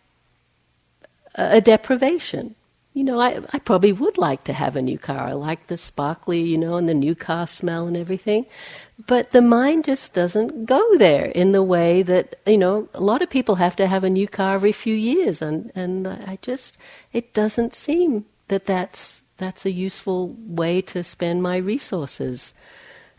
a 1.35 1.61
deprivation. 1.61 2.55
You 2.93 3.03
know, 3.03 3.19
I, 3.19 3.41
I 3.51 3.59
probably 3.59 3.91
would 3.91 4.17
like 4.17 4.45
to 4.45 4.53
have 4.53 4.77
a 4.77 4.81
new 4.81 4.97
car. 4.97 5.19
I 5.27 5.33
like 5.33 5.67
the 5.67 5.75
sparkly, 5.75 6.41
you 6.41 6.57
know, 6.57 6.75
and 6.75 6.87
the 6.87 6.93
new 6.93 7.13
car 7.13 7.45
smell 7.45 7.87
and 7.87 7.97
everything. 7.97 8.45
But 9.05 9.31
the 9.31 9.41
mind 9.41 9.83
just 9.83 10.13
doesn't 10.13 10.65
go 10.65 10.97
there 10.97 11.25
in 11.25 11.51
the 11.51 11.61
way 11.63 12.03
that, 12.03 12.37
you 12.45 12.57
know, 12.57 12.87
a 12.93 13.01
lot 13.01 13.21
of 13.21 13.29
people 13.29 13.55
have 13.55 13.75
to 13.75 13.87
have 13.87 14.05
a 14.05 14.09
new 14.09 14.29
car 14.29 14.55
every 14.55 14.71
few 14.71 14.95
years. 14.95 15.41
And, 15.41 15.73
and 15.75 16.07
I 16.07 16.37
just, 16.41 16.77
it 17.11 17.33
doesn't 17.33 17.75
seem 17.75 18.25
that 18.47 18.65
that's 18.65 19.21
that's 19.37 19.65
a 19.65 19.71
useful 19.71 20.33
way 20.39 20.81
to 20.81 21.03
spend 21.03 21.43
my 21.43 21.57
resources. 21.57 22.53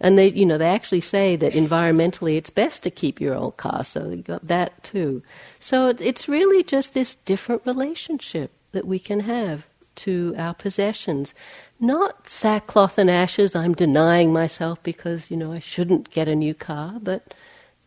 And 0.01 0.19
they, 0.19 0.29
you 0.29 0.45
know, 0.45 0.59
they 0.59 0.69
actually 0.69 1.01
say 1.01 1.37
that 1.37 1.55
environmentally 1.55 2.37
it's 2.37 2.51
best 2.51 2.83
to 2.83 2.91
keep 2.91 3.21
your 3.21 3.35
old 3.35 3.57
car, 3.57 3.83
so 3.83 4.11
you've 4.11 4.25
got 4.25 4.45
that 4.45 4.83
too. 4.83 5.23
So 5.59 5.89
it's 5.89 6.29
really 6.29 6.63
just 6.63 6.93
this 6.93 7.15
different 7.15 7.63
relationship 7.65 8.51
that 8.73 8.87
we 8.87 8.99
can 8.99 9.21
have 9.21 9.67
to 9.97 10.35
our 10.37 10.53
possessions. 10.53 11.33
Not 11.81 12.29
sackcloth 12.29 12.99
and 12.99 13.11
ashes, 13.11 13.57
I'm 13.57 13.75
denying 13.75 14.33
myself 14.33 14.83
because, 14.83 15.31
you 15.31 15.37
know, 15.37 15.53
I 15.53 15.59
shouldn't 15.59 16.11
get 16.11 16.29
a 16.29 16.35
new 16.35 16.55
car, 16.55 16.97
but 17.03 17.35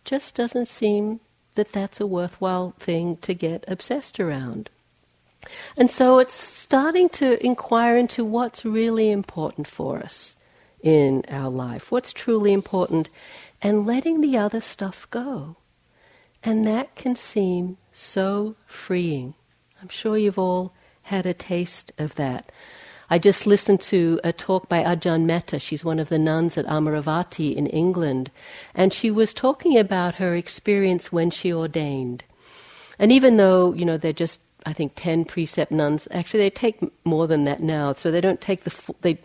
just 0.03 0.34
doesn't 0.34 0.68
seem 0.68 1.20
that 1.53 1.72
that's 1.72 1.99
a 1.99 2.07
worthwhile 2.07 2.74
thing 2.80 3.18
to 3.18 3.34
get 3.36 3.66
obsessed 3.68 4.20
around. 4.20 4.70
And 5.78 5.91
so 5.91 6.20
it's 6.20 6.34
starting 6.34 7.10
to 7.10 7.43
inquire 7.45 7.95
into 7.95 8.26
what's 8.26 8.66
really 8.66 9.12
important 9.12 9.68
for 9.68 9.99
us 9.99 10.36
in 10.82 11.24
our 11.30 11.50
life, 11.50 11.92
what's 11.92 12.14
truly 12.14 12.54
important, 12.54 13.10
and 13.62 13.86
letting 13.86 14.22
the 14.22 14.38
other 14.38 14.62
stuff 14.62 15.08
go. 15.10 15.58
And 16.44 16.66
that 16.66 16.96
can 16.96 17.16
seem 17.16 17.78
so 17.92 18.56
freeing. 18.66 19.34
I'm 19.82 19.90
sure 19.90 20.18
you've 20.18 20.40
all 20.40 20.74
had 21.04 21.26
a 21.26 21.34
taste 21.34 21.92
of 21.98 22.16
that. 22.16 22.52
I 23.10 23.18
just 23.18 23.48
listened 23.48 23.82
to 23.82 24.20
a 24.24 24.32
talk 24.32 24.70
by 24.70 24.84
Ajahn 24.84 25.26
Mehta. 25.26 25.60
She's 25.60 25.84
one 25.84 25.98
of 25.98 26.10
the 26.10 26.20
nuns 26.20 26.58
at 26.58 26.68
Amaravati 26.68 27.56
in 27.56 27.66
England. 27.68 28.30
And 28.76 28.94
she 28.94 29.10
was 29.10 29.34
talking 29.34 29.78
about 29.78 30.16
her 30.16 30.36
experience 30.36 31.12
when 31.12 31.32
she 31.32 31.52
ordained. 31.52 32.24
And 33.00 33.12
even 33.12 33.38
though, 33.38 33.74
you 33.74 33.84
know, 33.84 33.98
they're 33.98 34.14
just, 34.14 34.40
I 34.66 34.74
think, 34.74 34.92
10 34.96 35.26
precept 35.26 35.72
nuns, 35.72 36.08
actually 36.12 36.42
they 36.42 36.50
take 36.52 36.80
more 37.04 37.26
than 37.26 37.46
that 37.46 37.62
now. 37.62 37.94
So 37.94 38.12
they 38.12 38.22
don't 38.22 38.42
take 38.42 38.62
the, 38.62 38.70
full, 38.70 38.96
they, 39.02 39.18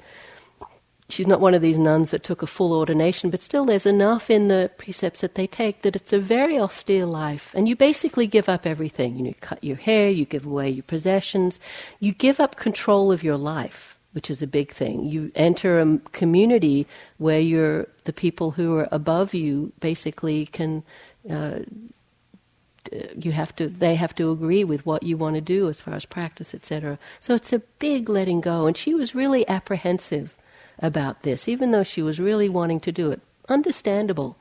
she's 1.14 1.26
not 1.26 1.40
one 1.40 1.54
of 1.54 1.62
these 1.62 1.78
nuns 1.78 2.10
that 2.10 2.22
took 2.22 2.42
a 2.42 2.46
full 2.46 2.72
ordination, 2.72 3.30
but 3.30 3.40
still 3.40 3.64
there's 3.64 3.86
enough 3.86 4.28
in 4.28 4.48
the 4.48 4.70
precepts 4.76 5.20
that 5.20 5.36
they 5.36 5.46
take 5.46 5.82
that 5.82 5.96
it's 5.96 6.12
a 6.12 6.18
very 6.18 6.58
austere 6.58 7.06
life. 7.06 7.52
And 7.54 7.68
you 7.68 7.76
basically 7.76 8.26
give 8.26 8.48
up 8.48 8.66
everything. 8.66 9.16
You 9.16 9.22
know, 9.22 9.28
you 9.28 9.34
cut 9.40 9.62
your 9.62 9.76
hair, 9.76 10.10
you 10.10 10.24
give 10.24 10.44
away 10.44 10.68
your 10.68 10.82
possessions, 10.82 11.60
you 12.00 12.12
give 12.12 12.40
up 12.40 12.56
control 12.56 13.12
of 13.12 13.22
your 13.22 13.36
life, 13.36 13.98
which 14.12 14.28
is 14.28 14.42
a 14.42 14.46
big 14.46 14.72
thing. 14.72 15.04
You 15.04 15.30
enter 15.34 15.78
a 15.78 15.98
community 16.12 16.86
where 17.18 17.40
you're 17.40 17.86
the 18.04 18.12
people 18.12 18.50
who 18.52 18.76
are 18.76 18.88
above 18.90 19.34
you 19.34 19.72
basically 19.80 20.46
can. 20.46 20.82
Uh, 21.28 21.60
you 23.16 23.32
have 23.32 23.56
to 23.56 23.66
they 23.66 23.94
have 23.94 24.14
to 24.14 24.30
agree 24.30 24.62
with 24.62 24.84
what 24.84 25.02
you 25.02 25.16
want 25.16 25.34
to 25.34 25.40
do 25.40 25.70
as 25.70 25.80
far 25.80 25.94
as 25.94 26.04
practice 26.04 26.54
etc 26.54 26.98
so 27.18 27.34
it's 27.34 27.50
a 27.50 27.60
big 27.78 28.10
letting 28.10 28.42
go 28.42 28.66
and 28.66 28.76
she 28.76 28.92
was 28.92 29.14
really 29.14 29.48
apprehensive 29.48 30.36
about 30.84 31.22
this, 31.22 31.48
even 31.48 31.70
though 31.70 31.82
she 31.82 32.02
was 32.02 32.20
really 32.20 32.48
wanting 32.48 32.78
to 32.80 32.92
do 32.92 33.10
it. 33.10 33.20
Understandable. 33.48 34.36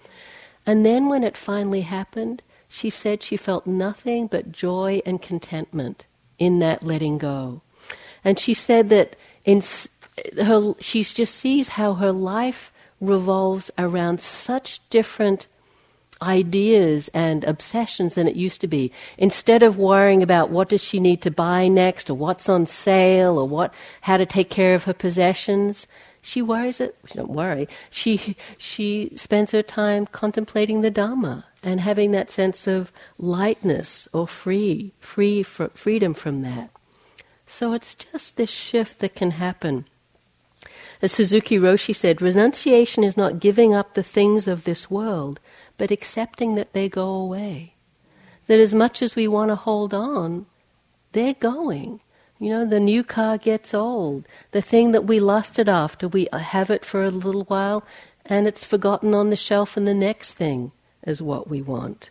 And 0.65 0.85
then 0.85 1.07
when 1.07 1.23
it 1.23 1.37
finally 1.37 1.81
happened, 1.81 2.41
she 2.67 2.89
said 2.89 3.23
she 3.23 3.37
felt 3.37 3.65
nothing 3.65 4.27
but 4.27 4.51
joy 4.51 5.01
and 5.05 5.21
contentment 5.21 6.05
in 6.37 6.59
that 6.59 6.83
letting 6.83 7.17
go. 7.17 7.61
And 8.23 8.37
she 8.37 8.53
said 8.53 8.89
that 8.89 9.15
in 9.45 9.61
her, 10.41 10.73
she 10.79 11.03
just 11.03 11.35
sees 11.35 11.69
how 11.69 11.93
her 11.93 12.11
life 12.11 12.71
revolves 12.99 13.71
around 13.77 14.19
such 14.19 14.87
different 14.89 15.47
ideas 16.21 17.09
and 17.13 17.43
obsessions 17.43 18.15
than 18.15 18.27
it 18.27 18.35
used 18.35 18.61
to 18.61 18.67
be. 18.67 18.91
Instead 19.17 19.61
of 19.61 19.77
worrying 19.77 20.23
about 20.23 20.49
what 20.49 20.69
does 20.69 20.83
she 20.83 20.99
need 20.99 21.21
to 21.21 21.31
buy 21.31 21.67
next 21.67 22.09
or 22.09 22.13
what's 22.13 22.47
on 22.47 22.65
sale 22.65 23.37
or 23.37 23.47
what 23.47 23.73
how 24.01 24.17
to 24.17 24.25
take 24.25 24.49
care 24.49 24.73
of 24.73 24.85
her 24.85 24.93
possessions, 24.93 25.85
she 26.25 26.41
worries 26.41 26.79
it. 26.79 26.95
She 27.05 27.15
don't 27.15 27.29
worry. 27.29 27.67
She 27.91 28.37
she 28.57 29.11
spends 29.15 29.51
her 29.51 29.61
time 29.61 30.05
contemplating 30.07 30.79
the 30.79 30.89
Dhamma 30.89 31.43
and 31.61 31.81
having 31.81 32.11
that 32.11 32.31
sense 32.31 32.65
of 32.65 32.93
lightness 33.17 34.07
or 34.13 34.25
free, 34.25 34.93
free 34.99 35.43
fr- 35.43 35.65
freedom 35.73 36.13
from 36.13 36.41
that. 36.41 36.69
So 37.45 37.73
it's 37.73 37.93
just 37.93 38.37
this 38.37 38.49
shift 38.49 38.99
that 38.99 39.15
can 39.15 39.31
happen. 39.31 39.85
As 41.01 41.11
Suzuki 41.11 41.57
Roshi 41.57 41.93
said, 41.93 42.21
renunciation 42.21 43.03
is 43.03 43.17
not 43.17 43.41
giving 43.41 43.73
up 43.73 43.93
the 43.93 44.01
things 44.01 44.47
of 44.47 44.63
this 44.63 44.89
world, 44.89 45.41
but 45.77 45.91
accepting 45.91 46.55
that 46.55 46.71
they 46.71 46.87
go 46.87 47.09
away. 47.09 47.73
That 48.47 48.61
as 48.61 48.73
much 48.73 49.01
as 49.01 49.13
we 49.13 49.27
want 49.27 49.49
to 49.49 49.55
hold 49.55 49.93
on, 49.93 50.45
they're 51.11 51.33
going. 51.33 51.99
You 52.43 52.49
know, 52.49 52.65
the 52.65 52.77
new 52.81 53.05
car 53.05 53.37
gets 53.37 53.73
old. 53.73 54.27
The 54.51 54.61
thing 54.61 54.91
that 54.91 55.05
we 55.05 55.21
lusted 55.21 55.69
after, 55.69 56.09
we 56.09 56.27
have 56.33 56.69
it 56.69 56.83
for 56.83 57.05
a 57.05 57.09
little 57.09 57.45
while 57.45 57.85
and 58.25 58.47
it's 58.47 58.65
forgotten 58.65 59.13
on 59.13 59.29
the 59.29 59.37
shelf, 59.37 59.77
and 59.77 59.87
the 59.87 59.93
next 59.93 60.33
thing 60.33 60.73
is 61.03 61.21
what 61.21 61.49
we 61.49 61.61
want. 61.61 62.09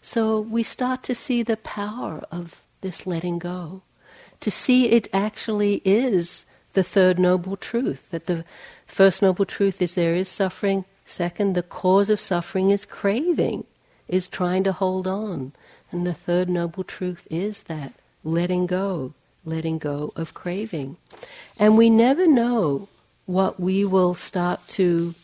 So 0.00 0.38
we 0.38 0.62
start 0.62 1.02
to 1.02 1.16
see 1.16 1.42
the 1.42 1.56
power 1.56 2.24
of 2.30 2.62
this 2.80 3.08
letting 3.08 3.40
go, 3.40 3.82
to 4.38 4.52
see 4.52 4.90
it 4.90 5.08
actually 5.12 5.82
is 5.84 6.46
the 6.74 6.84
third 6.84 7.18
noble 7.18 7.56
truth 7.56 8.08
that 8.10 8.26
the 8.26 8.44
first 8.86 9.20
noble 9.20 9.46
truth 9.46 9.82
is 9.82 9.96
there 9.96 10.14
is 10.14 10.28
suffering, 10.28 10.84
second, 11.04 11.54
the 11.56 11.62
cause 11.64 12.08
of 12.08 12.20
suffering 12.20 12.70
is 12.70 12.84
craving, 12.84 13.64
is 14.06 14.28
trying 14.28 14.62
to 14.62 14.72
hold 14.72 15.08
on. 15.08 15.54
And 15.90 16.06
the 16.06 16.14
third 16.14 16.48
noble 16.48 16.84
truth 16.84 17.26
is 17.30 17.64
that 17.64 17.94
letting 18.22 18.66
go, 18.66 19.14
letting 19.46 19.78
go 19.78 20.12
of 20.16 20.34
craving. 20.34 20.96
And 21.58 21.78
we 21.78 21.88
never 21.88 22.26
know 22.26 22.88
what 23.24 23.58
we 23.58 23.84
will 23.84 24.14
start 24.14 24.66
to 24.68 25.14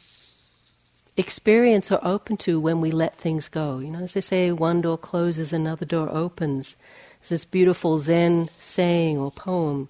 experience 1.17 1.93
or 1.93 2.01
open 2.03 2.37
to 2.39 2.59
when 2.59 2.81
we 2.81 2.91
let 2.91 3.17
things 3.17 3.49
go. 3.49 3.79
You 3.79 3.91
know, 3.91 4.01
as 4.01 4.15
they 4.15 4.21
say, 4.21 4.51
one 4.51 4.81
door 4.81 4.97
closes, 4.97 5.53
another 5.53 5.85
door 5.85 6.09
opens. 6.11 6.77
It's 7.21 7.29
this 7.29 7.45
beautiful 7.45 7.99
Zen 7.99 8.49
saying 8.59 9.19
or 9.19 9.31
poem. 9.31 9.89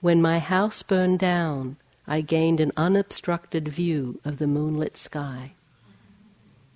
When 0.00 0.22
my 0.22 0.38
house 0.38 0.82
burned 0.82 1.18
down, 1.18 1.76
I 2.06 2.20
gained 2.20 2.60
an 2.60 2.72
unobstructed 2.76 3.68
view 3.68 4.20
of 4.24 4.38
the 4.38 4.46
moonlit 4.46 4.96
sky. 4.96 5.52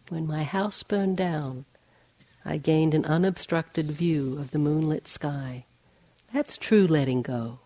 When 0.08 0.26
my 0.26 0.42
house 0.42 0.82
burned 0.82 1.18
down, 1.18 1.66
I 2.44 2.56
gained 2.56 2.94
an 2.94 3.04
unobstructed 3.04 3.90
view 3.90 4.38
of 4.38 4.50
the 4.52 4.58
moonlit 4.58 5.06
sky. 5.06 5.66
That's 6.32 6.56
true 6.56 6.86
letting 6.86 7.22
go. 7.22 7.58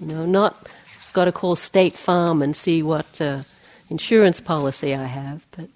You 0.00 0.06
know, 0.06 0.26
not 0.26 0.68
got 1.12 1.24
to 1.24 1.32
call 1.32 1.56
State 1.56 1.96
Farm 1.96 2.42
and 2.42 2.54
see 2.54 2.82
what 2.82 3.20
uh, 3.20 3.42
insurance 3.88 4.40
policy 4.40 4.94
I 4.94 5.04
have, 5.06 5.46
but 5.50 5.68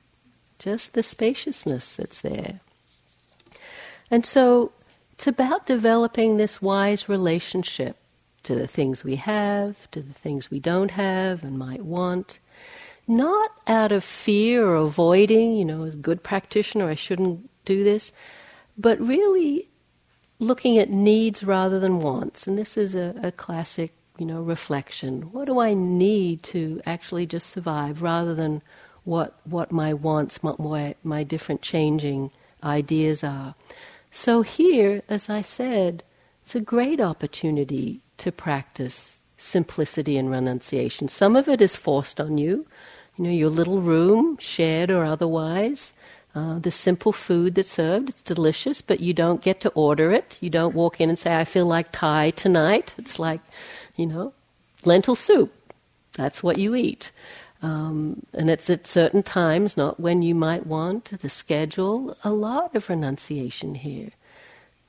just 0.58 0.92
the 0.92 1.02
spaciousness 1.02 1.96
that's 1.96 2.20
there. 2.20 2.60
And 4.10 4.26
so 4.26 4.72
it's 5.12 5.26
about 5.26 5.66
developing 5.66 6.36
this 6.36 6.60
wise 6.60 7.08
relationship 7.08 7.96
to 8.42 8.54
the 8.54 8.66
things 8.66 9.02
we 9.02 9.16
have, 9.16 9.90
to 9.92 10.02
the 10.02 10.12
things 10.12 10.50
we 10.50 10.60
don't 10.60 10.92
have 10.92 11.42
and 11.42 11.58
might 11.58 11.84
want. 11.84 12.38
Not 13.08 13.50
out 13.66 13.92
of 13.92 14.04
fear 14.04 14.66
or 14.66 14.76
avoiding, 14.76 15.56
you 15.56 15.64
know, 15.64 15.84
as 15.84 15.94
a 15.94 15.98
good 15.98 16.22
practitioner, 16.22 16.88
I 16.88 16.94
shouldn't 16.94 17.48
do 17.64 17.82
this, 17.82 18.12
but 18.76 19.00
really 19.00 19.69
looking 20.40 20.78
at 20.78 20.90
needs 20.90 21.44
rather 21.44 21.78
than 21.78 22.00
wants. 22.00 22.46
And 22.48 22.58
this 22.58 22.76
is 22.76 22.94
a, 22.94 23.14
a 23.22 23.30
classic, 23.30 23.92
you 24.18 24.26
know, 24.26 24.40
reflection. 24.40 25.30
What 25.32 25.44
do 25.44 25.60
I 25.60 25.74
need 25.74 26.42
to 26.44 26.80
actually 26.84 27.26
just 27.26 27.50
survive 27.50 28.02
rather 28.02 28.34
than 28.34 28.62
what, 29.04 29.38
what 29.44 29.70
my 29.70 29.94
wants, 29.94 30.42
my, 30.42 30.96
my 31.04 31.22
different 31.22 31.62
changing 31.62 32.30
ideas 32.64 33.22
are? 33.22 33.54
So 34.10 34.42
here, 34.42 35.02
as 35.08 35.28
I 35.28 35.42
said, 35.42 36.02
it's 36.42 36.54
a 36.54 36.60
great 36.60 37.00
opportunity 37.00 38.00
to 38.16 38.32
practice 38.32 39.20
simplicity 39.36 40.16
and 40.16 40.30
renunciation. 40.30 41.08
Some 41.08 41.36
of 41.36 41.48
it 41.48 41.60
is 41.60 41.76
forced 41.76 42.20
on 42.20 42.38
you, 42.38 42.66
you 43.16 43.24
know, 43.24 43.30
your 43.30 43.50
little 43.50 43.80
room, 43.80 44.36
shared 44.38 44.90
or 44.90 45.04
otherwise. 45.04 45.92
Uh, 46.32 46.60
the 46.60 46.70
simple 46.70 47.12
food 47.12 47.56
that's 47.56 47.72
served, 47.72 48.08
it's 48.08 48.22
delicious, 48.22 48.82
but 48.82 49.00
you 49.00 49.12
don't 49.12 49.42
get 49.42 49.60
to 49.60 49.68
order 49.70 50.12
it. 50.12 50.38
You 50.40 50.48
don't 50.48 50.76
walk 50.76 51.00
in 51.00 51.08
and 51.08 51.18
say, 51.18 51.34
I 51.34 51.44
feel 51.44 51.66
like 51.66 51.90
Thai 51.90 52.30
tonight. 52.30 52.94
It's 52.98 53.18
like, 53.18 53.40
you 53.96 54.06
know, 54.06 54.32
lentil 54.84 55.16
soup. 55.16 55.52
That's 56.12 56.42
what 56.42 56.58
you 56.58 56.76
eat. 56.76 57.10
Um, 57.62 58.24
and 58.32 58.48
it's 58.48 58.70
at 58.70 58.86
certain 58.86 59.24
times, 59.24 59.76
not 59.76 59.98
when 59.98 60.22
you 60.22 60.34
might 60.34 60.66
want, 60.66 61.06
the 61.20 61.28
schedule, 61.28 62.16
a 62.22 62.30
lot 62.30 62.76
of 62.76 62.88
renunciation 62.88 63.74
here. 63.74 64.10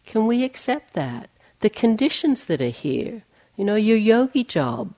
Can 0.06 0.28
we 0.28 0.44
accept 0.44 0.94
that? 0.94 1.30
The 1.62 1.70
conditions 1.70 2.46
that 2.46 2.62
are 2.62 2.70
here, 2.70 3.24
you 3.58 3.66
know, 3.66 3.76
your 3.76 3.98
yogi 3.98 4.44
job, 4.44 4.94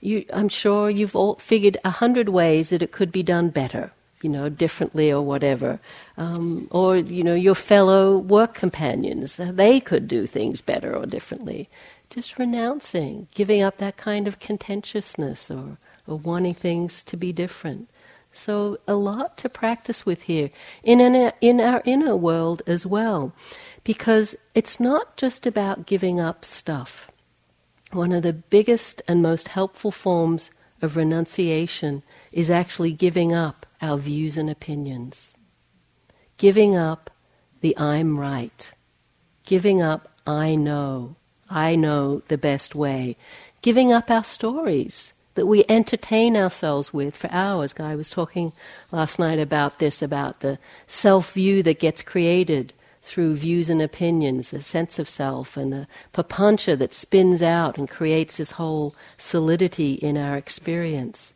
you, 0.00 0.24
I'm 0.32 0.48
sure 0.48 0.90
you've 0.90 1.14
all 1.14 1.36
figured 1.36 1.76
a 1.84 1.90
hundred 1.90 2.30
ways 2.30 2.70
that 2.70 2.82
it 2.82 2.92
could 2.92 3.12
be 3.12 3.22
done 3.22 3.50
better 3.50 3.92
you 4.22 4.30
know, 4.30 4.48
differently 4.48 5.12
or 5.12 5.22
whatever. 5.22 5.80
Um, 6.16 6.68
or, 6.70 6.96
you 6.96 7.22
know, 7.22 7.34
your 7.34 7.54
fellow 7.54 8.16
work 8.16 8.54
companions, 8.54 9.36
they 9.36 9.80
could 9.80 10.08
do 10.08 10.26
things 10.26 10.60
better 10.60 10.96
or 10.96 11.06
differently. 11.06 11.68
just 12.10 12.38
renouncing, 12.38 13.26
giving 13.34 13.62
up 13.62 13.78
that 13.78 13.96
kind 13.96 14.28
of 14.28 14.38
contentiousness 14.38 15.50
or, 15.50 15.78
or 16.06 16.18
wanting 16.18 16.54
things 16.54 17.02
to 17.04 17.16
be 17.16 17.32
different. 17.32 17.88
So, 18.34 18.78
a 18.88 18.94
lot 18.94 19.36
to 19.38 19.48
practice 19.48 20.06
with 20.06 20.22
here 20.22 20.50
in, 20.82 21.00
an, 21.00 21.32
in 21.40 21.60
our 21.60 21.82
inner 21.84 22.16
world 22.16 22.62
as 22.66 22.86
well, 22.86 23.34
because 23.84 24.36
it's 24.54 24.80
not 24.80 25.16
just 25.16 25.46
about 25.46 25.86
giving 25.86 26.18
up 26.18 26.44
stuff. 26.44 27.10
One 27.92 28.12
of 28.12 28.22
the 28.22 28.32
biggest 28.32 29.02
and 29.06 29.20
most 29.20 29.48
helpful 29.48 29.90
forms 29.90 30.50
of 30.80 30.96
renunciation 30.96 32.02
is 32.32 32.50
actually 32.50 32.92
giving 32.92 33.34
up 33.34 33.66
our 33.82 33.98
views 33.98 34.36
and 34.36 34.48
opinions, 34.48 35.34
giving 36.38 36.76
up 36.76 37.10
the 37.60 37.76
I'm 37.76 38.18
right, 38.18 38.72
giving 39.44 39.82
up 39.82 40.08
I 40.26 40.54
know, 40.54 41.16
I 41.50 41.74
know 41.74 42.22
the 42.28 42.38
best 42.38 42.74
way, 42.74 43.16
giving 43.60 43.92
up 43.92 44.10
our 44.10 44.24
stories 44.24 45.12
that 45.34 45.46
we 45.46 45.64
entertain 45.68 46.36
ourselves 46.36 46.92
with 46.92 47.16
for 47.16 47.30
hours. 47.32 47.72
Guy 47.72 47.96
was 47.96 48.10
talking 48.10 48.52
last 48.90 49.18
night 49.18 49.38
about 49.38 49.78
this, 49.78 50.02
about 50.02 50.40
the 50.40 50.58
self 50.86 51.32
view 51.32 51.62
that 51.62 51.80
gets 51.80 52.02
created 52.02 52.72
through 53.02 53.34
views 53.34 53.68
and 53.68 53.82
opinions, 53.82 54.50
the 54.50 54.62
sense 54.62 54.98
of 54.98 55.08
self, 55.08 55.56
and 55.56 55.72
the 55.72 55.88
papancha 56.12 56.78
that 56.78 56.94
spins 56.94 57.42
out 57.42 57.76
and 57.76 57.88
creates 57.88 58.36
this 58.36 58.52
whole 58.52 58.94
solidity 59.18 59.94
in 59.94 60.16
our 60.16 60.36
experience. 60.36 61.34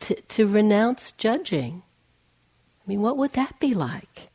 To, 0.00 0.14
to 0.14 0.46
renounce 0.46 1.12
judging. 1.12 1.82
I 2.84 2.88
mean, 2.88 3.02
what 3.02 3.16
would 3.16 3.32
that 3.32 3.58
be 3.60 3.74
like? 3.74 4.30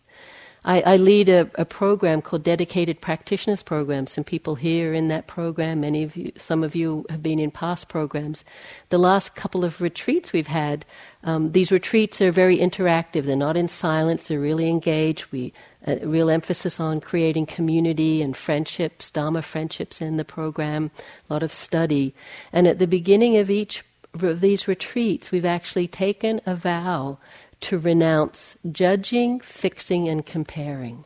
I, 0.65 0.81
I 0.81 0.97
lead 0.97 1.29
a, 1.29 1.49
a, 1.55 1.65
program 1.65 2.23
called 2.23 2.41
Dedicated 2.41 2.99
Practitioners 2.99 3.61
Program. 3.61 4.07
Some 4.07 4.23
people 4.23 4.55
here 4.55 4.95
in 4.95 5.09
that 5.09 5.27
program, 5.27 5.81
many 5.81 6.01
of 6.01 6.15
you, 6.15 6.31
some 6.37 6.63
of 6.63 6.75
you 6.75 7.05
have 7.09 7.21
been 7.21 7.37
in 7.37 7.51
past 7.51 7.87
programs. 7.87 8.43
The 8.89 8.97
last 8.97 9.35
couple 9.35 9.63
of 9.63 9.79
retreats 9.79 10.33
we've 10.33 10.47
had, 10.47 10.83
um, 11.23 11.51
these 11.51 11.71
retreats 11.71 12.19
are 12.19 12.31
very 12.31 12.57
interactive. 12.57 13.25
They're 13.25 13.35
not 13.35 13.57
in 13.57 13.67
silence. 13.67 14.27
They're 14.27 14.39
really 14.39 14.67
engaged. 14.67 15.31
We 15.31 15.53
a 15.87 15.97
real 15.97 16.31
emphasis 16.31 16.79
on 16.79 16.99
creating 16.99 17.45
community 17.45 18.23
and 18.23 18.35
friendships, 18.35 19.11
Dharma 19.11 19.43
friendships 19.43 20.01
in 20.01 20.17
the 20.17 20.25
program. 20.25 20.89
A 21.29 21.33
lot 21.33 21.43
of 21.43 21.53
study, 21.53 22.15
and 22.51 22.65
at 22.65 22.79
the 22.79 22.87
beginning 22.87 23.37
of 23.37 23.51
each 23.51 23.83
these 24.15 24.67
retreats, 24.67 25.31
we've 25.31 25.45
actually 25.45 25.87
taken 25.87 26.41
a 26.45 26.55
vow 26.55 27.19
to 27.61 27.77
renounce 27.77 28.57
judging, 28.71 29.39
fixing, 29.39 30.07
and 30.07 30.25
comparing. 30.25 31.05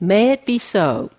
May 0.00 0.32
it 0.32 0.44
be 0.44 0.58
so. 0.58 1.10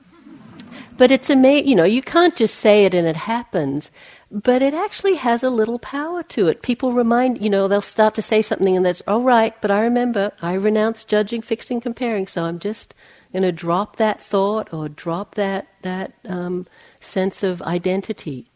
But 0.98 1.10
it's 1.10 1.30
amazing, 1.30 1.68
you 1.68 1.76
know, 1.76 1.86
you 1.86 2.02
can't 2.02 2.36
just 2.36 2.56
say 2.56 2.86
it 2.86 2.94
and 2.94 3.08
it 3.08 3.16
happens, 3.16 3.92
but 4.30 4.62
it 4.62 4.74
actually 4.74 5.16
has 5.16 5.42
a 5.42 5.50
little 5.50 5.80
power 5.80 6.22
to 6.24 6.48
it. 6.48 6.62
People 6.62 6.92
remind, 6.92 7.42
you 7.42 7.50
know, 7.50 7.68
they'll 7.68 7.82
start 7.82 8.14
to 8.16 8.22
say 8.22 8.42
something 8.42 8.76
and 8.76 8.86
that's, 8.86 9.02
all 9.08 9.22
oh, 9.22 9.24
right, 9.24 9.60
but 9.62 9.72
I 9.72 9.82
remember 9.82 10.32
I 10.42 10.54
renounce 10.54 11.06
judging, 11.06 11.42
fixing, 11.42 11.82
comparing, 11.82 12.28
so 12.28 12.44
I'm 12.44 12.60
just 12.60 12.94
going 13.32 13.44
to 13.44 13.52
drop 13.52 13.96
that 13.96 14.20
thought 14.20 14.74
or 14.74 14.88
drop 14.90 15.36
that, 15.36 15.68
that 15.82 16.14
um, 16.26 16.68
sense 17.00 17.42
of 17.42 17.62
identity. 17.64 18.50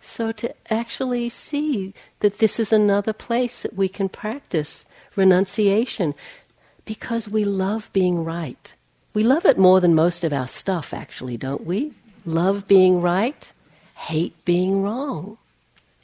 So 0.00 0.32
to 0.32 0.54
actually 0.70 1.28
see 1.28 1.94
that 2.20 2.38
this 2.38 2.58
is 2.58 2.72
another 2.72 3.12
place 3.12 3.62
that 3.62 3.74
we 3.74 3.88
can 3.88 4.08
practice 4.08 4.84
renunciation 5.16 6.14
because 6.84 7.28
we 7.28 7.44
love 7.44 7.90
being 7.92 8.24
right. 8.24 8.74
We 9.12 9.22
love 9.22 9.44
it 9.44 9.58
more 9.58 9.80
than 9.80 9.94
most 9.94 10.24
of 10.24 10.32
our 10.32 10.46
stuff, 10.46 10.94
actually, 10.94 11.36
don't 11.36 11.64
we? 11.66 11.92
Love 12.24 12.68
being 12.68 13.00
right, 13.00 13.50
hate 13.94 14.44
being 14.44 14.82
wrong. 14.82 15.38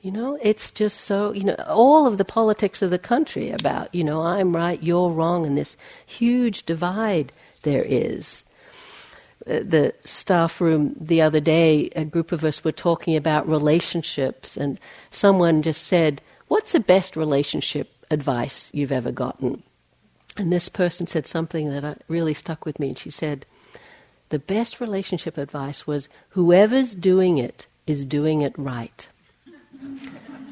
You 0.02 0.10
know, 0.10 0.38
it's 0.42 0.70
just 0.70 1.00
so, 1.00 1.32
you 1.32 1.44
know, 1.44 1.54
all 1.66 2.06
of 2.06 2.18
the 2.18 2.24
politics 2.24 2.82
of 2.82 2.90
the 2.90 2.98
country 2.98 3.50
about, 3.50 3.94
you 3.94 4.04
know, 4.04 4.22
I'm 4.22 4.54
right, 4.54 4.82
you're 4.82 5.10
wrong, 5.10 5.46
and 5.46 5.56
this 5.56 5.78
huge 6.04 6.64
divide 6.64 7.32
there 7.62 7.84
is 7.84 8.44
Uh, 9.46 9.60
the 9.62 9.94
staff 10.00 10.60
room 10.60 10.96
the 10.98 11.20
other 11.20 11.40
day, 11.40 11.90
a 11.94 12.04
group 12.04 12.32
of 12.32 12.44
us 12.44 12.64
were 12.64 12.72
talking 12.72 13.14
about 13.14 13.48
relationships, 13.48 14.56
and 14.56 14.78
someone 15.10 15.62
just 15.62 15.86
said, 15.86 16.22
What's 16.48 16.72
the 16.72 16.80
best 16.80 17.16
relationship 17.16 17.90
advice 18.10 18.70
you've 18.72 18.92
ever 18.92 19.12
gotten? 19.12 19.62
And 20.36 20.52
this 20.52 20.68
person 20.68 21.06
said 21.06 21.26
something 21.26 21.70
that 21.70 21.84
uh, 21.84 21.94
really 22.08 22.34
stuck 22.34 22.64
with 22.64 22.80
me. 22.80 22.88
And 22.88 22.98
she 22.98 23.10
said, 23.10 23.46
The 24.30 24.38
best 24.38 24.80
relationship 24.80 25.38
advice 25.38 25.86
was 25.86 26.08
whoever's 26.30 26.94
doing 26.94 27.38
it 27.38 27.66
is 27.86 28.04
doing 28.04 28.42
it 28.42 28.54
right. 28.58 29.08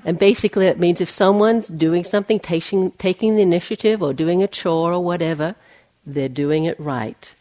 And 0.04 0.18
basically, 0.18 0.66
it 0.66 0.78
means 0.78 1.00
if 1.00 1.10
someone's 1.10 1.68
doing 1.68 2.04
something, 2.04 2.40
taking, 2.40 2.90
taking 2.92 3.36
the 3.36 3.42
initiative 3.42 4.02
or 4.02 4.12
doing 4.12 4.42
a 4.42 4.48
chore 4.48 4.92
or 4.92 5.02
whatever, 5.02 5.54
they're 6.04 6.28
doing 6.28 6.64
it 6.64 6.78
right. 6.80 7.34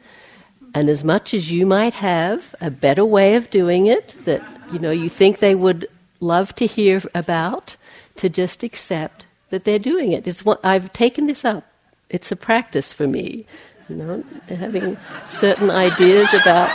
And 0.73 0.89
as 0.89 1.03
much 1.03 1.33
as 1.33 1.51
you 1.51 1.65
might 1.65 1.93
have 1.95 2.55
a 2.61 2.71
better 2.71 3.03
way 3.03 3.35
of 3.35 3.49
doing 3.49 3.87
it 3.87 4.15
that 4.25 4.41
you 4.71 4.79
know 4.79 4.91
you 4.91 5.09
think 5.09 5.39
they 5.39 5.55
would 5.55 5.87
love 6.21 6.55
to 6.55 6.65
hear 6.65 7.01
about, 7.13 7.75
to 8.15 8.29
just 8.29 8.63
accept 8.63 9.25
that 9.49 9.65
they're 9.65 9.79
doing 9.79 10.11
it. 10.11 10.25
It's 10.27 10.45
what, 10.45 10.63
I've 10.63 10.93
taken 10.93 11.27
this 11.27 11.43
up. 11.43 11.65
It's 12.09 12.31
a 12.31 12.35
practice 12.35 12.93
for 12.93 13.07
me, 13.07 13.45
you 13.89 13.95
know, 13.95 14.23
having 14.47 14.97
certain 15.29 15.69
ideas 15.69 16.33
about. 16.33 16.69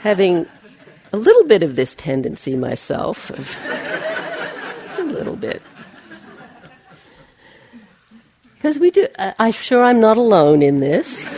having 0.00 0.46
a 1.12 1.16
little 1.18 1.44
bit 1.44 1.62
of 1.62 1.76
this 1.76 1.94
tendency 1.94 2.56
myself, 2.56 3.30
of, 3.30 3.58
just 4.82 4.98
a 4.98 5.04
little 5.04 5.36
bit. 5.36 5.60
Because 8.60 8.78
we 8.78 8.90
do, 8.90 9.06
uh, 9.18 9.32
I'm 9.38 9.52
sure 9.52 9.82
I'm 9.82 10.00
not 10.00 10.18
alone 10.18 10.60
in 10.60 10.80
this. 10.80 11.34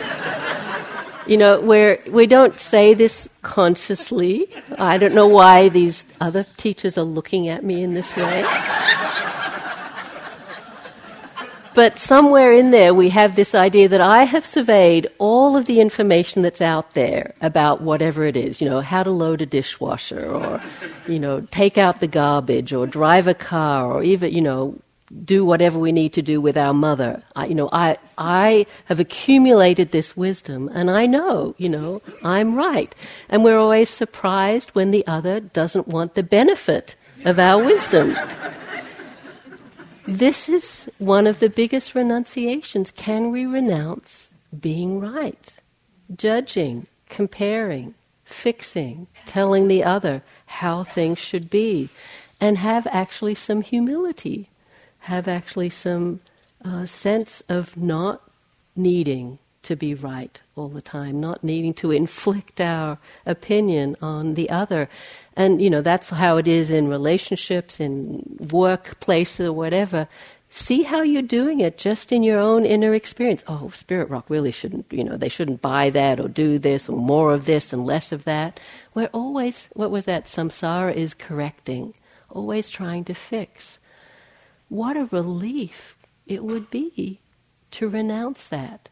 You 1.25 1.37
know, 1.37 1.61
where 1.61 1.99
we 2.09 2.27
don't 2.27 2.59
say 2.59 2.93
this 2.93 3.29
consciously. 3.41 4.49
I 4.77 4.97
don't 4.97 5.15
know 5.15 5.27
why 5.27 5.69
these 5.69 6.05
other 6.19 6.45
teachers 6.57 6.97
are 6.97 7.03
looking 7.05 7.47
at 7.47 7.63
me 7.63 7.81
in 7.81 7.93
this 7.93 8.13
way. 8.17 8.43
But 11.73 11.97
somewhere 11.97 12.51
in 12.51 12.71
there, 12.71 12.93
we 12.93 13.07
have 13.11 13.37
this 13.37 13.55
idea 13.55 13.87
that 13.87 14.01
I 14.01 14.23
have 14.25 14.45
surveyed 14.45 15.07
all 15.17 15.55
of 15.55 15.65
the 15.65 15.79
information 15.79 16.41
that's 16.41 16.61
out 16.61 16.91
there 16.91 17.35
about 17.39 17.79
whatever 17.79 18.25
it 18.25 18.35
is, 18.35 18.59
you 18.59 18.69
know, 18.69 18.81
how 18.81 19.01
to 19.01 19.11
load 19.11 19.41
a 19.41 19.45
dishwasher 19.45 20.29
or, 20.29 20.61
you 21.07 21.19
know, 21.19 21.39
take 21.51 21.77
out 21.77 22.01
the 22.01 22.07
garbage 22.07 22.73
or 22.73 22.85
drive 22.85 23.29
a 23.29 23.33
car 23.33 23.89
or 23.89 24.03
even, 24.03 24.33
you 24.33 24.41
know, 24.41 24.77
do 25.23 25.45
whatever 25.45 25.77
we 25.77 25.91
need 25.91 26.13
to 26.13 26.21
do 26.21 26.39
with 26.41 26.57
our 26.57 26.73
mother. 26.73 27.23
I, 27.35 27.47
you 27.47 27.55
know, 27.55 27.69
I, 27.71 27.97
I 28.17 28.65
have 28.85 28.99
accumulated 28.99 29.91
this 29.91 30.15
wisdom 30.15 30.69
and 30.73 30.89
I 30.89 31.05
know, 31.05 31.55
you 31.57 31.69
know, 31.69 32.01
I'm 32.23 32.55
right. 32.55 32.95
And 33.29 33.43
we're 33.43 33.57
always 33.59 33.89
surprised 33.89 34.71
when 34.71 34.91
the 34.91 35.05
other 35.05 35.39
doesn't 35.39 35.87
want 35.87 36.15
the 36.15 36.23
benefit 36.23 36.95
of 37.25 37.37
our 37.37 37.63
wisdom. 37.63 38.15
this 40.07 40.49
is 40.49 40.89
one 40.97 41.27
of 41.27 41.39
the 41.39 41.49
biggest 41.49 41.93
renunciations. 41.93 42.91
Can 42.91 43.31
we 43.31 43.45
renounce 43.45 44.33
being 44.57 44.99
right? 44.99 45.57
Judging, 46.15 46.87
comparing, 47.09 47.93
fixing, 48.23 49.07
telling 49.25 49.67
the 49.67 49.83
other 49.83 50.23
how 50.45 50.83
things 50.83 51.19
should 51.19 51.49
be, 51.49 51.89
and 52.41 52.57
have 52.57 52.85
actually 52.87 53.35
some 53.35 53.61
humility 53.61 54.49
have 55.03 55.27
actually 55.27 55.69
some 55.69 56.21
uh, 56.63 56.85
sense 56.85 57.43
of 57.49 57.75
not 57.75 58.21
needing 58.75 59.37
to 59.61 59.75
be 59.75 59.93
right 59.93 60.41
all 60.55 60.69
the 60.69 60.81
time, 60.81 61.19
not 61.19 61.43
needing 61.43 61.73
to 61.73 61.91
inflict 61.91 62.61
our 62.61 62.97
opinion 63.25 63.95
on 64.01 64.35
the 64.35 64.49
other. 64.49 64.89
And, 65.35 65.61
you 65.61 65.69
know, 65.69 65.81
that's 65.81 66.09
how 66.09 66.37
it 66.37 66.47
is 66.47 66.69
in 66.69 66.87
relationships, 66.87 67.79
in 67.79 68.37
workplaces, 68.41 69.45
or 69.45 69.53
whatever. 69.53 70.07
See 70.49 70.83
how 70.83 71.01
you're 71.01 71.21
doing 71.21 71.59
it 71.59 71.77
just 71.77 72.11
in 72.11 72.23
your 72.23 72.39
own 72.39 72.65
inner 72.65 72.93
experience. 72.93 73.43
Oh, 73.47 73.69
Spirit 73.73 74.09
Rock 74.09 74.29
really 74.29 74.51
shouldn't, 74.51 74.85
you 74.91 75.03
know, 75.03 75.17
they 75.17 75.29
shouldn't 75.29 75.61
buy 75.61 75.89
that 75.89 76.19
or 76.19 76.27
do 76.27 76.59
this 76.59 76.87
or 76.87 76.97
more 76.97 77.33
of 77.33 77.45
this 77.45 77.73
and 77.73 77.85
less 77.85 78.11
of 78.11 78.23
that. 78.25 78.59
We're 78.93 79.07
always, 79.07 79.67
what 79.73 79.91
was 79.91 80.05
that? 80.05 80.25
Samsara 80.25 80.93
is 80.93 81.13
correcting, 81.13 81.93
always 82.29 82.69
trying 82.69 83.03
to 83.05 83.13
fix 83.13 83.79
what 84.73 84.97
a 84.97 85.05
relief 85.05 85.95
it 86.25 86.43
would 86.43 86.71
be 86.71 87.19
to 87.69 87.87
renounce 87.87 88.47
that. 88.47 88.89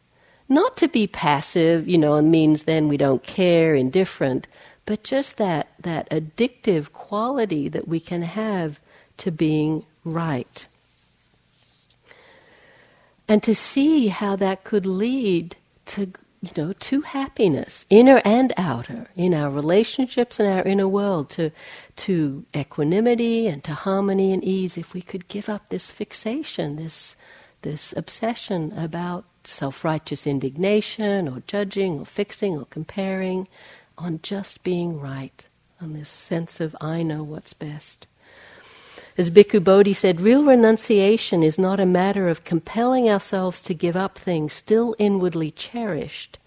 Not 0.48 0.76
to 0.76 0.86
be 0.86 1.08
passive, 1.08 1.88
you 1.88 1.98
know, 1.98 2.14
and 2.14 2.30
means 2.30 2.64
then 2.64 2.86
we 2.86 2.96
don't 2.96 3.24
care, 3.24 3.74
indifferent, 3.74 4.46
but 4.86 5.02
just 5.02 5.38
that, 5.38 5.72
that 5.80 6.08
addictive 6.10 6.92
quality 6.92 7.68
that 7.68 7.88
we 7.88 7.98
can 7.98 8.22
have 8.22 8.78
to 9.16 9.32
being 9.32 9.84
right. 10.04 10.66
And 13.26 13.42
to 13.42 13.54
see 13.54 14.06
how 14.06 14.36
that 14.36 14.62
could 14.62 14.86
lead 14.86 15.56
to 15.86 16.12
you 16.42 16.50
know, 16.56 16.72
to 16.72 17.02
happiness, 17.02 17.86
inner 17.88 18.20
and 18.24 18.52
outer, 18.56 19.06
in 19.14 19.32
our 19.32 19.48
relationships 19.48 20.40
and 20.40 20.48
our 20.48 20.64
inner 20.64 20.88
world, 20.88 21.30
to, 21.30 21.52
to 21.96 22.44
equanimity 22.54 23.46
and 23.46 23.62
to 23.62 23.72
harmony 23.74 24.32
and 24.32 24.42
ease, 24.42 24.76
if 24.76 24.92
we 24.92 25.02
could 25.02 25.28
give 25.28 25.48
up 25.48 25.68
this 25.68 25.90
fixation, 25.92 26.74
this, 26.76 27.14
this 27.62 27.94
obsession 27.96 28.72
about 28.76 29.24
self 29.44 29.84
righteous 29.84 30.26
indignation 30.26 31.28
or 31.28 31.42
judging 31.46 32.00
or 32.00 32.06
fixing 32.06 32.58
or 32.58 32.66
comparing, 32.66 33.46
on 33.96 34.18
just 34.22 34.64
being 34.64 34.98
right, 34.98 35.46
on 35.80 35.92
this 35.92 36.10
sense 36.10 36.60
of 36.60 36.74
I 36.80 37.04
know 37.04 37.22
what's 37.22 37.54
best. 37.54 38.08
As 39.18 39.30
Bhikkhu 39.30 39.62
Bodhi 39.62 39.92
said, 39.92 40.22
real 40.22 40.42
renunciation 40.42 41.42
is 41.42 41.58
not 41.58 41.78
a 41.78 41.86
matter 41.86 42.28
of 42.28 42.44
compelling 42.44 43.10
ourselves 43.10 43.60
to 43.62 43.74
give 43.74 43.94
up 43.94 44.18
things 44.18 44.54
still 44.54 44.96
inwardly 44.98 45.50
cherished, 45.50 46.38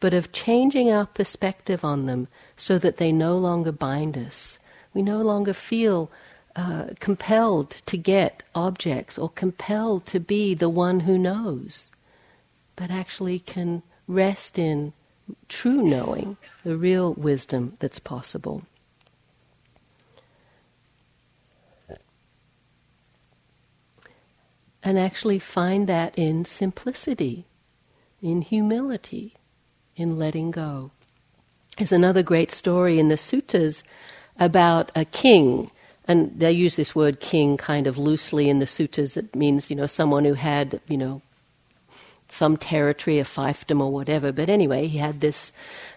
but 0.00 0.14
of 0.14 0.32
changing 0.32 0.90
our 0.90 1.04
perspective 1.06 1.84
on 1.84 2.06
them 2.06 2.28
so 2.56 2.78
that 2.78 2.96
they 2.96 3.12
no 3.12 3.36
longer 3.36 3.70
bind 3.70 4.16
us. 4.16 4.58
We 4.94 5.02
no 5.02 5.20
longer 5.20 5.52
feel 5.52 6.10
uh, 6.54 6.86
compelled 7.00 7.70
to 7.84 7.98
get 7.98 8.42
objects 8.54 9.18
or 9.18 9.28
compelled 9.28 10.06
to 10.06 10.18
be 10.18 10.54
the 10.54 10.70
one 10.70 11.00
who 11.00 11.18
knows, 11.18 11.90
but 12.76 12.90
actually 12.90 13.40
can 13.40 13.82
rest 14.08 14.58
in 14.58 14.94
true 15.48 15.82
knowing, 15.82 16.38
the 16.64 16.78
real 16.78 17.12
wisdom 17.12 17.74
that's 17.78 17.98
possible. 17.98 18.62
And 24.86 25.00
actually 25.00 25.40
find 25.40 25.88
that 25.88 26.16
in 26.16 26.44
simplicity, 26.44 27.44
in 28.22 28.40
humility, 28.40 29.34
in 29.96 30.16
letting 30.16 30.52
go. 30.52 30.92
There's 31.76 31.90
another 31.90 32.22
great 32.22 32.52
story 32.52 33.00
in 33.00 33.08
the 33.08 33.16
suttas 33.16 33.82
about 34.38 34.92
a 34.94 35.04
king, 35.04 35.72
and 36.06 36.38
they 36.38 36.52
use 36.52 36.76
this 36.76 36.94
word 36.94 37.18
king 37.18 37.56
kind 37.56 37.88
of 37.88 37.98
loosely 37.98 38.48
in 38.48 38.60
the 38.60 38.64
suttas. 38.64 39.16
It 39.16 39.34
means, 39.34 39.70
you 39.70 39.74
know, 39.74 39.86
someone 39.86 40.24
who 40.24 40.34
had, 40.34 40.80
you 40.86 40.96
know, 40.96 41.20
some 42.28 42.56
territory, 42.56 43.18
a 43.18 43.24
fiefdom 43.24 43.80
or 43.80 43.90
whatever. 43.90 44.30
But 44.30 44.48
anyway, 44.48 44.86
he 44.86 44.98
had 44.98 45.20
this 45.20 45.50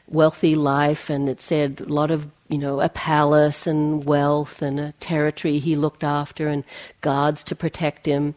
wealthy 0.08 0.56
life, 0.56 1.12
and 1.12 1.30
it 1.30 1.42
said 1.42 1.82
a 1.82 1.94
lot 1.94 2.10
of, 2.10 2.28
you 2.48 2.58
know, 2.58 2.82
a 2.82 2.90
palace 2.90 3.68
and 3.68 4.04
wealth 4.04 4.64
and 4.64 4.80
a 4.80 4.94
territory 4.94 5.60
he 5.60 5.76
looked 5.76 6.04
after 6.04 6.48
and 6.48 6.64
guards 7.02 7.44
to 7.44 7.56
protect 7.56 8.08
him. 8.08 8.34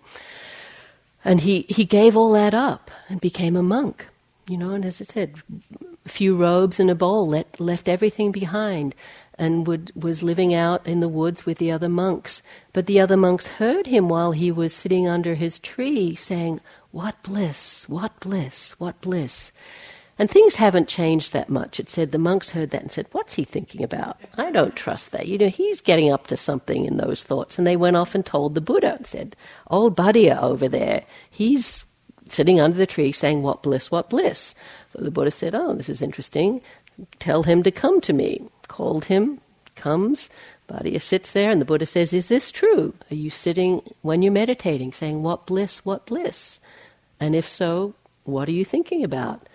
And 1.24 1.40
he, 1.40 1.66
he 1.68 1.84
gave 1.84 2.16
all 2.16 2.32
that 2.32 2.54
up 2.54 2.90
and 3.08 3.20
became 3.20 3.56
a 3.56 3.62
monk. 3.62 4.08
You 4.48 4.56
know, 4.56 4.72
and 4.72 4.84
as 4.84 5.00
I 5.00 5.04
said, 5.04 5.36
a 6.04 6.08
few 6.08 6.36
robes 6.36 6.80
and 6.80 6.90
a 6.90 6.94
bowl, 6.94 7.28
let, 7.28 7.60
left 7.60 7.88
everything 7.88 8.32
behind 8.32 8.94
and 9.38 9.66
would, 9.66 9.92
was 9.94 10.22
living 10.22 10.52
out 10.52 10.86
in 10.86 11.00
the 11.00 11.08
woods 11.08 11.46
with 11.46 11.58
the 11.58 11.70
other 11.70 11.88
monks. 11.88 12.42
But 12.72 12.86
the 12.86 13.00
other 13.00 13.16
monks 13.16 13.46
heard 13.46 13.86
him 13.86 14.08
while 14.08 14.32
he 14.32 14.50
was 14.50 14.74
sitting 14.74 15.06
under 15.08 15.34
his 15.34 15.58
tree 15.58 16.14
saying, 16.14 16.60
What 16.90 17.22
bliss, 17.22 17.88
what 17.88 18.18
bliss, 18.20 18.72
what 18.78 19.00
bliss. 19.00 19.52
And 20.22 20.30
things 20.30 20.54
haven't 20.54 20.86
changed 20.86 21.32
that 21.32 21.48
much. 21.48 21.80
It 21.80 21.90
said 21.90 22.12
the 22.12 22.16
monks 22.16 22.50
heard 22.50 22.70
that 22.70 22.80
and 22.80 22.92
said, 22.92 23.08
What's 23.10 23.34
he 23.34 23.42
thinking 23.42 23.82
about? 23.82 24.20
I 24.38 24.52
don't 24.52 24.76
trust 24.76 25.10
that. 25.10 25.26
You 25.26 25.36
know, 25.36 25.48
he's 25.48 25.80
getting 25.80 26.12
up 26.12 26.28
to 26.28 26.36
something 26.36 26.84
in 26.84 26.96
those 26.96 27.24
thoughts. 27.24 27.58
And 27.58 27.66
they 27.66 27.74
went 27.76 27.96
off 27.96 28.14
and 28.14 28.24
told 28.24 28.54
the 28.54 28.60
Buddha 28.60 28.94
and 28.94 29.04
said, 29.04 29.34
Old 29.66 29.96
Bhaddiya 29.96 30.40
over 30.40 30.68
there, 30.68 31.02
he's 31.28 31.84
sitting 32.28 32.60
under 32.60 32.76
the 32.76 32.86
tree 32.86 33.10
saying, 33.10 33.42
What 33.42 33.64
bliss, 33.64 33.90
what 33.90 34.10
bliss. 34.10 34.54
So 34.92 35.02
the 35.02 35.10
Buddha 35.10 35.32
said, 35.32 35.56
Oh, 35.56 35.72
this 35.72 35.88
is 35.88 36.00
interesting. 36.00 36.60
Tell 37.18 37.42
him 37.42 37.64
to 37.64 37.72
come 37.72 38.00
to 38.02 38.12
me. 38.12 38.48
Called 38.68 39.06
him, 39.06 39.40
comes. 39.74 40.30
Bhaddiya 40.68 41.02
sits 41.02 41.32
there, 41.32 41.50
and 41.50 41.60
the 41.60 41.64
Buddha 41.64 41.84
says, 41.84 42.12
Is 42.12 42.28
this 42.28 42.52
true? 42.52 42.94
Are 43.10 43.16
you 43.16 43.30
sitting 43.30 43.82
when 44.02 44.22
you're 44.22 44.30
meditating 44.30 44.92
saying, 44.92 45.24
What 45.24 45.46
bliss, 45.46 45.84
what 45.84 46.06
bliss? 46.06 46.60
And 47.18 47.34
if 47.34 47.48
so, 47.48 47.94
what 48.22 48.48
are 48.48 48.52
you 48.52 48.64
thinking 48.64 49.02
about? 49.02 49.48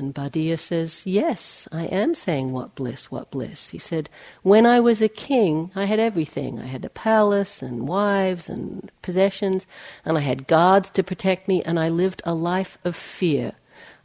And 0.00 0.14
Bhaddiya 0.14 0.58
says, 0.58 1.06
Yes, 1.06 1.68
I 1.70 1.84
am 1.84 2.14
saying 2.14 2.52
what 2.52 2.74
bliss, 2.74 3.10
what 3.10 3.30
bliss. 3.30 3.68
He 3.68 3.78
said, 3.78 4.08
When 4.42 4.64
I 4.64 4.80
was 4.80 5.02
a 5.02 5.10
king, 5.10 5.70
I 5.76 5.84
had 5.84 6.00
everything. 6.00 6.58
I 6.58 6.64
had 6.64 6.86
a 6.86 6.88
palace 6.88 7.60
and 7.60 7.86
wives 7.86 8.48
and 8.48 8.90
possessions, 9.02 9.66
and 10.02 10.16
I 10.16 10.22
had 10.22 10.46
guards 10.46 10.88
to 10.92 11.02
protect 11.02 11.48
me, 11.48 11.62
and 11.64 11.78
I 11.78 11.90
lived 11.90 12.22
a 12.24 12.32
life 12.32 12.78
of 12.82 12.96
fear. 12.96 13.52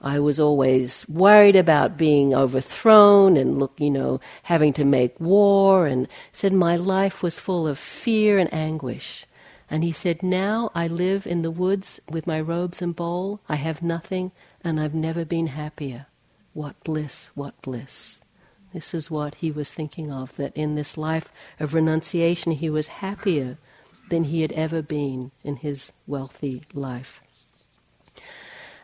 I 0.02 0.20
was 0.20 0.38
always 0.38 1.08
worried 1.08 1.56
about 1.56 1.98
being 1.98 2.36
overthrown 2.36 3.38
and 3.38 3.58
look, 3.58 3.80
you 3.80 3.89
know, 3.89 4.20
having 4.43 4.74
to 4.74 4.84
make 4.84 5.18
war, 5.22 5.88
and 5.88 6.10
said 6.34 6.52
my 6.52 6.76
life 6.76 7.24
was 7.24 7.39
full 7.39 7.70
of 7.70 7.80
fear 7.80 8.38
and 8.38 8.54
anguish. 8.54 9.26
And 9.70 9.82
he 9.82 9.93
said, 9.93 10.22
Now 10.22 10.72
I 10.76 10.88
live 10.88 11.26
in 11.26 11.41
the 11.41 11.52
woods 11.52 12.02
with 12.10 12.28
my 12.28 12.41
robes 12.41 12.82
and 12.82 12.93
bowl. 12.93 13.39
I 13.48 13.56
have 13.56 13.82
nothing 13.82 14.34
and 14.66 14.80
I've 14.80 14.95
never 14.95 15.24
been 15.24 15.47
happier. 15.47 16.07
What 16.53 16.84
bliss, 16.84 17.30
what 17.36 17.61
bliss. 17.61 18.22
This 18.74 18.93
is 18.93 19.11
what 19.11 19.36
he 19.36 19.51
was 19.51 19.72
thinking 19.72 20.11
of, 20.11 20.36
that 20.36 20.57
in 20.57 20.76
this 20.76 20.97
life 20.97 21.32
of 21.59 21.74
renunciation 21.74 22.51
he 22.51 22.70
was 22.70 22.88
happier 22.88 23.57
than 24.09 24.26
he 24.26 24.41
had 24.41 24.51
ever 24.53 24.82
been 24.82 25.32
in 25.43 25.57
his 25.57 25.93
wealthy 26.07 26.63
life. 26.74 27.22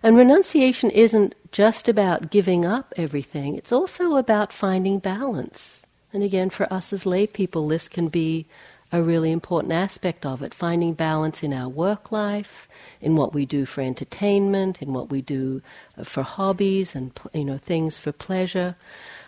And 0.04 0.16
renunciation 0.16 0.92
isn't 0.92 1.36
just 1.52 1.90
about 1.90 2.32
giving 2.32 2.64
up 2.64 2.94
everything, 2.96 3.56
it's 3.56 3.72
also 3.72 4.16
about 4.16 4.54
finding 4.54 5.00
balance. 5.00 5.86
And 6.14 6.24
again, 6.24 6.50
for 6.50 6.72
us 6.72 6.94
as 6.94 7.06
lay 7.06 7.26
people, 7.26 7.68
this 7.68 7.88
can 7.88 8.10
be 8.10 8.46
a 8.92 9.02
really 9.02 9.32
important 9.32 9.74
aspect 9.74 10.26
of 10.26 10.42
it 10.42 10.54
finding 10.54 10.94
balance 10.94 11.44
in 11.44 11.54
our 11.54 11.70
work 11.70 12.12
life, 12.12 12.68
in 13.00 13.16
what 13.16 13.34
we 13.34 13.46
do 13.46 13.66
for 13.66 13.82
entertainment, 13.82 14.82
in 14.82 14.94
what 14.94 15.10
we 15.10 15.22
do 15.22 15.62
uh, 15.98 16.04
for 16.04 16.24
hobbies 16.24 16.96
and 16.96 17.12
you 17.34 17.46
know 17.46 17.58
things 17.58 17.98
for 17.98 18.12
pleasure. 18.12 18.76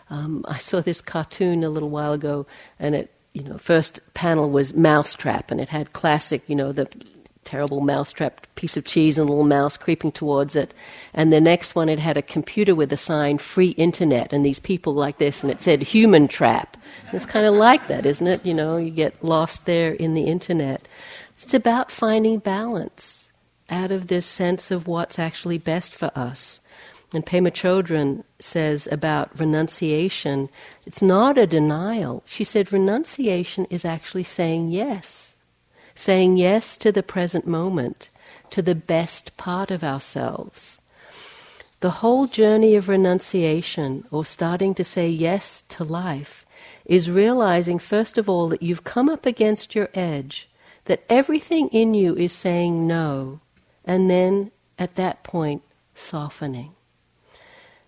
Um, 0.10 0.46
I 0.48 0.58
saw 0.58 0.82
this 0.82 1.02
cartoon 1.02 1.64
a 1.64 1.70
little 1.70 1.90
while 1.90 2.14
ago, 2.14 2.46
and 2.80 2.94
it 2.94 3.12
you 3.34 3.44
know 3.44 3.58
first 3.58 4.00
panel 4.14 4.50
was 4.50 4.74
Mousetrap, 4.74 5.50
and 5.50 5.62
it 5.62 5.70
had 5.70 5.94
classic 5.94 6.48
you 6.50 6.56
know 6.56 6.72
the 6.72 6.88
terrible 7.44 7.82
mousetrap 7.82 8.48
piece 8.56 8.78
of 8.78 8.86
cheese 8.86 9.18
and 9.18 9.28
a 9.28 9.32
little 9.32 9.46
mouse 9.46 9.78
creeping 9.78 10.12
towards 10.12 10.56
it. 10.56 10.74
And 11.14 11.32
the 11.32 11.42
next 11.42 11.76
one, 11.76 11.90
it 11.90 12.00
had 12.00 12.18
a 12.18 12.22
computer 12.22 12.76
with 12.76 12.92
a 12.92 12.98
sign, 12.98 13.38
free 13.38 13.70
internet, 13.70 14.34
and 14.34 14.46
these 14.46 14.60
people 14.60 14.94
like 14.94 15.18
this, 15.18 15.44
and 15.44 15.52
it 15.52 15.62
said 15.62 15.82
human 15.82 16.28
trap. 16.28 16.78
It's 17.12 17.26
kind 17.26 17.46
of 17.46 17.54
like 17.54 17.88
that, 17.88 18.06
isn't 18.06 18.28
it? 18.28 18.46
You 18.46 18.54
know, 18.54 18.78
you 18.78 18.92
get 18.92 19.24
lost 19.24 19.66
there 19.66 19.94
in 19.94 20.14
the 20.14 20.24
internet. 20.24 20.88
It's 21.38 21.54
about 21.54 21.92
finding 21.92 22.40
balance 22.40 23.32
out 23.70 23.92
of 23.92 24.08
this 24.08 24.26
sense 24.26 24.72
of 24.72 24.88
what's 24.88 25.20
actually 25.20 25.58
best 25.58 25.94
for 25.94 26.12
us. 26.16 26.60
And 27.14 27.26
Pema 27.26 27.52
Chodron 27.52 28.24
says 28.40 28.88
about 28.92 29.40
renunciation, 29.40 30.50
it's 30.86 31.02
not 31.02 31.38
a 31.38 31.46
denial. 31.46 32.24
She 32.26 32.44
said 32.44 32.74
renunciation 32.74 33.66
is 33.66 33.86
actually 33.86 34.24
saying 34.24 34.70
yes 34.70 35.33
saying 35.96 36.38
yes 36.38 36.78
to 36.78 36.92
the 36.92 37.04
present 37.04 37.46
moment, 37.48 38.10
to 38.50 38.62
the 38.62 38.76
best 38.76 39.36
part 39.38 39.72
of 39.72 39.84
ourselves. 39.84 40.80
The 41.80 42.00
whole 42.02 42.28
journey 42.28 42.76
of 42.76 42.88
renunciation, 42.88 44.06
or 44.10 44.26
starting 44.26 44.74
to 44.76 44.84
say 44.84 45.10
yes 45.10 45.64
to 45.70 45.84
life, 45.84 46.46
is 46.86 47.12
realizing, 47.12 47.80
first 47.80 48.18
of 48.18 48.30
all, 48.30 48.48
that 48.50 48.64
you've 48.64 48.84
come 48.84 49.10
up 49.10 49.26
against 49.26 49.76
your 49.76 49.90
edge, 49.94 50.50
that 50.86 51.04
everything 51.10 51.68
in 51.70 51.94
you 51.94 52.16
is 52.16 52.32
saying 52.32 52.88
no, 52.88 53.40
and 53.86 54.10
then 54.10 54.52
at 54.80 54.96
that 54.96 55.24
point, 55.24 55.62
softening. 55.96 56.74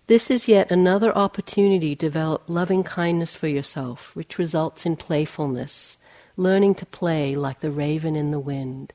This 0.06 0.30
is 0.30 0.46
yet 0.46 0.70
another 0.70 1.16
opportunity 1.16 1.96
to 1.96 2.06
develop 2.06 2.44
loving 2.46 2.84
kindness 2.84 3.34
for 3.34 3.48
yourself, 3.48 4.14
which 4.14 4.38
results 4.38 4.86
in 4.86 4.96
playfulness, 4.96 5.98
learning 6.36 6.74
to 6.76 6.86
play 6.86 7.34
like 7.34 7.60
the 7.60 7.70
raven 7.70 8.16
in 8.16 8.30
the 8.30 8.38
wind. 8.38 8.92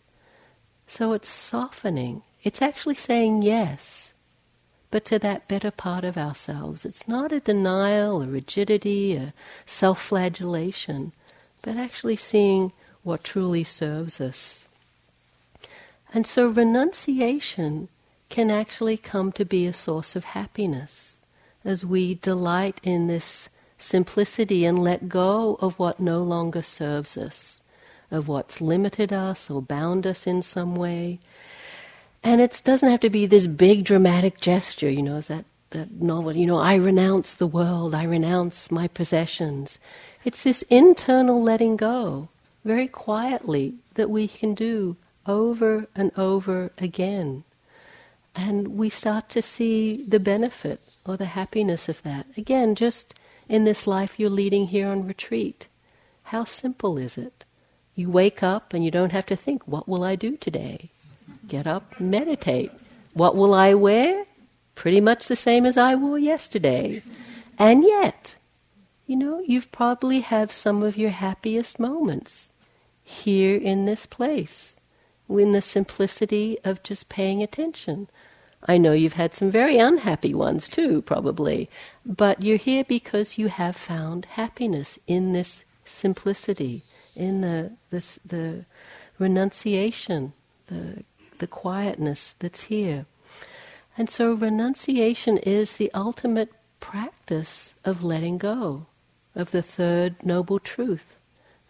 So 0.88 1.14
it's 1.14 1.30
softening. 1.30 2.24
It's 2.44 2.62
actually 2.62 2.96
saying 2.96 3.44
yes, 3.44 4.14
but 4.90 5.06
to 5.06 5.20
that 5.20 5.48
better 5.48 5.72
part 5.72 6.04
of 6.04 6.18
ourselves. 6.18 6.86
It's 6.86 7.08
not 7.08 7.32
a 7.32 7.40
denial, 7.40 8.22
a 8.22 8.28
rigidity, 8.28 9.16
a 9.16 9.34
self 9.66 10.02
flagellation, 10.02 11.14
but 11.62 11.78
actually 11.78 12.18
seeing 12.18 12.74
what 13.04 13.24
truly 13.24 13.64
serves 13.64 14.20
us. 14.20 14.66
And 16.14 16.28
so 16.28 16.48
renunciation 16.50 17.88
can 18.30 18.52
actually 18.52 18.98
come 18.98 19.32
to 19.34 19.46
be 19.46 19.66
a 19.66 19.74
source 19.74 20.16
of 20.16 20.26
happiness 20.26 21.22
as 21.64 21.86
we 21.86 22.16
delight 22.16 22.80
in 22.84 23.08
this 23.08 23.50
simplicity 23.82 24.66
and 24.66 24.80
let 24.80 25.10
go 25.10 25.58
of 25.60 25.80
what 25.80 26.00
no 26.00 26.22
longer 26.22 26.62
serves 26.62 27.18
us, 27.18 27.60
of 28.10 28.28
what's 28.28 28.62
limited 28.62 29.12
us 29.12 29.50
or 29.50 29.62
bound 29.62 30.06
us 30.06 30.28
in 30.28 30.42
some 30.42 30.76
way. 30.76 31.20
And 32.24 32.40
it 32.40 32.62
doesn't 32.64 32.90
have 32.90 33.00
to 33.02 33.10
be 33.10 33.26
this 33.26 33.48
big 33.48 33.84
dramatic 33.84 34.40
gesture, 34.40 34.90
you 34.90 35.02
know, 35.02 35.18
as 35.18 35.28
that, 35.28 35.46
that 35.72 35.92
novel, 35.92 36.36
you 36.36 36.46
know, 36.46 36.60
I 36.60 36.76
renounce 36.76 37.34
the 37.34 37.48
world, 37.48 37.96
I 37.96 38.04
renounce 38.04 38.70
my 38.70 38.88
possessions. 38.88 39.80
It's 40.24 40.44
this 40.44 40.62
internal 40.64 41.42
letting 41.42 41.78
go, 41.78 42.30
very 42.64 42.88
quietly, 42.88 43.76
that 43.96 44.10
we 44.10 44.28
can 44.28 44.54
do 44.54 44.98
over 45.26 45.88
and 45.96 46.12
over 46.18 46.72
again. 46.78 47.44
And 48.36 48.78
we 48.78 48.90
start 48.90 49.30
to 49.30 49.42
see 49.42 50.04
the 50.08 50.20
benefit 50.20 50.80
or 51.06 51.18
the 51.18 51.26
happiness 51.26 51.90
of 51.90 52.04
that. 52.04 52.28
Again, 52.38 52.76
just 52.76 53.16
in 53.52 53.66
this 53.66 53.86
life 53.86 54.18
you're 54.18 54.30
leading 54.30 54.68
here 54.68 54.88
on 54.88 55.06
retreat. 55.06 55.68
How 56.24 56.46
simple 56.46 56.98
is 56.98 57.18
it? 57.18 57.44
You 57.96 58.10
wake 58.10 58.42
up 58.42 58.74
and 58.74 58.84
you 58.84 58.90
don't 58.90 59.12
have 59.12 59.26
to 59.26 59.36
think, 59.36 59.68
what 59.68 59.90
will 59.90 60.06
I 60.06 60.16
do 60.16 60.38
today? 60.38 60.90
Get 61.50 61.68
up, 61.68 62.00
meditate. 62.00 62.72
What 63.14 63.36
will 63.36 63.54
I 63.54 63.74
wear? 63.74 64.26
Pretty 64.74 65.02
much 65.02 65.28
the 65.28 65.36
same 65.36 65.66
as 65.66 65.76
I 65.76 65.96
wore 65.96 66.18
yesterday. 66.18 67.04
And 67.60 67.84
yet, 67.84 68.36
you 69.06 69.18
know, 69.18 69.42
you've 69.46 69.74
probably 69.74 70.22
have 70.22 70.54
some 70.54 70.82
of 70.82 70.98
your 70.98 71.10
happiest 71.10 71.78
moments 71.78 72.54
here 73.04 73.58
in 73.58 73.84
this 73.84 74.06
place, 74.06 74.80
in 75.28 75.52
the 75.52 75.62
simplicity 75.62 76.58
of 76.64 76.84
just 76.84 77.10
paying 77.10 77.44
attention. 77.44 78.08
I 78.68 78.78
know 78.78 78.94
you've 78.94 79.14
had 79.14 79.34
some 79.34 79.50
very 79.50 79.78
unhappy 79.78 80.34
ones 80.34 80.70
too, 80.70 81.02
probably, 81.02 81.70
but 82.06 82.42
you're 82.42 82.58
here 82.58 82.84
because 82.84 83.38
you 83.38 83.48
have 83.48 83.76
found 83.76 84.26
happiness 84.26 85.00
in 85.08 85.32
this 85.32 85.64
simplicity, 85.84 86.84
in 87.16 87.42
the 87.42 87.74
this, 87.90 88.20
the 88.26 88.66
renunciation, 89.18 90.34
the 90.68 91.04
the 91.40 91.48
quietness 91.48 92.34
that's 92.34 92.64
here. 92.66 93.08
And 93.98 94.10
so 94.10 94.34
renunciation 94.34 95.38
is 95.40 95.74
the 95.74 95.92
ultimate 95.94 96.52
practice 96.80 97.74
of 97.84 98.04
letting 98.04 98.38
go 98.38 98.86
of 99.36 99.52
the 99.52 99.62
third 99.62 100.24
noble 100.24 100.60
truth 100.60 101.20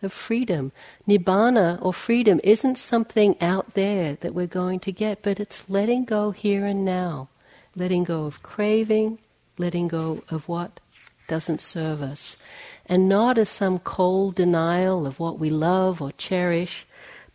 of 0.02 0.14
freedom. 0.14 0.72
Nibbana 1.08 1.80
or 1.82 1.94
freedom 1.94 2.40
isn't 2.44 2.76
something 2.76 3.36
out 3.42 3.74
there 3.74 4.16
that 4.16 4.34
we're 4.34 4.48
going 4.48 4.80
to 4.82 4.92
get, 4.92 5.22
but 5.22 5.40
it's 5.40 5.70
letting 5.70 6.06
go 6.06 6.32
here 6.32 6.66
and 6.66 6.84
now, 6.84 7.30
letting 7.76 8.04
go 8.04 8.26
of 8.26 8.44
craving, 8.44 9.20
letting 9.58 9.88
go 9.88 10.24
of 10.30 10.48
what 10.48 10.80
doesn't 11.28 11.62
serve 11.62 12.02
us, 12.02 12.38
and 12.86 13.08
not 13.08 13.38
as 13.38 13.50
some 13.50 13.80
cold 13.80 14.36
denial 14.36 15.08
of 15.08 15.20
what 15.20 15.40
we 15.40 15.50
love 15.50 16.02
or 16.02 16.12
cherish, 16.14 16.86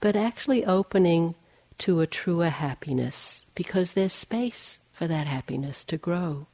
but 0.01 0.15
actually 0.15 0.65
opening 0.65 1.35
to 1.79 2.01
a 2.01 2.07
truer 2.07 2.49
happiness 2.49 3.45
because 3.55 3.93
there's 3.93 4.13
space 4.13 4.79
for 4.93 5.07
that 5.07 5.27
happiness 5.27 5.85
to 5.85 5.97
grow. 5.97 6.47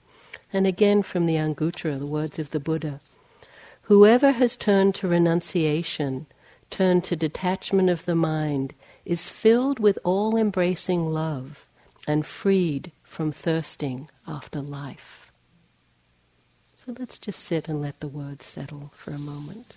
And 0.52 0.66
again 0.66 1.02
from 1.02 1.26
the 1.26 1.36
Anguttara, 1.36 1.98
the 1.98 2.06
words 2.06 2.38
of 2.38 2.50
the 2.50 2.60
Buddha. 2.60 3.00
Whoever 3.82 4.32
has 4.32 4.56
turned 4.56 4.94
to 4.96 5.08
renunciation, 5.08 6.26
turned 6.70 7.04
to 7.04 7.16
detachment 7.16 7.90
of 7.90 8.04
the 8.04 8.14
mind, 8.14 8.74
is 9.04 9.28
filled 9.28 9.78
with 9.78 9.98
all 10.04 10.36
embracing 10.36 11.12
love 11.12 11.66
and 12.06 12.24
freed 12.24 12.92
from 13.02 13.32
thirsting 13.32 14.08
after 14.26 14.60
life. 14.60 15.32
So 16.76 16.94
let's 16.98 17.18
just 17.18 17.40
sit 17.40 17.68
and 17.68 17.80
let 17.80 18.00
the 18.00 18.08
words 18.08 18.44
settle 18.44 18.92
for 18.94 19.12
a 19.12 19.18
moment. 19.18 19.76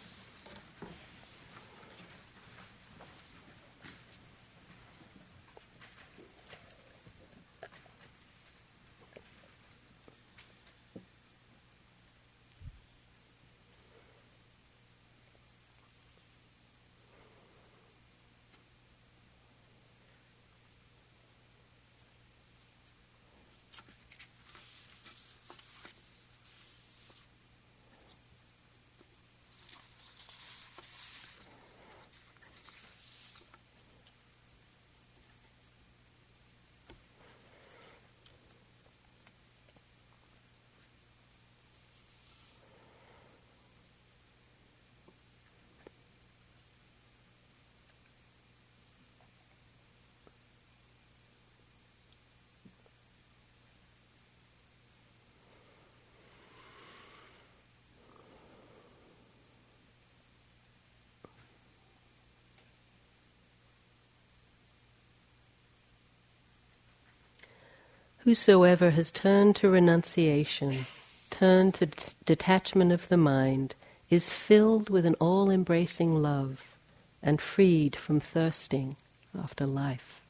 Whosoever 68.26 68.89
has 68.89 69.11
turned 69.11 69.55
to 69.57 69.69
renunciation, 69.69 70.88
turned 71.30 71.76
to 71.76 71.89
detachment 72.26 72.91
of 72.91 73.07
the 73.07 73.17
mind, 73.17 73.76
is 74.09 74.32
filled 74.32 74.89
with 74.89 75.05
an 75.05 75.13
all 75.19 75.51
embracing 75.51 76.23
love 76.23 76.76
and 77.21 77.39
freed 77.39 77.95
from 77.95 78.19
thirsting 78.19 78.97
after 79.39 79.67
life. 79.67 80.21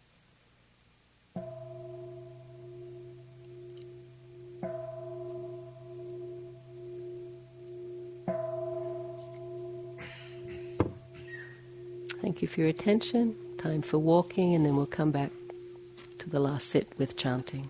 Thank 12.22 12.42
you 12.42 12.50
for 12.50 12.60
your 12.60 12.68
attention. 12.68 13.38
Time 13.58 13.82
for 13.82 14.00
walking, 14.00 14.54
and 14.54 14.66
then 14.66 14.76
we'll 14.76 14.86
come 14.86 15.12
back 15.12 15.32
to 16.18 16.30
the 16.30 16.42
last 16.42 16.70
sit 16.70 16.92
with 16.98 17.16
chanting. 17.16 17.70